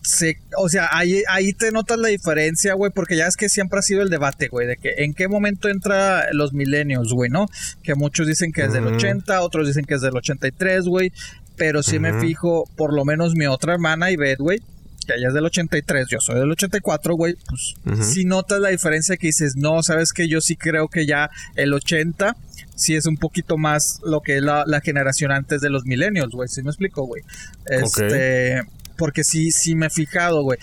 [0.04, 3.80] se, o sea, ahí, ahí te notas la diferencia, güey, porque ya es que siempre
[3.80, 7.46] ha sido el debate, güey, de que en qué momento entra los milenios, güey, ¿no?
[7.84, 8.96] Que muchos dicen que es del Ujú.
[8.96, 11.14] 80, otros dicen que es del 83, güey,
[11.56, 14.60] pero sí me fijo, por lo menos mi otra hermana, Ivette, güey,
[15.06, 17.76] que ella es del 83, yo soy del 84, güey, pues
[18.08, 21.74] si notas la diferencia que dices, no, sabes que yo sí creo que ya el
[21.74, 22.36] 80
[22.76, 26.32] sí es un poquito más lo que es la, la generación antes de los millennials,
[26.34, 27.24] güey, ¿sí me explico, güey?
[27.68, 28.62] Este,
[28.98, 30.60] porque sí, sí me he fijado, güey.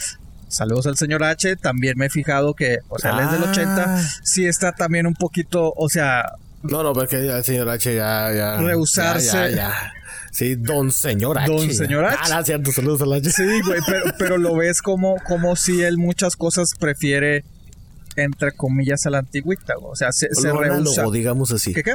[0.48, 1.56] Saludos al señor H.
[1.56, 3.50] También me he fijado que, o sea, él es del Ah.
[3.50, 4.02] 80.
[4.22, 6.24] Sí está también un poquito, o sea,
[6.62, 8.56] No, no, porque ya el señor H ya, ya.
[8.56, 9.26] Rehusarse.
[9.26, 9.92] Ya, ya, ya.
[10.38, 11.50] Sí, don señor H.
[11.50, 12.16] Don señor H.
[12.32, 13.30] Ah, cierto, saludos al H.
[13.30, 17.44] sí, güey, pero, pero lo ves como, como si él muchas cosas prefiere,
[18.14, 19.74] entre comillas, a la antigüita.
[19.80, 19.90] güey.
[19.92, 20.74] O sea, se, se Lo rehúsa.
[21.00, 21.74] análogo, digamos así.
[21.74, 21.94] ¿Qué qué?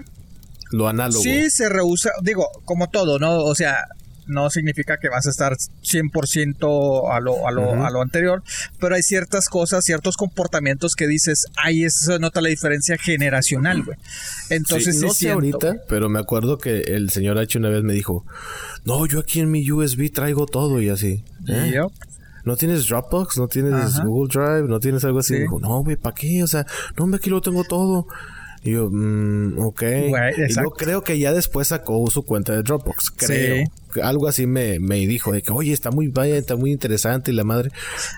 [0.72, 1.22] Lo análogo.
[1.22, 3.44] Sí, se rehúsa, digo, como todo, ¿no?
[3.46, 3.78] O sea,
[4.28, 8.44] no significa que vas a estar 100% a lo, a, lo, a lo anterior,
[8.80, 13.98] pero hay ciertas cosas, ciertos comportamientos que dices, ahí se nota la diferencia generacional, güey.
[14.50, 17.70] Entonces, Sí, sí, no sé siento, ahorita, pero me acuerdo que el señor H una
[17.70, 18.26] vez me dijo,
[18.86, 21.24] no, yo aquí en mi USB traigo todo y así.
[21.48, 21.72] ¿Eh?
[21.74, 21.92] Yep.
[22.46, 23.38] ¿No tienes Dropbox?
[23.38, 24.04] ¿No tienes Ajá.
[24.04, 24.68] Google Drive?
[24.68, 25.30] ¿No tienes algo así?
[25.30, 25.34] Sí.
[25.36, 26.44] Me dijo, no, güey, ¿para qué?
[26.44, 26.66] O sea,
[26.98, 28.08] no, hombre, aquí lo tengo todo.
[28.66, 29.84] Y yo, mm, ok.
[30.10, 33.12] Güey, y yo creo que ya después sacó su cuenta de Dropbox.
[33.12, 33.66] Creo.
[33.94, 34.00] Sí.
[34.02, 37.36] Algo así me, me dijo de que, oye, está muy, vaya, está muy interesante y
[37.36, 37.70] la madre.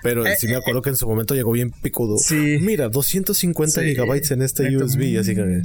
[0.02, 2.16] Pero Eh, sí me acuerdo que en su momento llegó bien picudo.
[2.18, 2.58] Sí.
[2.62, 3.88] Mira, 250 Sí.
[3.88, 4.84] gigabytes en este Exacto.
[4.86, 5.18] USB.
[5.18, 5.62] Así que,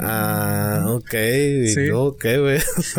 [0.00, 1.10] ah, ok.
[1.10, 1.86] Sí.
[1.86, 2.58] yo, ok, güey.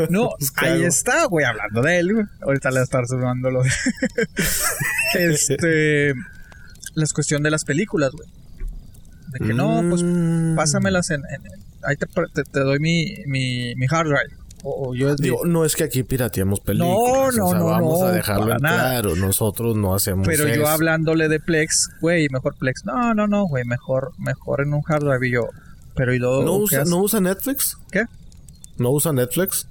[0.10, 2.26] No, Pues, ¿qué ahí está, güey, hablando de él, güey.
[2.42, 3.70] Ahorita le voy a estar sumando lo de...
[5.16, 6.14] este...
[6.94, 8.28] La cuestión de las películas, güey.
[9.32, 10.04] De que no, pues
[10.56, 11.22] pásamelas en...
[11.22, 14.36] en- ahí te, te- te doy mi, mi, mi hard drive.
[14.64, 15.22] O, o USB.
[15.24, 17.36] Digo, no es que aquí pirateamos películas.
[17.36, 19.16] no, o sea, no, vamos no, a dejarlo en claro.
[19.16, 22.86] Nosotros no hacemos Pero yo hablándole de Plex, güey, mejor Plex.
[22.86, 25.28] No, no, no, güey, mejor, mejor en un hard drive.
[25.28, 25.48] Y yo,
[25.96, 26.84] pero ¿y luego ¿No usa?
[26.86, 27.76] ¿No usa Netflix?
[27.92, 28.04] ¿Qué?
[28.78, 29.66] ¿No usa Netflix?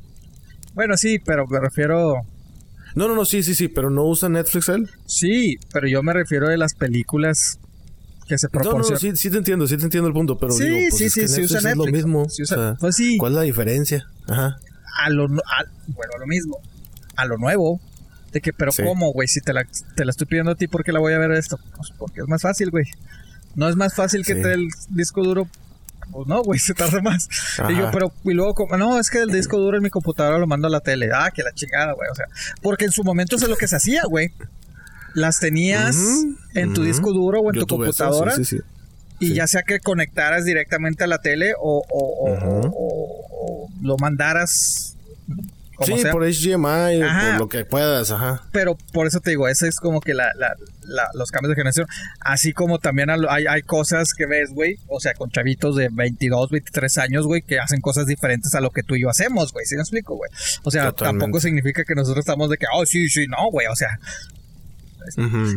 [0.74, 2.14] Bueno, sí, pero me refiero...
[2.96, 4.90] No, no, no, sí, sí, sí, pero ¿no usa Netflix él?
[5.06, 7.59] Sí, pero yo me refiero de las películas
[8.30, 10.64] que se No, no, sí, sí te entiendo, sí te entiendo el punto, pero Sí,
[10.64, 12.28] digo, pues sí, es sí, que sí Netflix usa es lo mismo.
[12.30, 13.18] Sí usa- o sea, pues sí.
[13.18, 14.06] ¿Cuál es la diferencia?
[14.28, 14.58] Ajá.
[15.02, 16.58] a lo, a- bueno, a lo mismo,
[17.16, 17.80] a lo nuevo.
[18.32, 18.82] De que, pero Sí.
[18.84, 19.26] ¿cómo, güey?
[19.28, 19.66] Si te la,
[19.96, 21.58] te la estoy pidiendo a ti, ¿por qué la voy a ver esto?
[21.76, 22.84] Pues porque es más fácil, güey.
[23.56, 24.42] No es más fácil que Sí.
[24.42, 25.48] te el disco duro.
[26.12, 27.28] Pues no, güey, se tarda más.
[27.68, 30.38] Y yo, pero, y luego, como, no, es que el disco duro en mi computadora
[30.38, 31.08] lo mando a la tele.
[31.14, 32.08] Ah, que la chingada, güey.
[32.10, 32.26] O sea,
[32.62, 34.32] porque en su momento eso es lo que se hacía, güey.
[35.14, 35.96] Las tenías
[36.54, 38.36] en tu disco duro o en Yo tu tuve eso, computadora.
[38.36, 38.62] Sí, sí, sí.
[39.20, 39.34] Y Sí.
[39.34, 42.74] ya sea que conectaras directamente a la tele o, o- o- Ujú.
[42.74, 43.26] o-
[43.66, 44.96] o lo mandaras
[45.76, 46.12] como Sí, sea.
[46.12, 47.30] por HDMI, Ajá.
[47.32, 48.42] por lo que puedas, ajá.
[48.52, 51.54] Pero por eso te digo, ese es como que la, la- la- los cambios de
[51.54, 51.86] generación.
[52.20, 54.76] Así como también hay, hay cosas que ves, güey.
[54.88, 58.70] O sea, con chavitos de 22, 23 años, güey, que hacen cosas diferentes a lo
[58.70, 59.64] que tú y yo hacemos, güey.
[59.66, 60.30] ¿Sí me explico, güey?
[60.64, 61.20] O sea, Totalmente.
[61.24, 63.66] tampoco significa que nosotros estamos de que, oh, sí, sí, no, güey.
[63.68, 63.98] O sea,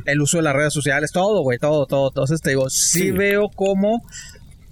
[0.05, 2.09] El uso de las redes sociales, todo, güey, todo, todo.
[2.09, 3.11] Entonces te digo, sí, Sí.
[3.11, 4.01] veo cómo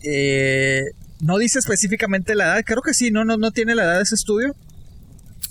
[0.03, 0.83] eh,
[1.19, 4.03] no dice específicamente la edad, creo que sí, no, no, no tiene la edad de
[4.03, 4.55] ese estudio.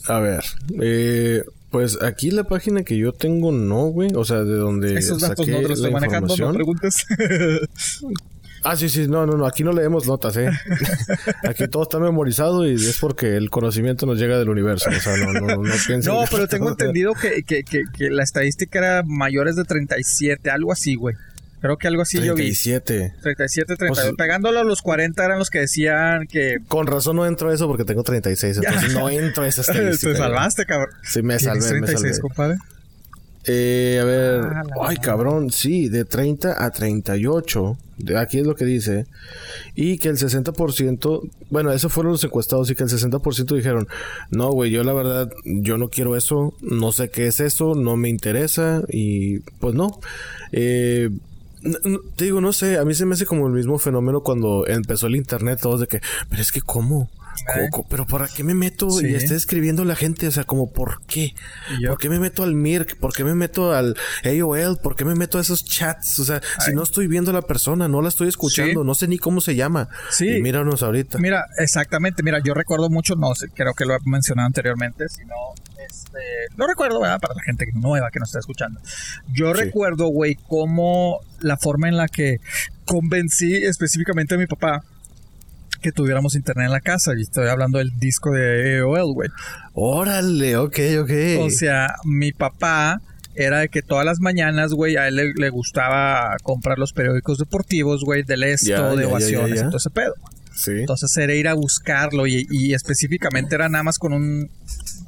[0.09, 0.43] A ver,
[0.83, 4.11] eh, pues aquí la página que yo tengo no, güey.
[4.17, 7.07] O sea, de donde Esos datos saqué no te los estoy la manejando, no preguntes.
[8.63, 10.51] Ah, sí, sí, no, no, no, aquí no leemos notas, ¿eh?
[11.49, 14.91] Aquí todo está memorizado y es porque el conocimiento nos llega del universo.
[14.91, 18.79] O sea, no, no, no no, pero tengo entendido que, que, que, que la estadística
[18.79, 21.17] era mayores de 37, algo así, güey.
[21.61, 22.45] Creo que algo así yo vi.
[22.45, 23.15] 37.
[23.23, 24.03] 37, 38.
[24.03, 26.57] Pues- Pegándolo a los 40 eran los que decían que...
[26.69, 28.59] Con razón no entro a eso porque tengo 36.
[28.59, 30.13] Entonces no entro a esa estadística.
[30.13, 30.89] Te salvaste, cabrón.
[31.03, 32.21] Sí, me ¿Tienes salvé, me 36, salvé.
[32.21, 32.57] compadre?
[33.45, 34.41] Eh, a ver.
[34.41, 35.51] Ah, la Ay, cabrón.
[35.51, 37.77] Sí, de 30 a 38.
[38.17, 39.07] Aquí es lo que dice.
[39.75, 41.31] Y que el 60%.
[41.51, 42.71] Bueno, esos fueron los encuestados.
[42.71, 43.89] Y que el 60% dijeron:
[44.31, 46.55] No, güey, yo la verdad, yo no quiero eso.
[46.61, 47.75] No sé qué es eso.
[47.75, 48.83] No me interesa.
[48.89, 50.01] Y pues no.
[50.53, 51.11] Eh.
[52.17, 55.09] Te digo, no sé, a mí se me hace como el mismo fenómeno cuando empezó
[55.09, 56.01] el internet, todos de que,
[56.31, 57.11] pero es que ¿cómo?
[57.47, 57.69] ¿Cómo- Eh.
[57.71, 59.07] cómo- ¿Pero para qué me meto Sí.
[59.09, 60.27] y esté escribiendo la gente?
[60.27, 61.35] O sea, como, ¿por qué?
[61.81, 62.97] Yo- ¿Por qué me meto al Mirk?
[62.99, 64.79] ¿Por qué me meto al AOL?
[64.83, 66.19] ¿Por qué me meto a esos chats?
[66.19, 68.87] O sea, si no estoy viendo a la persona, no la estoy escuchando, Sí.
[68.87, 69.89] no sé ni cómo se llama.
[70.11, 70.29] Sí.
[70.29, 71.19] Y míranos ahorita.
[71.19, 72.23] Mira, exactamente.
[72.23, 75.35] Mira, yo recuerdo mucho, no sé, creo que lo he mencionado anteriormente, si no,
[75.89, 76.19] este,
[76.57, 77.21] lo recuerdo, ¿verdad?
[77.21, 78.81] Para la gente nueva que nos está escuchando.
[79.33, 79.61] Yo Sí.
[79.63, 82.39] recuerdo, güey, cómo la forma en la que
[82.85, 84.83] convencí específicamente a mi papá
[85.81, 87.13] que tuviéramos internet en la casa.
[87.17, 89.31] Y estoy hablando del disco de AOL, güey.
[89.75, 91.11] Órale, ok, ok.
[91.41, 93.01] O sea, mi papá
[93.35, 97.39] era de que todas las mañanas, güey, a él le, le gustaba comprar los periódicos
[97.39, 99.63] deportivos, güey, del esto, de ovaciones, ya, ya.
[99.63, 100.15] y todo ese pedo.
[100.55, 100.73] sí.
[100.73, 104.51] Entonces era ir a buscarlo y, y específicamente era nada más con un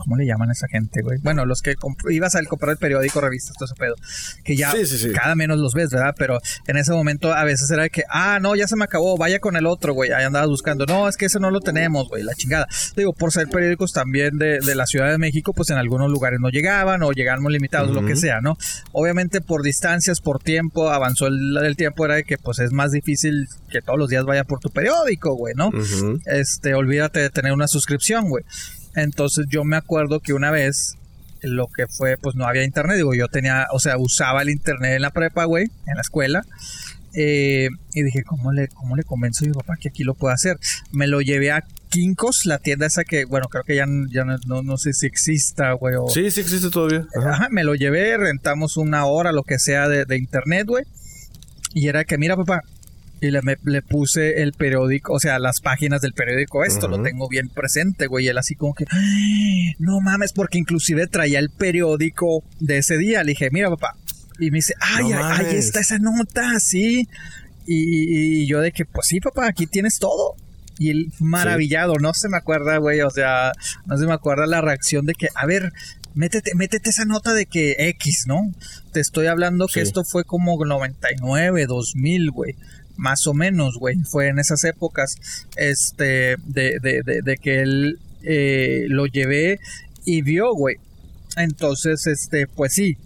[0.03, 1.19] ¿Cómo le llaman a esa gente, güey?
[1.23, 1.75] Bueno, los que
[2.11, 3.95] ibas a comprar el periódico, revistas, todo ese pedo.
[4.45, 5.13] Que ya Sí, sí, sí.
[5.13, 6.15] cada menos los ves, ¿verdad?
[6.19, 9.17] Pero en ese momento a veces era de que, ah, no, ya se me acabó,
[9.17, 10.11] vaya con el otro, güey.
[10.13, 10.87] Ahí andabas buscando.
[10.87, 12.67] No, es que ese no lo tenemos, güey, la chingada.
[12.97, 16.41] Digo, por ser periódicos también de, de la Ciudad de México, pues en algunos lugares
[16.41, 18.57] no llegaban o llegaban muy limitados, lo que sea, ¿no?
[18.93, 22.91] Obviamente por distancias, por tiempo, avanzó el, el tiempo, era de que pues es más
[22.91, 25.71] difícil que todos los días vaya por tu periódico, güey, ¿no?
[26.27, 28.45] Este, olvídate de tener una suscripción, güey.
[28.95, 30.97] Entonces yo me acuerdo que una vez
[31.43, 34.95] lo que fue, pues no había internet, digo, yo tenía, o sea, usaba el internet
[34.97, 36.45] en la prepa, güey, en la escuela.
[37.15, 40.35] eh, y dije, ¿cómo le, ¿cómo le convenzo a mi papá que aquí lo pueda
[40.35, 40.57] hacer?
[40.93, 44.39] Me lo llevé a Kinkos, la tienda esa que, bueno, creo que ya, ya no,
[44.47, 45.95] no, no sé si exista, güey.
[45.97, 47.05] O, Sí, sí existe todavía.
[47.15, 47.31] Ajá.
[47.33, 50.85] Ajá, me lo llevé, rentamos una hora, lo que sea de, de internet, güey.
[51.75, 52.63] Y era que, mira, papá,
[53.23, 57.01] y le, me- le puse el periódico, o sea, las páginas del periódico, esto lo
[57.03, 58.27] tengo bien presente, güey.
[58.27, 62.99] Y él así como que, "Ay, no mames, porque inclusive traía el periódico de ese
[62.99, 63.23] día.
[63.25, 63.97] Le dije, mira, papá.
[64.39, 67.09] Y me dice, ay, No ay, ahí está esa nota, sí.
[67.65, 70.35] Y, y- yo de que, pues sí, papá, aquí tienes todo.
[70.79, 73.53] Y él maravillado, no se me acuerda, güey, o sea,
[73.87, 75.71] no se me acuerda la reacción de que, a ver,
[76.15, 78.53] métete, métete esa nota de que X, ¿no?
[78.93, 79.81] Te estoy hablando que Sí.
[79.81, 82.57] esto fue como 99, 2000, güey.
[82.97, 83.97] Más o menos, güey.
[84.05, 85.17] Fue en esas épocas,
[85.57, 89.61] este, de, de, de, que él eh, lo llevé
[90.05, 90.77] y vio, güey.
[91.37, 92.97] Entonces, este, pues sí,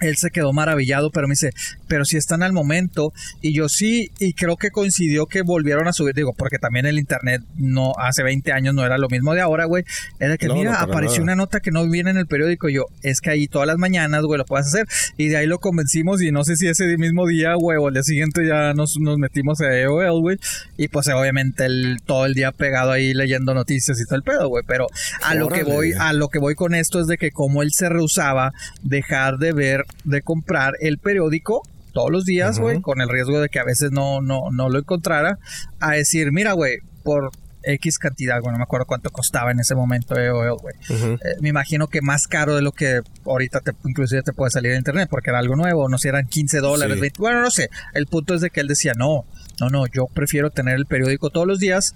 [0.00, 1.52] él se quedó maravillado, pero me dice,
[1.88, 5.92] pero si están al momento, y yo sí, y creo que coincidió que volvieron a
[5.92, 9.40] subir, digo, porque también el internet no, hace 20 años no era lo mismo de
[9.40, 9.84] ahora, güey,
[10.18, 11.34] era que No, mira, no, apareció nada.
[11.34, 13.78] una nota que no viene en el periódico, y yo, es que ahí todas las
[13.78, 14.86] mañanas, güey, lo puedes hacer,
[15.16, 17.94] y de ahí lo convencimos, y no sé si ese mismo día, güey, o el
[17.94, 20.38] día siguiente ya nos, nos metimos a EOL, güey,
[20.76, 24.48] y pues obviamente el, todo el día pegado ahí leyendo noticias y todo el pedo,
[24.48, 24.86] güey, pero
[25.22, 27.72] a lo que voy, a lo que voy con esto es de que como él
[27.72, 28.52] se rehusaba
[28.82, 31.62] dejar de ver, de comprar el periódico
[31.96, 34.78] todos los días, güey, con el riesgo de que a veces no, no, no lo
[34.78, 35.38] encontrara,
[35.80, 37.30] a decir, mira, güey, por
[37.62, 40.74] X cantidad, güey, no me acuerdo cuánto costaba en ese momento EOL, güey.
[41.14, 44.72] Eh, me imagino que más caro de lo que ahorita te, inclusive te puede salir
[44.72, 47.00] en internet, porque era algo nuevo, no sé, eran 15 dólares, Sí.
[47.00, 47.70] 20, bueno, no sé.
[47.94, 49.24] El punto es de que él decía, no,
[49.58, 51.94] no, no, yo prefiero tener el periódico todos los días,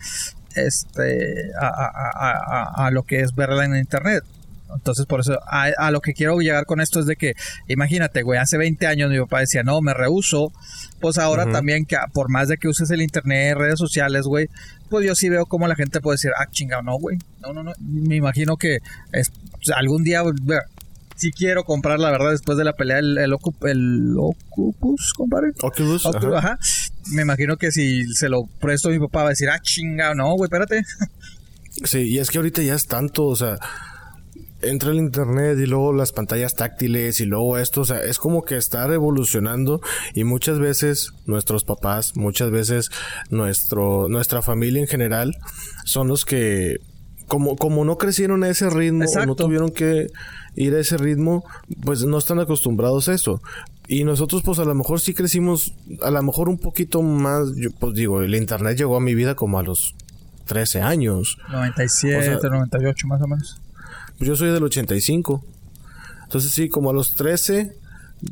[0.57, 4.25] este, a, a- a- a- a lo que es verla en internet.
[4.75, 7.35] Entonces, por eso, a, a lo que quiero llegar con esto es de que,
[7.69, 10.53] imagínate, güey, hace 20 años mi papá decía, no, me rehuso.
[11.01, 14.49] Pues ahora también, que por más de que uses el internet, redes sociales, güey,
[14.89, 17.19] pues yo sí veo cómo la gente puede decir, ah, chingado, no, güey.
[17.41, 17.73] No, no, no.
[17.81, 18.79] Me imagino que
[19.13, 19.31] es,
[19.75, 20.23] algún día,
[21.17, 25.53] sí quiero comprar, la verdad, después de la pelea, el, el, Ocu- el Ocupus, compadre.
[25.63, 26.05] Oculus.
[26.05, 26.53] Ocu- ajá.
[26.53, 26.59] ajá.
[27.13, 30.15] Me imagino que si se lo presto a mi papá va a decir, ah, chingado,
[30.15, 30.83] no, güey, espérate.
[31.85, 33.57] Sí, y es que ahorita ya es tanto, o sea,
[34.63, 38.43] entra el internet y luego las pantallas táctiles y luego esto, o sea, es como
[38.45, 39.81] que está evolucionando
[40.15, 42.91] y muchas veces nuestros papás, muchas veces
[43.31, 45.37] nuestro, nuestra familia en general
[45.85, 46.79] son los que
[47.27, 50.09] como, como no crecieron a ese ritmo o no tuvieron que
[50.57, 51.45] ir a ese ritmo,
[51.85, 53.41] pues no están acostumbrados a eso.
[53.87, 55.73] Y nosotros, pues a lo mejor sí crecimos,
[56.03, 59.37] a lo mejor un poquito más, yo, pues digo, el internet llegó a mi vida
[59.37, 59.95] como a los
[60.47, 61.39] 13 años.
[61.53, 63.60] 97, O sea- 98 más o menos.
[64.21, 65.43] Pues yo soy del 85.
[66.25, 67.73] Entonces sí, como a los 13,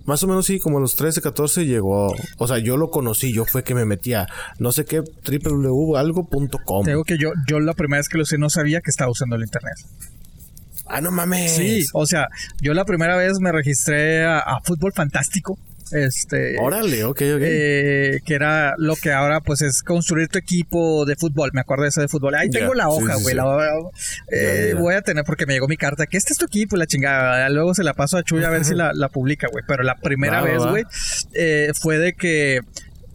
[0.05, 2.15] más o menos sí, como a los 13, 14 llegó.
[2.37, 4.27] O sea, yo lo conocí, yo fue que me metía,
[4.59, 6.85] no sé qué, www.algo.com.
[6.85, 9.11] Te digo que yo, yo la primera vez que lo sé no sabía que estaba
[9.11, 9.77] usando el internet.
[10.85, 11.53] Ah, no mames.
[11.53, 12.27] Sí, o sea,
[12.61, 15.59] yo la primera vez me registré a, a Fútbol Fantástico.
[15.93, 16.57] Este.
[16.59, 17.41] Órale, ok, ok.
[17.43, 21.85] eh, que era lo que ahora pues es construir tu equipo de fútbol, me acuerdo
[21.85, 22.35] de eso de fútbol.
[22.35, 23.35] Ahí tengo la sí, hoja, sí, güey.
[23.35, 23.41] sí.
[24.33, 24.81] eh, ya.
[24.81, 27.49] Voy a tener porque me llegó mi carta, que este es tu equipo, la chingada.
[27.51, 29.65] Luego se la paso a Chuy a ver si la, la publica, güey.
[29.67, 30.85] Pero la primera Va, vez, güey,
[31.35, 32.61] eh, fue de que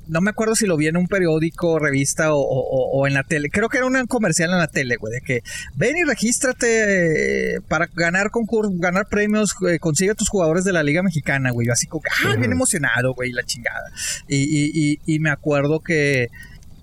[0.08, 3.24] no me acuerdo si lo vi en un periódico, revista o, o- o en la
[3.24, 3.50] tele.
[3.50, 5.44] Creo que era un comercial en la tele, güey, de que
[5.76, 10.84] ven y regístrate eh, para ganar concursos, ganar premios, eh, consigue tus jugadores de la
[10.84, 11.68] Liga Mexicana, güey.
[11.68, 13.92] Yo así como, que, ah, bien emocionado, güey, la chingada.
[14.28, 14.72] Y, y,
[15.06, 16.30] y, y me acuerdo que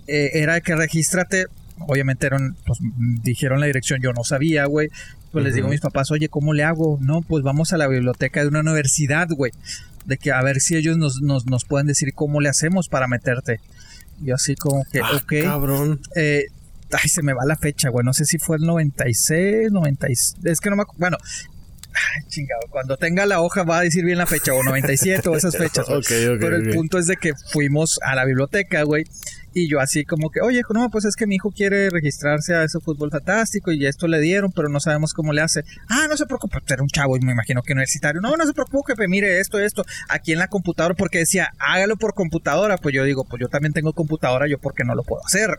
[0.07, 1.47] eh, era que regístrate.
[1.87, 2.79] Obviamente eran, pues,
[3.23, 4.89] dijeron la dirección, yo no sabía, güey.
[5.33, 6.99] Pues les digo a mis papás, oye, ¿cómo le hago?
[7.01, 9.53] No, pues vamos a la biblioteca de una universidad, güey.
[10.11, 13.07] De que a ver si ellos nos, nos, nos pueden decir cómo le hacemos para
[13.07, 13.61] meterte.
[14.23, 15.33] Y así como que, Ah, ok.
[15.45, 16.01] Cabrón.
[16.17, 16.45] Eh,
[16.93, 18.05] ay, se me va la fecha, güey.
[18.05, 20.35] No sé si fue el 96, 96.
[20.45, 21.17] Es que no me acu- Bueno,
[21.95, 22.61] ay, chingado.
[22.71, 25.87] Cuando tenga la hoja va a decir bien la fecha, o 97 o esas fechas.
[25.87, 25.99] güey.
[26.01, 29.05] Ok, ok, Pero el punto es de que fuimos a la biblioteca, güey.
[29.53, 32.65] Y yo así como que, oye, no, pues es que mi hijo quiere registrarse a
[32.65, 35.65] ese fútbol fantástico y esto le dieron, pero no sabemos cómo le hace.
[35.89, 38.21] Ah, no se preocupe, era un chavo y me imagino que universitario.
[38.21, 42.15] No, no se preocupe, mire esto, esto, aquí en la computadora, porque decía, hágalo por
[42.15, 42.77] computadora.
[42.77, 45.51] Pues yo digo, pues yo también tengo computadora, yo porque no lo puedo hacer.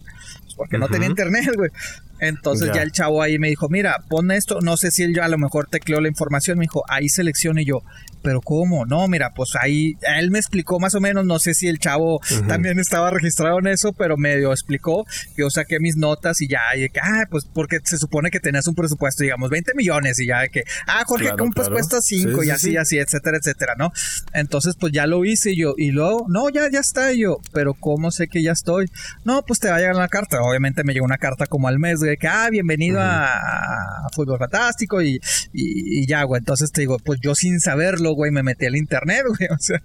[0.44, 1.72] Pues porque no tenía internet, güey.
[2.22, 2.76] Entonces ya.
[2.76, 2.81] Ya.
[2.84, 5.38] el chavo ahí me dijo, mira, pon esto, no sé si él ya a lo
[5.38, 7.81] mejor tecleó la información, me dijo, ahí seleccione yo,
[8.22, 8.85] pero ¿cómo?
[8.85, 12.22] No, mira, pues ahí, él me explicó más o menos, no sé si el chavo
[12.48, 16.88] también estaba registrado en eso, pero medio explicó, yo saqué mis notas y ya, y
[16.89, 20.41] que, ah, pues porque se supone que tenías un presupuesto, digamos, 20 millones y ya
[20.41, 21.72] de que, ah, Jorge, Claro, un claro.
[21.73, 22.77] presupuesto 5 Sí, y sí, así, sí.
[22.77, 23.91] así, etcétera, etcétera, ¿no?
[24.34, 27.73] Entonces, pues ya lo hice yo, y luego, no, ya, ya está y yo, pero
[27.73, 28.91] ¿cómo sé que ya estoy?
[29.26, 30.41] No, pues te va a llegar la carta.
[30.41, 34.38] Obviamente me llegó una carta como al mes de que, ah, bienvenido a, a Fútbol
[34.38, 35.20] Fantástico y,
[35.54, 36.40] y, y ya, güey.
[36.40, 39.50] Entonces te digo, pues yo sin saberlo, güey, me metí al internet, güey.
[39.50, 39.82] O sea,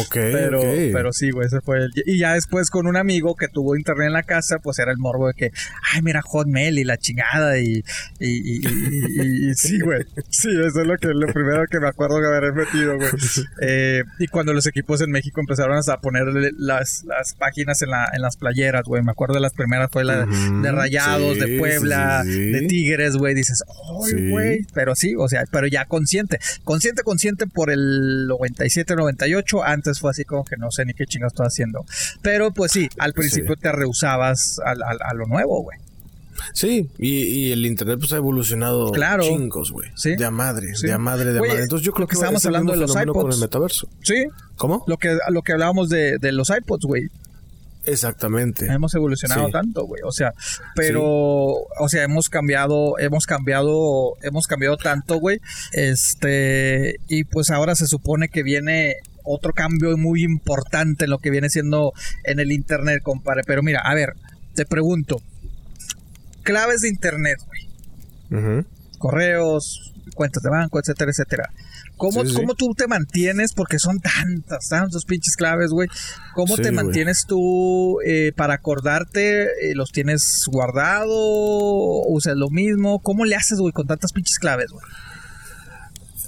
[0.00, 0.60] Ok, pero,
[0.92, 1.90] pero sí, güey, ese fue el...
[2.04, 4.98] Y ya después con un amigo que tuvo internet en la casa, pues era el
[4.98, 5.52] morbo de que,
[5.92, 7.84] ay, mira Hotmail y la chingada y...
[8.18, 10.04] Y, sí, güey.
[10.30, 13.08] Sí, eso es lo, que, lo primero que me acuerdo de haber metido, güey.
[13.60, 18.08] Eh, y cuando los equipos en México empezaron a ponerle las, las páginas en, la,
[18.12, 19.02] en las playeras, güey.
[19.02, 23.16] Me acuerdo de las primeras fue la de Rayados, sí, de Puebla, sí, de Tigres,
[23.16, 23.34] güey.
[23.34, 23.62] Dices,
[24.06, 24.66] ay, güey.
[24.74, 26.38] Pero sí, o sea, pero ya consciente.
[26.64, 29.64] Consciente, consciente por el 97, 98.
[29.64, 31.84] Antes fue así como que no sé ni qué chingas estoy haciendo.
[32.22, 35.78] Pero pues sí, al principio te rehusabas al- a, lo nuevo, güey.
[36.54, 39.24] Sí, y, y el internet pues ha evolucionado Claro.
[39.24, 39.90] chingos, güey.
[39.96, 40.14] Sí.
[40.16, 40.86] De a madre, Sí.
[40.86, 41.62] de a madre, de a madre.
[41.62, 43.34] Entonces yo creo que que, estábamos hablando de los fenómeno con iPods.
[43.36, 43.88] el metaverso.
[44.02, 44.24] Sí,
[44.56, 44.84] ¿Cómo?
[44.86, 47.08] lo que, lo que hablábamos de, de los iPods, güey.
[47.92, 48.66] Exactamente.
[48.66, 49.52] Hemos evolucionado Sí.
[49.52, 50.02] tanto, güey.
[50.04, 50.32] O sea,
[50.74, 55.40] pero, o sea, hemos cambiado, hemos cambiado, hemos cambiado tanto, güey.
[55.72, 61.30] Este, y pues ahora se supone que viene otro cambio muy importante en lo que
[61.30, 61.92] viene siendo
[62.24, 63.42] en el internet, compadre.
[63.46, 64.14] Pero mira, a ver,
[64.54, 65.20] te pregunto.
[66.42, 67.38] Claves de internet,
[68.30, 68.64] güey.
[68.98, 71.50] Correos, cuentas de banco, etcétera, etcétera.
[71.98, 72.34] ¿Cómo, Sí, sí.
[72.36, 73.52] ¿Cómo tú te mantienes?
[73.52, 75.88] Porque son tantas, tantos pinches claves, güey.
[76.34, 79.42] ¿Cómo Sí, te mantienes tú eh, para acordarte?
[79.42, 82.02] Eh, ¿Los tienes guardado?
[82.06, 83.00] ¿Usas lo mismo?
[83.00, 84.84] ¿Cómo le haces, güey, con tantas pinches claves, güey?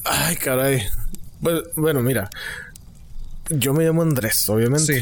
[0.05, 0.83] Ay, caray.
[1.41, 2.29] Bueno, bueno, mira.
[3.49, 4.95] Yo me llamo Andrés, obviamente.
[4.95, 5.01] Sí.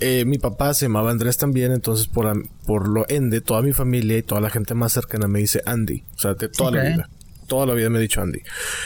[0.00, 2.26] Eh, mi papá se llamaba Andrés también, entonces por,
[2.66, 6.02] por lo ende, toda mi familia y toda la gente más cercana me dice Andy.
[6.16, 7.08] O sea, de toda la vida.
[7.52, 8.38] Toda la vida me he dicho Andy.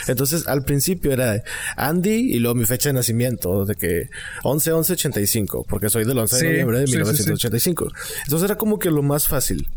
[0.08, 1.40] Entonces, al principio era
[1.76, 4.08] Andy y luego mi fecha de nacimiento, de que
[4.42, 6.98] 11-11-85, porque soy del 11 Sí, de noviembre de sí, sí, sí.
[7.04, 7.92] 1985.
[8.24, 9.68] Entonces era como que lo más fácil.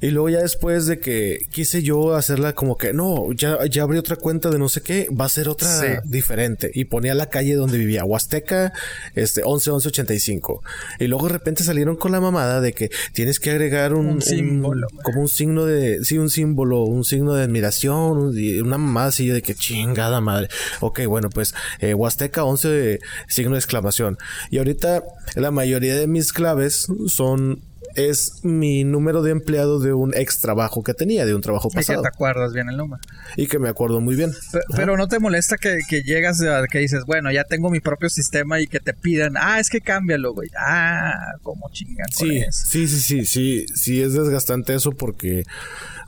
[0.00, 3.98] Y luego ya después de que quise yo hacerla como que, no, ya, ya abrí
[3.98, 6.70] otra cuenta de no sé qué, va a ser otra diferente.
[6.74, 8.72] Y ponía la calle donde vivía, Huasteca,
[9.14, 10.60] este, 11-11-85.
[11.00, 14.22] Y luego de repente salieron con la mamada de que tienes que agregar un, Un
[14.22, 15.02] símbolo, güey.
[15.04, 19.28] como un signo de, sí, un símbolo, un signo de admiración, un- una mamada así
[19.28, 20.48] de que chingada madre.
[20.80, 24.18] Ok, bueno, pues eh, Huasteca 11 de signo de exclamación.
[24.50, 25.02] Y ahorita
[25.34, 27.60] la mayoría de mis claves son
[27.94, 31.72] es mi número de empleado de un ex trabajo que tenía, de un trabajo Y
[31.72, 32.02] que pasado.
[32.02, 33.02] te acuerdas bien el número.
[33.36, 34.32] Y que me acuerdo muy bien.
[34.74, 38.08] Pero no te molesta que, que llegas a que dices, bueno, ya tengo mi propio
[38.08, 40.48] sistema y que te pidan, ah, es que cámbialo, güey.
[40.58, 45.44] Ah, como chingan sí, sí, sí, sí, sí es desgastante eso porque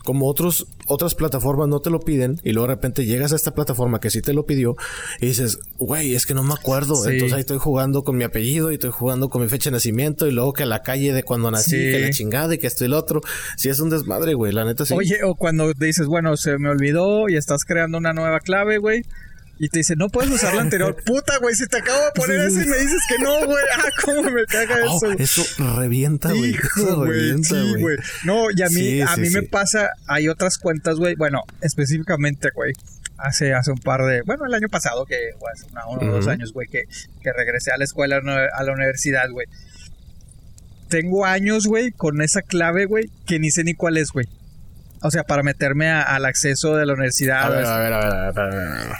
[0.04, 3.54] como otros otras plataformas no te lo piden y luego de repente llegas a esta
[3.54, 4.76] plataforma que sí te lo pidió
[5.20, 6.94] y dices, güey, es que no me acuerdo.
[6.96, 7.10] Sí.
[7.10, 10.26] Entonces ahí estoy jugando con mi apellido y estoy jugando con mi fecha de nacimiento
[10.26, 11.76] y luego que la calle de cuando nací, Sí.
[11.76, 13.20] que la chingada y que esto y lo otro.
[13.56, 14.94] Sí es un desmadre, güey, la neta sí.
[14.94, 19.02] Oye, o cuando dices, bueno, se me olvidó y estás creando una nueva clave, güey.
[19.56, 20.96] Y te dice, no puedes usar la anterior.
[21.06, 22.66] Puta, güey, si te acabo de poner Sí, eso sí.
[22.66, 23.64] y me dices que no, güey.
[23.78, 25.42] Ah, cómo me caga Oh, eso.
[25.42, 25.42] eso
[25.78, 26.54] revienta, güey.
[26.76, 27.80] Eso revienta, sí, güey.
[27.82, 27.96] güey.
[28.24, 29.46] No, y a mí, Sí, a sí, mí me sí.
[29.46, 31.14] pasa, hay otras cuentas, güey.
[31.14, 32.72] Bueno, específicamente, güey.
[33.16, 36.14] Hace, hace un par de, bueno, el año pasado, que o hace una- uno o
[36.16, 36.30] dos Ujú.
[36.32, 36.82] años, güey, que,
[37.22, 39.46] que regresé a la escuela, a la universidad, güey.
[40.88, 44.26] Tengo años, güey, con esa clave, güey, que ni sé ni cuál es, güey.
[45.00, 47.50] O sea, para meterme a- al acceso de la universidad.
[47.50, 48.96] Ver, a ver, a ver, a ver, a ver.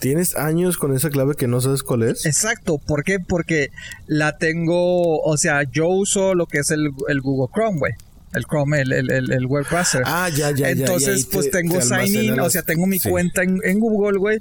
[0.00, 2.24] ¿Tienes años con esa clave que no sabes cuál es?
[2.24, 3.18] Exacto, ¿por qué?
[3.18, 3.70] Porque
[4.06, 7.92] la tengo, o sea, yo uso lo que es el, el Google Chrome, güey.
[8.34, 10.02] El Chrome, el, el, el, web browser.
[10.04, 10.70] Ah, ya, ya, ya.
[10.70, 13.08] y Entonces, pues te- tengo te sign in, o sea, tengo mi Sí.
[13.08, 14.38] cuenta en, en Google, güey.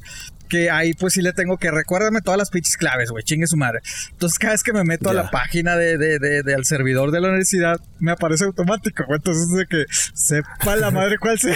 [0.50, 3.58] Que ahí pues sí le tengo que recuérdame todas las pinches claves, güey, chingue su
[3.58, 3.80] madre.
[4.12, 7.12] Entonces cada vez que me meto a la página de, de, de, de- al servidor
[7.12, 9.18] de la universidad, me aparece automático, güey.
[9.18, 11.56] Entonces de que sepa la madre cuál sea.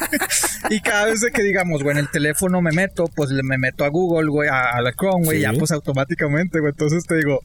[0.70, 3.58] y cada vez de que digamos, güey, en el teléfono me meto, pues le- me
[3.58, 5.42] meto a Google, güey, a, a la Chrome, güey, Sí.
[5.42, 6.70] ya pues automáticamente, güey.
[6.72, 7.40] Entonces te digo,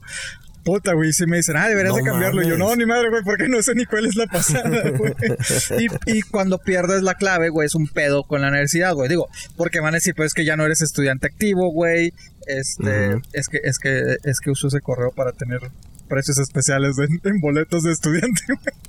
[0.64, 2.44] Puta, güey, si me dicen, ah, deberías No de cambiarlo.
[2.44, 5.14] Yo, no, ni madre, güey, porque no sé ni cuál es la pasada, güey.
[5.80, 9.10] y, y cuando pierdes la clave, güey, es un pedo con la universidad, güey.
[9.10, 9.28] Digo,
[9.58, 12.14] porque van a decir, pues es que ya no eres estudiante activo, güey.
[12.48, 15.60] Este, es que, es que, es que uso ese correo para tener
[16.08, 18.81] precios especiales en, en boletos de estudiante, güey.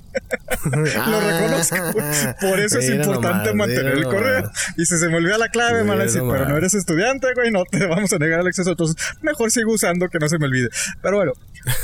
[0.71, 1.75] Lo reconozco.
[2.41, 4.41] Por eso es importante nomás, mantener el correo.
[4.41, 4.73] nomás.
[4.77, 7.63] Y si se me olvida la clave, me decir, pero no eres estudiante, güey, no
[7.65, 8.71] te vamos a negar el acceso.
[8.71, 10.69] Entonces, mejor sigo usando que no se me olvide.
[11.01, 11.33] Pero bueno,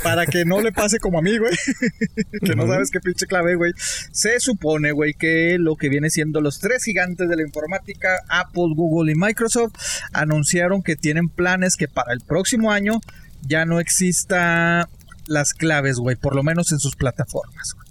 [0.03, 1.53] para que no le pase como a mí, güey,
[2.43, 3.73] que no sabes qué pinche clave, güey,
[4.11, 8.73] se supone, güey, que lo que viene siendo los tres gigantes de la informática, Apple,
[8.75, 9.73] Google y Microsoft,
[10.13, 12.99] anunciaron que tienen planes que para el próximo año
[13.41, 14.89] ya no exista
[15.27, 17.73] las claves, güey, por lo menos en sus plataformas.
[17.73, 17.88] güey.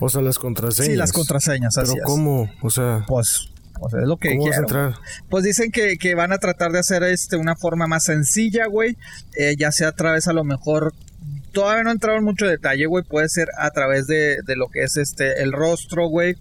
[0.00, 0.90] O sea, las contraseñas.
[0.90, 2.02] Sí, las contraseñas, Pero es.
[2.04, 2.50] ¿cómo?
[2.62, 4.94] O sea, Pues, pues es lo que ¿cómo vas a entrar?
[5.28, 8.96] Pues dicen que, que van a tratar de hacer este una forma más sencilla, güey.
[9.36, 10.92] Eh, ya sea a través a lo mejor.
[11.52, 13.04] Todavía no he entrado en mucho detalle, güey.
[13.04, 16.36] Puede ser a través de, de lo que es este el rostro, güey.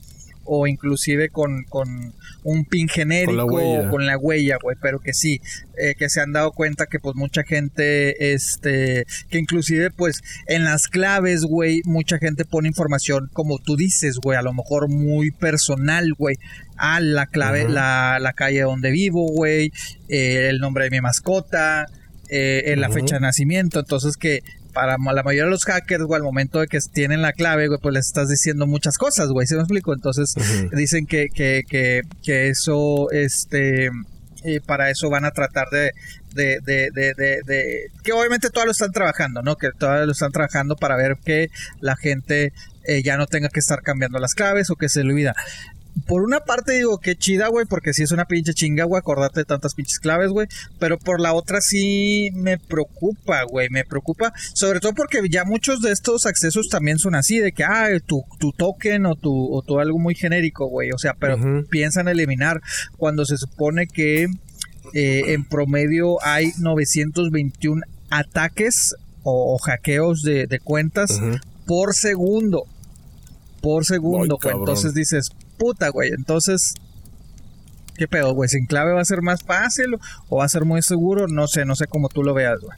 [0.45, 3.89] O inclusive con, con un pin genérico, Con la huella.
[3.89, 4.77] con la huella, güey.
[4.81, 5.41] Pero que sí,
[5.77, 10.63] eh, que se han dado cuenta que pues mucha gente, este, que inclusive pues en
[10.63, 15.31] las claves, güey, mucha gente pone información, como tú dices, güey, a lo mejor muy
[15.31, 16.37] personal, güey.
[16.77, 19.71] Ah, la clave, la, la calle donde vivo, güey,
[20.07, 21.85] eh, el nombre de mi mascota,
[22.29, 23.79] eh, eh, la fecha de nacimiento.
[23.79, 24.43] Entonces que
[24.79, 27.79] para la mayoría de los hackers, güey, al momento de que tienen la clave, güey,
[27.81, 29.93] pues les estás diciendo muchas cosas, güey, ¿se me explico?
[29.93, 30.33] Entonces
[30.71, 33.89] dicen que, que, que, que eso, este,
[34.45, 35.91] eh, para eso van a tratar de,
[36.33, 39.57] de, de, que obviamente todavía lo están trabajando, ¿no?
[39.57, 41.49] Que todavía lo están trabajando para ver que
[41.81, 42.53] la gente
[42.85, 45.35] eh, ya no tenga que estar cambiando las claves o que se le olvida.
[46.07, 49.41] Por una parte digo que chida, güey, porque sí es una pinche chinga, güey, acordarte
[49.41, 50.47] de tantas pinches claves, güey.
[50.79, 54.33] Pero por la otra sí me preocupa, güey, me preocupa.
[54.53, 58.23] Sobre todo porque ya muchos de estos accesos también son así, de que, ah, tu,
[58.39, 60.91] tu token o tu, o tu algo muy genérico, güey.
[60.91, 61.37] O sea, pero
[61.69, 62.61] piensan eliminar
[62.97, 64.27] cuando se supone que
[64.93, 71.19] eh, en promedio hay 921 ataques o, o hackeos de, de cuentas
[71.65, 72.63] por segundo.
[73.61, 74.59] Por segundo, Ay, güey.
[74.59, 75.29] Entonces dices,
[75.59, 76.09] puta, güey.
[76.11, 76.73] Entonces,
[77.95, 78.49] ¿qué pedo, güey?
[78.49, 79.97] ¿Sin clave va a ser más fácil
[80.29, 81.27] o va a ser muy seguro?
[81.27, 82.77] No sé, no sé cómo tú lo veas, güey.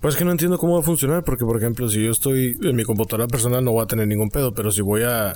[0.00, 2.76] Pues que no entiendo cómo va a funcionar, porque por ejemplo, si yo estoy en
[2.76, 5.32] mi computadora personal no voy a tener ningún pedo, pero si voy a,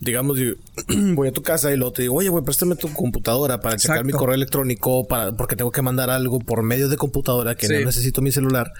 [0.00, 0.54] digamos, si
[1.14, 3.98] voy a tu casa y luego te digo, oye, güey, préstame tu computadora para checar
[3.98, 4.18] mi Exacto.
[4.18, 7.74] correo electrónico, para, porque tengo que mandar algo por medio de computadora que Sí.
[7.74, 8.72] no necesito mi celular,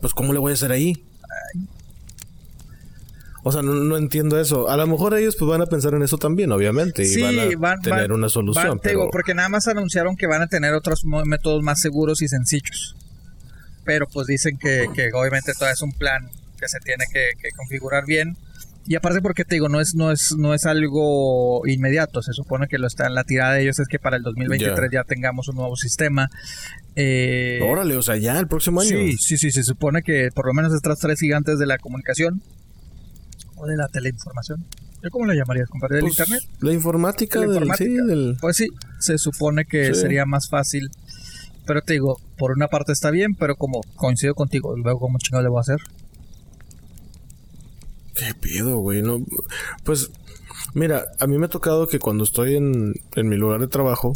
[0.00, 0.94] pues ¿cómo le voy a hacer ahí?
[3.44, 4.68] O sea, no, no entiendo eso.
[4.70, 7.38] A lo mejor ellos pues van a pensar en eso también, obviamente, y Sí, van
[7.40, 8.68] a van- tener van- una solución.
[8.68, 12.22] Van, te digo, porque nada más anunciaron que van a tener otros métodos más seguros
[12.22, 12.94] y sencillos.
[13.84, 16.28] Pero pues dicen que, que obviamente todo es un plan
[16.60, 18.36] que se tiene que, que configurar bien.
[18.86, 22.22] Y aparte porque te digo, no es, no es, no es algo inmediato.
[22.22, 25.02] Se supone que lo está la tirada de ellos es que para el 2023 ya,
[25.02, 26.30] tengamos un nuevo sistema.
[26.94, 28.90] Eh, Órale, o sea, ya el próximo año.
[28.90, 32.40] Sí, sí, sí, se supone que por lo menos estas tres gigantes de la comunicación
[33.62, 34.64] o de la teleinformación.
[35.02, 35.96] ¿Yo cómo le llamarías, compadre?
[35.96, 36.42] ¿Del Pues, internet?
[36.60, 37.90] La informática, La del- informática.
[37.90, 38.66] sí, del- Pues sí,
[38.98, 40.00] se supone que Sí.
[40.00, 40.90] sería más fácil.
[41.66, 45.42] Pero te digo, por una parte está bien, pero como coincido contigo, luego cómo chingado
[45.44, 45.78] le voy a hacer.
[48.14, 49.02] ¿Qué pido, güey?
[49.02, 49.24] No,
[49.84, 50.10] pues,
[50.74, 54.12] mira, a mí me ha tocado que cuando estoy en, en mi lugar de trabajo,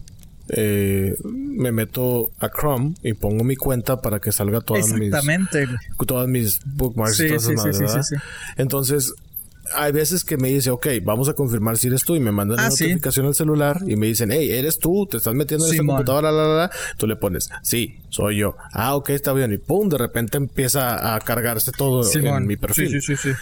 [0.48, 5.66] eh, me meto a Chrome y pongo mi cuenta para que salga todas mis Exactamente.
[6.06, 8.06] todas mis bookmarks y Sí, todas sí, esas sí, madres.
[8.56, 9.12] Entonces,
[9.74, 12.58] hay veces que me dice, ok, vamos a confirmar si eres tú y me mandan
[12.60, 12.84] Ah, una sí.
[12.84, 15.96] notificación al celular y me dicen, hey, eres tú, te estás metiendo en esta Simón.
[15.96, 16.70] computadora, la, la, la.
[16.98, 18.56] Tú le pones, sí, soy yo.
[18.72, 19.52] Ah, ok, está bien.
[19.52, 22.88] Y pum, de repente empieza a cargarse todo en mi perfil.
[22.90, 23.36] Sí, sí, sí, sí.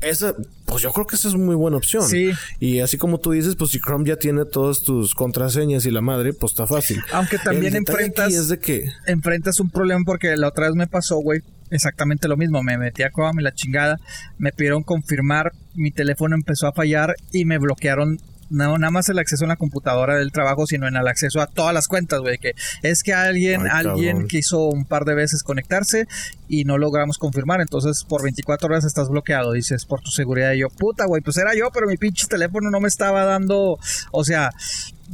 [0.00, 0.34] Esa,
[0.66, 2.02] pues yo creo que esa es muy buena opción.
[2.08, 2.30] Sí.
[2.60, 6.00] Y así como tú dices, pues si Chrome ya tiene todas tus contraseñas y la
[6.00, 7.00] madre, pues está fácil.
[7.12, 10.86] Aunque también El enfrentas- es de que enfrentas un problema porque la otra vez me
[10.86, 11.42] pasó, güey,
[11.72, 12.62] exactamente lo mismo.
[12.62, 13.98] Me metí a y la chingada.
[14.38, 15.52] Me pidieron confirmar.
[15.74, 18.18] Mi teléfono empezó a fallar y me bloquearon.
[18.50, 21.46] No, nada más el acceso en la computadora del trabajo, sino en el acceso a
[21.46, 22.36] todas las cuentas, güey.
[22.36, 26.06] Que es que alguien, Ay, alguien quiso un par de veces conectarse
[26.48, 27.62] y no logramos confirmar.
[27.62, 29.52] Entonces, por 24 horas estás bloqueado.
[29.52, 30.52] Dices, por tu seguridad.
[30.52, 33.78] Y yo, puta, güey, pues era yo, pero mi pinche teléfono no me estaba dando.
[34.10, 34.50] O sea,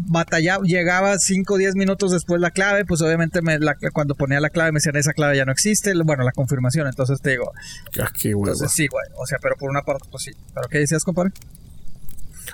[0.06, 4.40] batallaba, llegaba 5 o 10 minutos después la clave, pues obviamente me, la- cuando ponía
[4.40, 7.52] la clave me decían esa clave ya no existe, bueno, la confirmación, entonces te digo,
[8.00, 11.04] ah, entonces sí, güey, o sea, pero por una parte, pues sí, pero ¿qué decías,
[11.04, 11.32] compadre?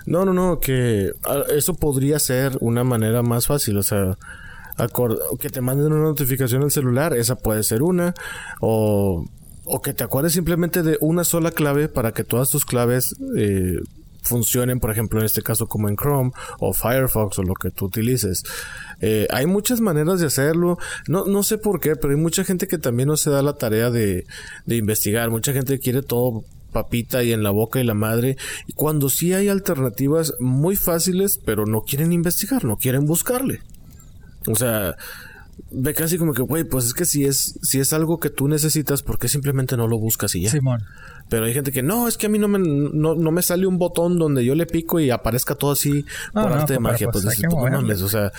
[0.07, 4.17] No, no, no, que ah, eso podría ser una manera más fácil, o sea,
[5.39, 8.13] que te manden una notificación al celular, esa puede ser una,
[8.61, 9.25] o,
[9.65, 13.77] o que te acuerdes simplemente de una sola clave para que todas tus claves eh,
[14.25, 17.87] funcionen, por ejemplo, en este caso como en Chrome o Firefox o lo que tú
[17.87, 18.43] utilices.
[19.01, 22.67] Eh, hay muchas maneras de hacerlo, no, no sé por qué, pero hay mucha gente
[22.67, 24.27] que también no se da la tarea de,
[24.67, 28.37] de investigar, mucha gente quiere todo papita y en la boca y la madre,
[28.75, 33.61] cuando sí hay alternativas muy fáciles, pero no quieren investigar, no quieren buscarle.
[34.49, 34.97] O sea,
[35.71, 38.49] ve casi como que, güey, pues es que si es, si es algo que tú
[38.49, 40.51] necesitas, ¿por qué simplemente no lo buscas y ya?
[40.51, 40.83] Simón.
[41.29, 43.67] Pero hay gente que no, es que a mí no me, no, no me sale
[43.67, 46.79] un botón donde yo le pico y aparezca todo así No, por no, arte de
[46.81, 47.09] magia.
[47.11, 48.31] pues Pues, pues, mames, o sea,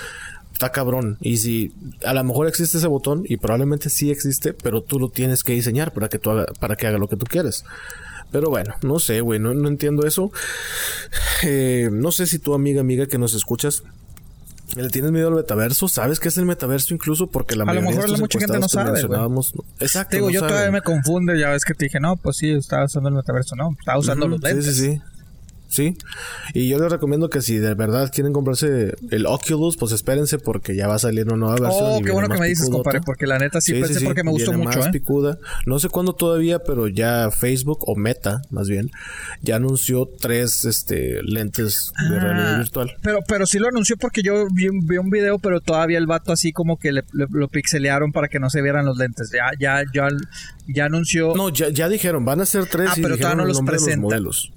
[0.54, 1.18] está cabrón.
[1.20, 1.74] Y si
[2.06, 5.54] a lo mejor existe ese botón y probablemente sí existe, pero tú lo tienes que
[5.54, 7.66] diseñar para que tú haga, para que haga lo que tú quieres.
[8.32, 10.32] Pero bueno, no sé, güey, no, no entiendo eso.
[11.44, 13.84] Eh, no sé si tu amiga, amiga que nos escuchas,
[14.76, 15.88] ¿Le tienes miedo al metaverso?
[15.88, 17.28] ¿Sabes qué es el metaverso incluso?
[17.28, 20.16] Porque la A lo mayoría mejor de mucha gente no sabe, mencionábamos, Exacto.
[20.16, 22.86] Digo, no yo todavía me confunde, ya ves que te dije, no, pues sí, estaba
[22.86, 24.66] usando el metaverso, no, estaba usando los lentes.
[24.66, 25.02] Sí, sí, sí.
[25.76, 25.96] Sí.
[26.54, 30.76] Y yo les recomiendo que si de verdad quieren comprarse el Oculus, pues espérense porque
[30.76, 31.84] ya va a salir una nueva versión.
[31.86, 34.52] Oh, qué bueno que me dices, compadre, porque la neta sí, pensé porque me gustó
[34.52, 34.92] viene mucho, más ¿eh?
[34.92, 35.38] picuda.
[35.66, 38.92] No sé cuándo todavía, pero ya Facebook o Meta, más bien,
[39.42, 42.96] ya anunció tres este lentes de Ah, realidad virtual.
[43.02, 46.08] Pero, pero sí lo anunció porque yo vi, un- vi un video, pero todavía el
[46.08, 49.32] vato así como que le, le- lo pixelearon para que no se vieran los lentes.
[49.34, 50.08] Ya, ya, ya,
[50.68, 51.36] ya anunció.
[51.36, 54.52] No, ya, ya dijeron, van a ser tres Ah, y pero dijeron todavía no los.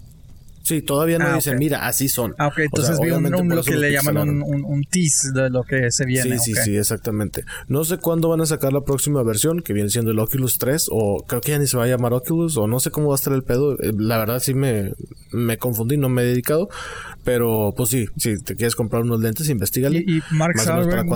[0.68, 2.34] Sí, todavía no Ah, dicen, mira, así son.
[2.38, 5.32] Ah, ok, O sea, entonces vi un, un- lo que le llaman un, un, tease
[5.32, 6.38] de lo que se viene.
[6.38, 7.44] Sí, sí, sí, exactamente.
[7.68, 10.88] No sé cuándo van a sacar la próxima versión, que viene siendo el Oculus 3,
[10.90, 13.14] o creo que ya ni se va a llamar Oculus, o no sé cómo va
[13.14, 13.74] a estar el pedo.
[13.80, 14.92] Eh, La verdad sí me,
[15.32, 16.68] me confundí, no me he dedicado.
[17.24, 19.98] Pero pues sí, si te quieres comprar unos lentes, investigale.
[20.06, 21.06] Y, y Mark o Zuckerberg,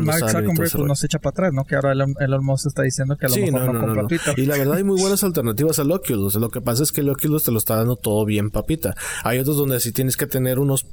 [0.54, 1.64] pues, no se echa para atrás, ¿no?
[1.64, 4.08] Que ahora Elon, Elon Musk está diciendo que a lo Sí, mejor no, no, no.
[4.36, 6.34] Y la verdad hay muy buenas alternativas al Oculus.
[6.34, 8.94] Lo que pasa es que el Oculus te lo está dando todo bien papita.
[9.24, 10.86] Hay donde sí tienes que tener unos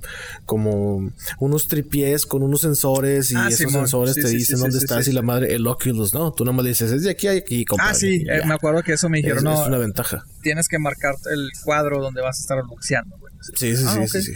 [0.45, 4.77] como unos tripiés con unos sensores y Ah, esos sensores Sí, te sí, dicen dónde
[4.77, 6.31] estás y la madre el Oculus no.
[6.31, 7.91] Tú nomás le dices es de aquí a aquí, compadre.
[7.91, 10.25] Ah, sí, eh, me acuerdo que eso me es, dijeron, no, es una ventaja.
[10.41, 13.33] tienes que marcar el cuadro donde vas a estar boxeando, güey.
[13.55, 14.33] Sí, sí, Ah, sí, sí.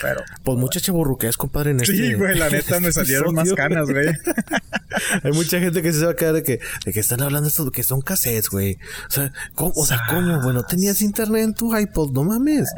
[0.00, 3.88] Pero, Pues mucha chaburruqués, compadre, en este sí, güey, la neta me salieron más canas,
[3.88, 4.06] güey.
[5.24, 7.70] Hay mucha gente que se va a quedar de que, de que están hablando esto,
[7.70, 8.78] que son cassettes, güey.
[9.08, 9.72] O sea, ¿cómo?
[9.76, 10.40] O sea, ¿cómo?
[10.42, 12.68] Bueno, tenías internet en tu iPod, no mames.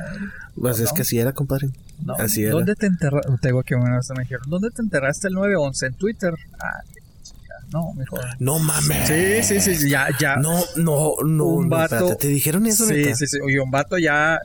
[0.59, 1.69] Pues es que así era, compadre.
[2.05, 2.53] No, así era.
[2.53, 3.31] ¿Dónde te enterraste?
[3.43, 6.35] Tengo que bueno, hasta me dijeron, ¿dónde te enterraste el 911 en Twitter?
[6.59, 6.81] Ah,
[7.73, 8.21] no, mejor.
[8.39, 9.07] No mames.
[9.47, 10.37] Sí, sí, sí, ya, ya.
[10.37, 11.45] No, no, no.
[11.45, 13.15] Un no, vato- espérate, ¿Te dijeron eso, sí, neta?
[13.15, 13.39] sí, sí.
[13.45, 14.39] Oye, un vato ya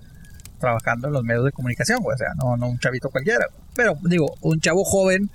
[0.66, 2.16] trabajando en los medios de comunicación, güey.
[2.16, 3.46] O sea, no, no un chavito cualquiera.
[3.50, 3.62] güey.
[3.76, 5.30] Pero, digo, un chavo joven,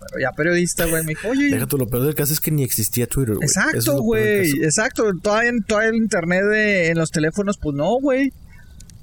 [0.00, 1.50] pero ya periodista, güey, me dijo, oye.
[1.50, 3.46] Déjate, lo peor del caso es que ni existía Twitter, güey.
[3.46, 4.50] Exacto, güey.
[4.62, 5.12] Exacto.
[5.20, 8.32] Todavía, todavía el internet de- en los teléfonos, pues no, güey.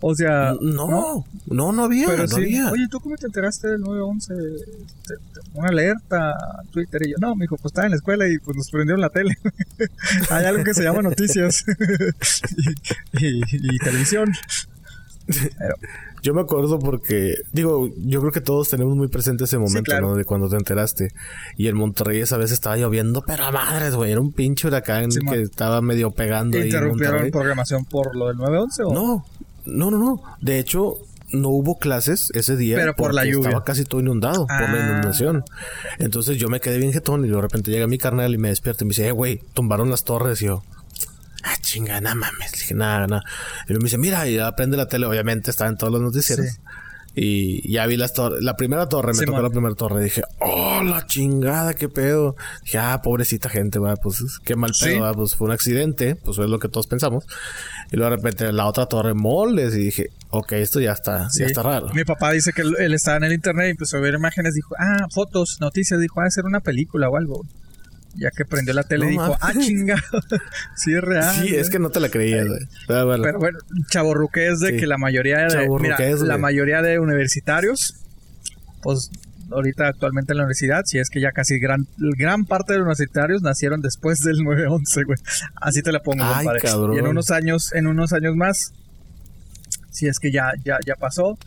[0.05, 2.69] O sea, No, no, no había, Pero no sí, había.
[2.71, 4.33] oye, ¿tú cómo te enteraste del 911?
[4.33, 5.13] Este,
[5.53, 6.33] Una alerta,
[6.71, 9.09] Twitter y yo, no, mijo, pues estaba en la escuela y pues nos prendieron la
[9.09, 9.37] tele.
[10.29, 11.63] Hay algo que se llama noticias
[13.17, 13.43] y, y-
[13.75, 14.33] y televisión.
[15.27, 15.75] Pero,
[16.21, 20.09] Yo me acuerdo porque, digo, yo creo que todos tenemos muy presente ese momento, claro.
[20.11, 20.15] ¿no?
[20.15, 21.11] De cuando te enteraste.
[21.57, 24.11] Y en Monterrey esa vez estaba lloviendo, pero a madres, güey.
[24.11, 28.37] Era un pinche huracán Sí, que estaba medio pegando ahí ¿Interrumpieron programación por lo del
[28.37, 28.93] 911 o?
[28.93, 29.25] No,
[29.65, 30.23] no, no, no.
[30.39, 30.95] De hecho,
[31.31, 32.77] no hubo clases ese día.
[32.77, 33.49] Pero por la lluvia.
[33.49, 34.89] Estaba casi todo inundado por la Ah.
[34.91, 35.43] inundación.
[35.99, 38.83] Entonces yo me quedé bien jetón y de repente llega mi carnal y me despierta
[38.83, 40.41] y me dice, eh, güey, tumbaron las torres.
[40.41, 40.63] Y yo,
[41.43, 42.51] ah, chinga, nada mames.
[42.53, 43.23] Dije, nada, nada.
[43.67, 45.05] Y me dice, mira, y ya prende la tele.
[45.05, 46.45] Obviamente estaba en todos los noticieros.
[46.47, 46.59] Sí.
[47.15, 48.41] Y ya vi las torres.
[48.41, 50.03] La primera torre, me tocó la primera torre.
[50.03, 52.35] Dije, oh, la chingada, qué pedo.
[52.63, 54.99] Dije, ah, pobrecita gente, va, pues qué mal pedo, Sí.
[54.99, 57.25] va, pues fue un accidente, pues es lo que todos pensamos.
[57.91, 61.41] Y luego de repente la otra torre moldes y dije, ok, esto ya está, Sí.
[61.41, 61.89] ya está raro.
[61.93, 64.55] Mi papá dice que él, él estaba en el internet y empezó a ver imágenes.
[64.55, 65.99] Dijo, ah, fotos, noticias.
[65.99, 67.43] Dijo, ah, hacer una película o algo.
[68.15, 69.95] Ya que prendió la tele, No dijo, ah, chinga.
[70.75, 71.35] sí, es real.
[71.35, 71.71] sí, es güey.
[71.71, 72.59] que no te la creías, güey.
[72.87, 73.23] Pero bueno.
[73.23, 73.59] Pero bueno,
[73.89, 74.77] chaborruque es de Sí.
[74.77, 77.95] que la mayoría de, mira, la mayoría de universitarios,
[78.83, 79.09] pues
[79.51, 82.85] ahorita actualmente en la universidad, si es que ya casi gran, gran parte de los
[82.85, 85.17] universitarios nacieron después del 9-11, güey.
[85.55, 86.95] Así te la pongo, Ay, cabrón.
[86.95, 88.73] Y en unos años, en unos años más,
[89.89, 91.37] si es que ya, ya, ya pasó,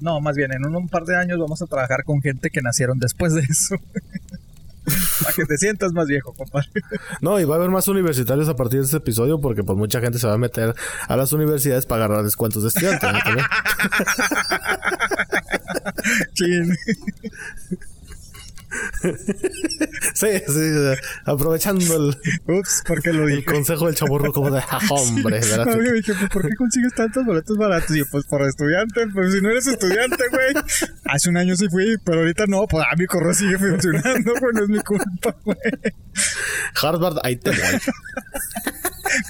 [0.00, 2.60] no, más bien en un, un par de años vamos a trabajar con gente que
[2.62, 3.76] nacieron después de eso.
[5.24, 6.68] Para que te sientas más viejo, compadre.
[7.20, 10.00] No, y va a haber más universitarios a partir de este episodio porque pues mucha
[10.00, 10.74] gente se va a meter
[11.08, 13.06] a las universidades para agarrar descuentos de estudiante.
[13.12, 13.18] ¿no?
[20.14, 20.70] Sí, sí,
[21.24, 25.40] aprovechando el, Ups, porque lo el consejo del chaburro como de "Ja, hombre,
[26.32, 27.94] ¿por qué consigues tantos boletos baratos?
[27.96, 29.06] Y yo, pues, por estudiante.
[29.12, 30.64] Pues, si no eres estudiante, güey.
[31.06, 32.66] Hace un año sí fui, pero ahorita no.
[32.66, 34.52] Pues, a mi correo sigue funcionando, güey.
[34.54, 35.58] No es mi culpa, güey.
[36.80, 37.58] Harvard, ahí te voy.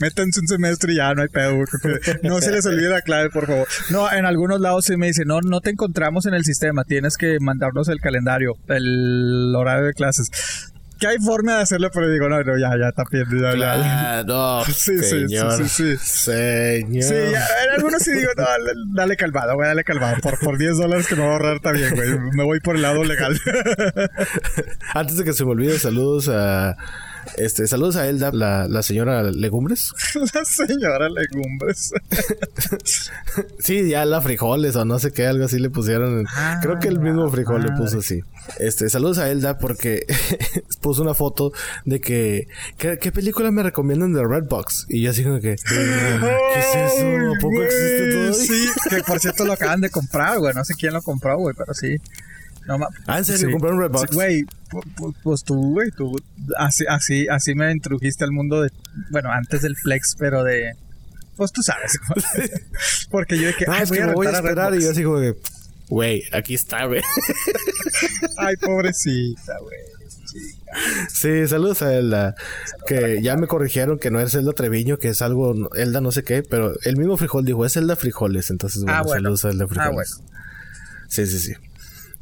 [0.01, 1.59] Métanse un semestre y ya no hay pedo,
[2.23, 3.67] No se les olvide la clave, por favor.
[3.91, 6.85] No, en algunos lados sí me dicen, no, no te encontramos en el sistema.
[6.85, 10.31] Tienes que mandarnos el calendario, el horario de clases.
[11.01, 13.25] Que hay forma de hacerlo, pero digo, no, no, ya, ya está bien.
[13.31, 14.19] Ya, ya, ya.
[14.19, 15.53] Ah, no, Sí, sí, sí, señor.
[15.69, 15.97] sí, sí.
[15.99, 17.03] Señor.
[17.03, 20.17] Sí, ya, en algunos sí digo, no, dale, dale calmado, güey, dale calmado.
[20.23, 22.11] Por, por 10 dólares que me voy a ahorrar está bien, güey.
[22.35, 23.39] Me voy por el lado legal.
[24.95, 26.77] Antes de que se me olvide, saludos a.
[27.37, 29.93] Este, saludos a Elda, la, la señora Legumbres.
[30.35, 31.93] la señora Legumbres.
[33.59, 36.27] Sí, ya la frijoles o no sé qué, algo así le pusieron.
[36.29, 38.23] Ah, Creo que el mismo frijol le puso así.
[38.59, 40.07] Este, saludos a Elda porque
[40.81, 41.53] puso una foto
[41.85, 42.47] de que,
[42.77, 44.87] ¿qué, qué película me recomiendan de Redbox?
[44.89, 47.07] Y yo así como que, ¿qué es eso?
[47.07, 48.33] ¿A poco existe todo?
[48.35, 50.55] Sí, que por cierto lo acaban de comprar, güey.
[50.55, 51.97] No sé quién lo compró, güey, pero sí.
[52.67, 53.47] No, Ah, ¿en serio?
[53.49, 53.53] sí.
[53.53, 54.15] ¿Compraron Redbox?
[54.15, 54.45] Güey,
[55.23, 56.17] pues tú, güey, tú.
[56.57, 58.71] Así, así, así me introdujiste al mundo de.
[59.11, 60.73] Bueno, antes del Flex, pero de.
[61.37, 61.99] Pues tú sabes.
[63.11, 65.19] Porque yo dije, No, ay, es que me voy a esperar y yo así como
[65.21, 65.35] que,
[65.89, 67.03] güey, aquí está, güey.
[68.39, 69.79] Ay, pobrecita, güey.
[71.09, 72.35] Sí, saludos a Elda.
[72.87, 76.25] Que ya me corrigieron que no es Elda Treviño, que es algo, Elda no sé
[76.25, 78.51] qué, pero el mismo frijol dijo, es Elda Frijoles.
[78.51, 79.23] Entonces, bueno, Ah, bueno.
[79.23, 80.21] saludos a Elda Ah, Frijoles.
[81.09, 81.53] Sí, sí, sí.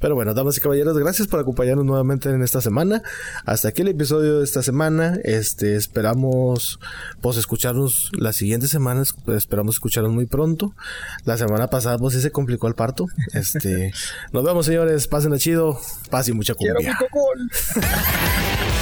[0.02, 3.04] Pero bueno, damas y caballeros, gracias por acompañarnos nuevamente en esta semana.
[3.46, 5.16] Hasta aquí el episodio de esta semana.
[5.22, 6.80] Este, esperamos,
[7.20, 9.14] pues, escucharnos las siguientes semanas.
[9.24, 10.74] Pues, esperamos escucharnos muy pronto.
[11.24, 13.06] La semana pasada, pues, sí se complicó el parto.
[13.32, 13.92] Este,
[14.32, 15.06] nos vemos, señores.
[15.06, 15.78] Pasen a chido.
[16.10, 16.86] Paz y mucha Quiero mi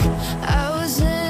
[0.00, 1.27] I was into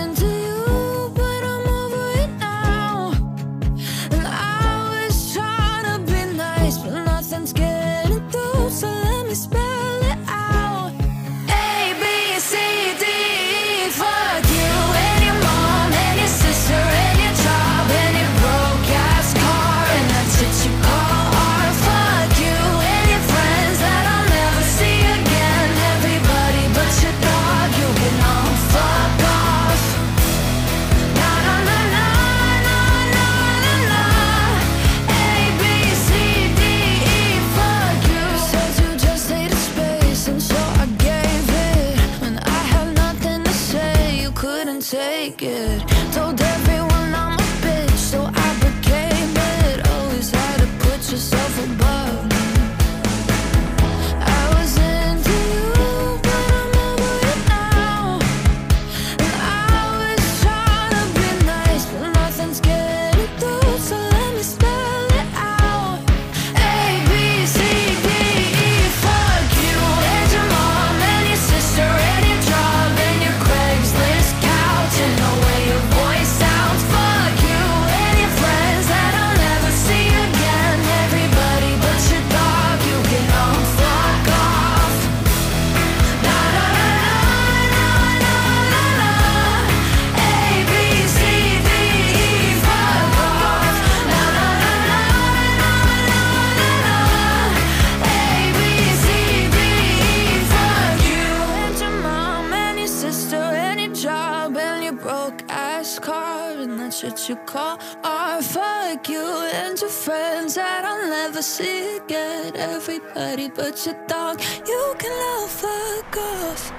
[111.39, 112.57] never see again.
[112.57, 116.78] Everybody but your dog, you can all fuck off.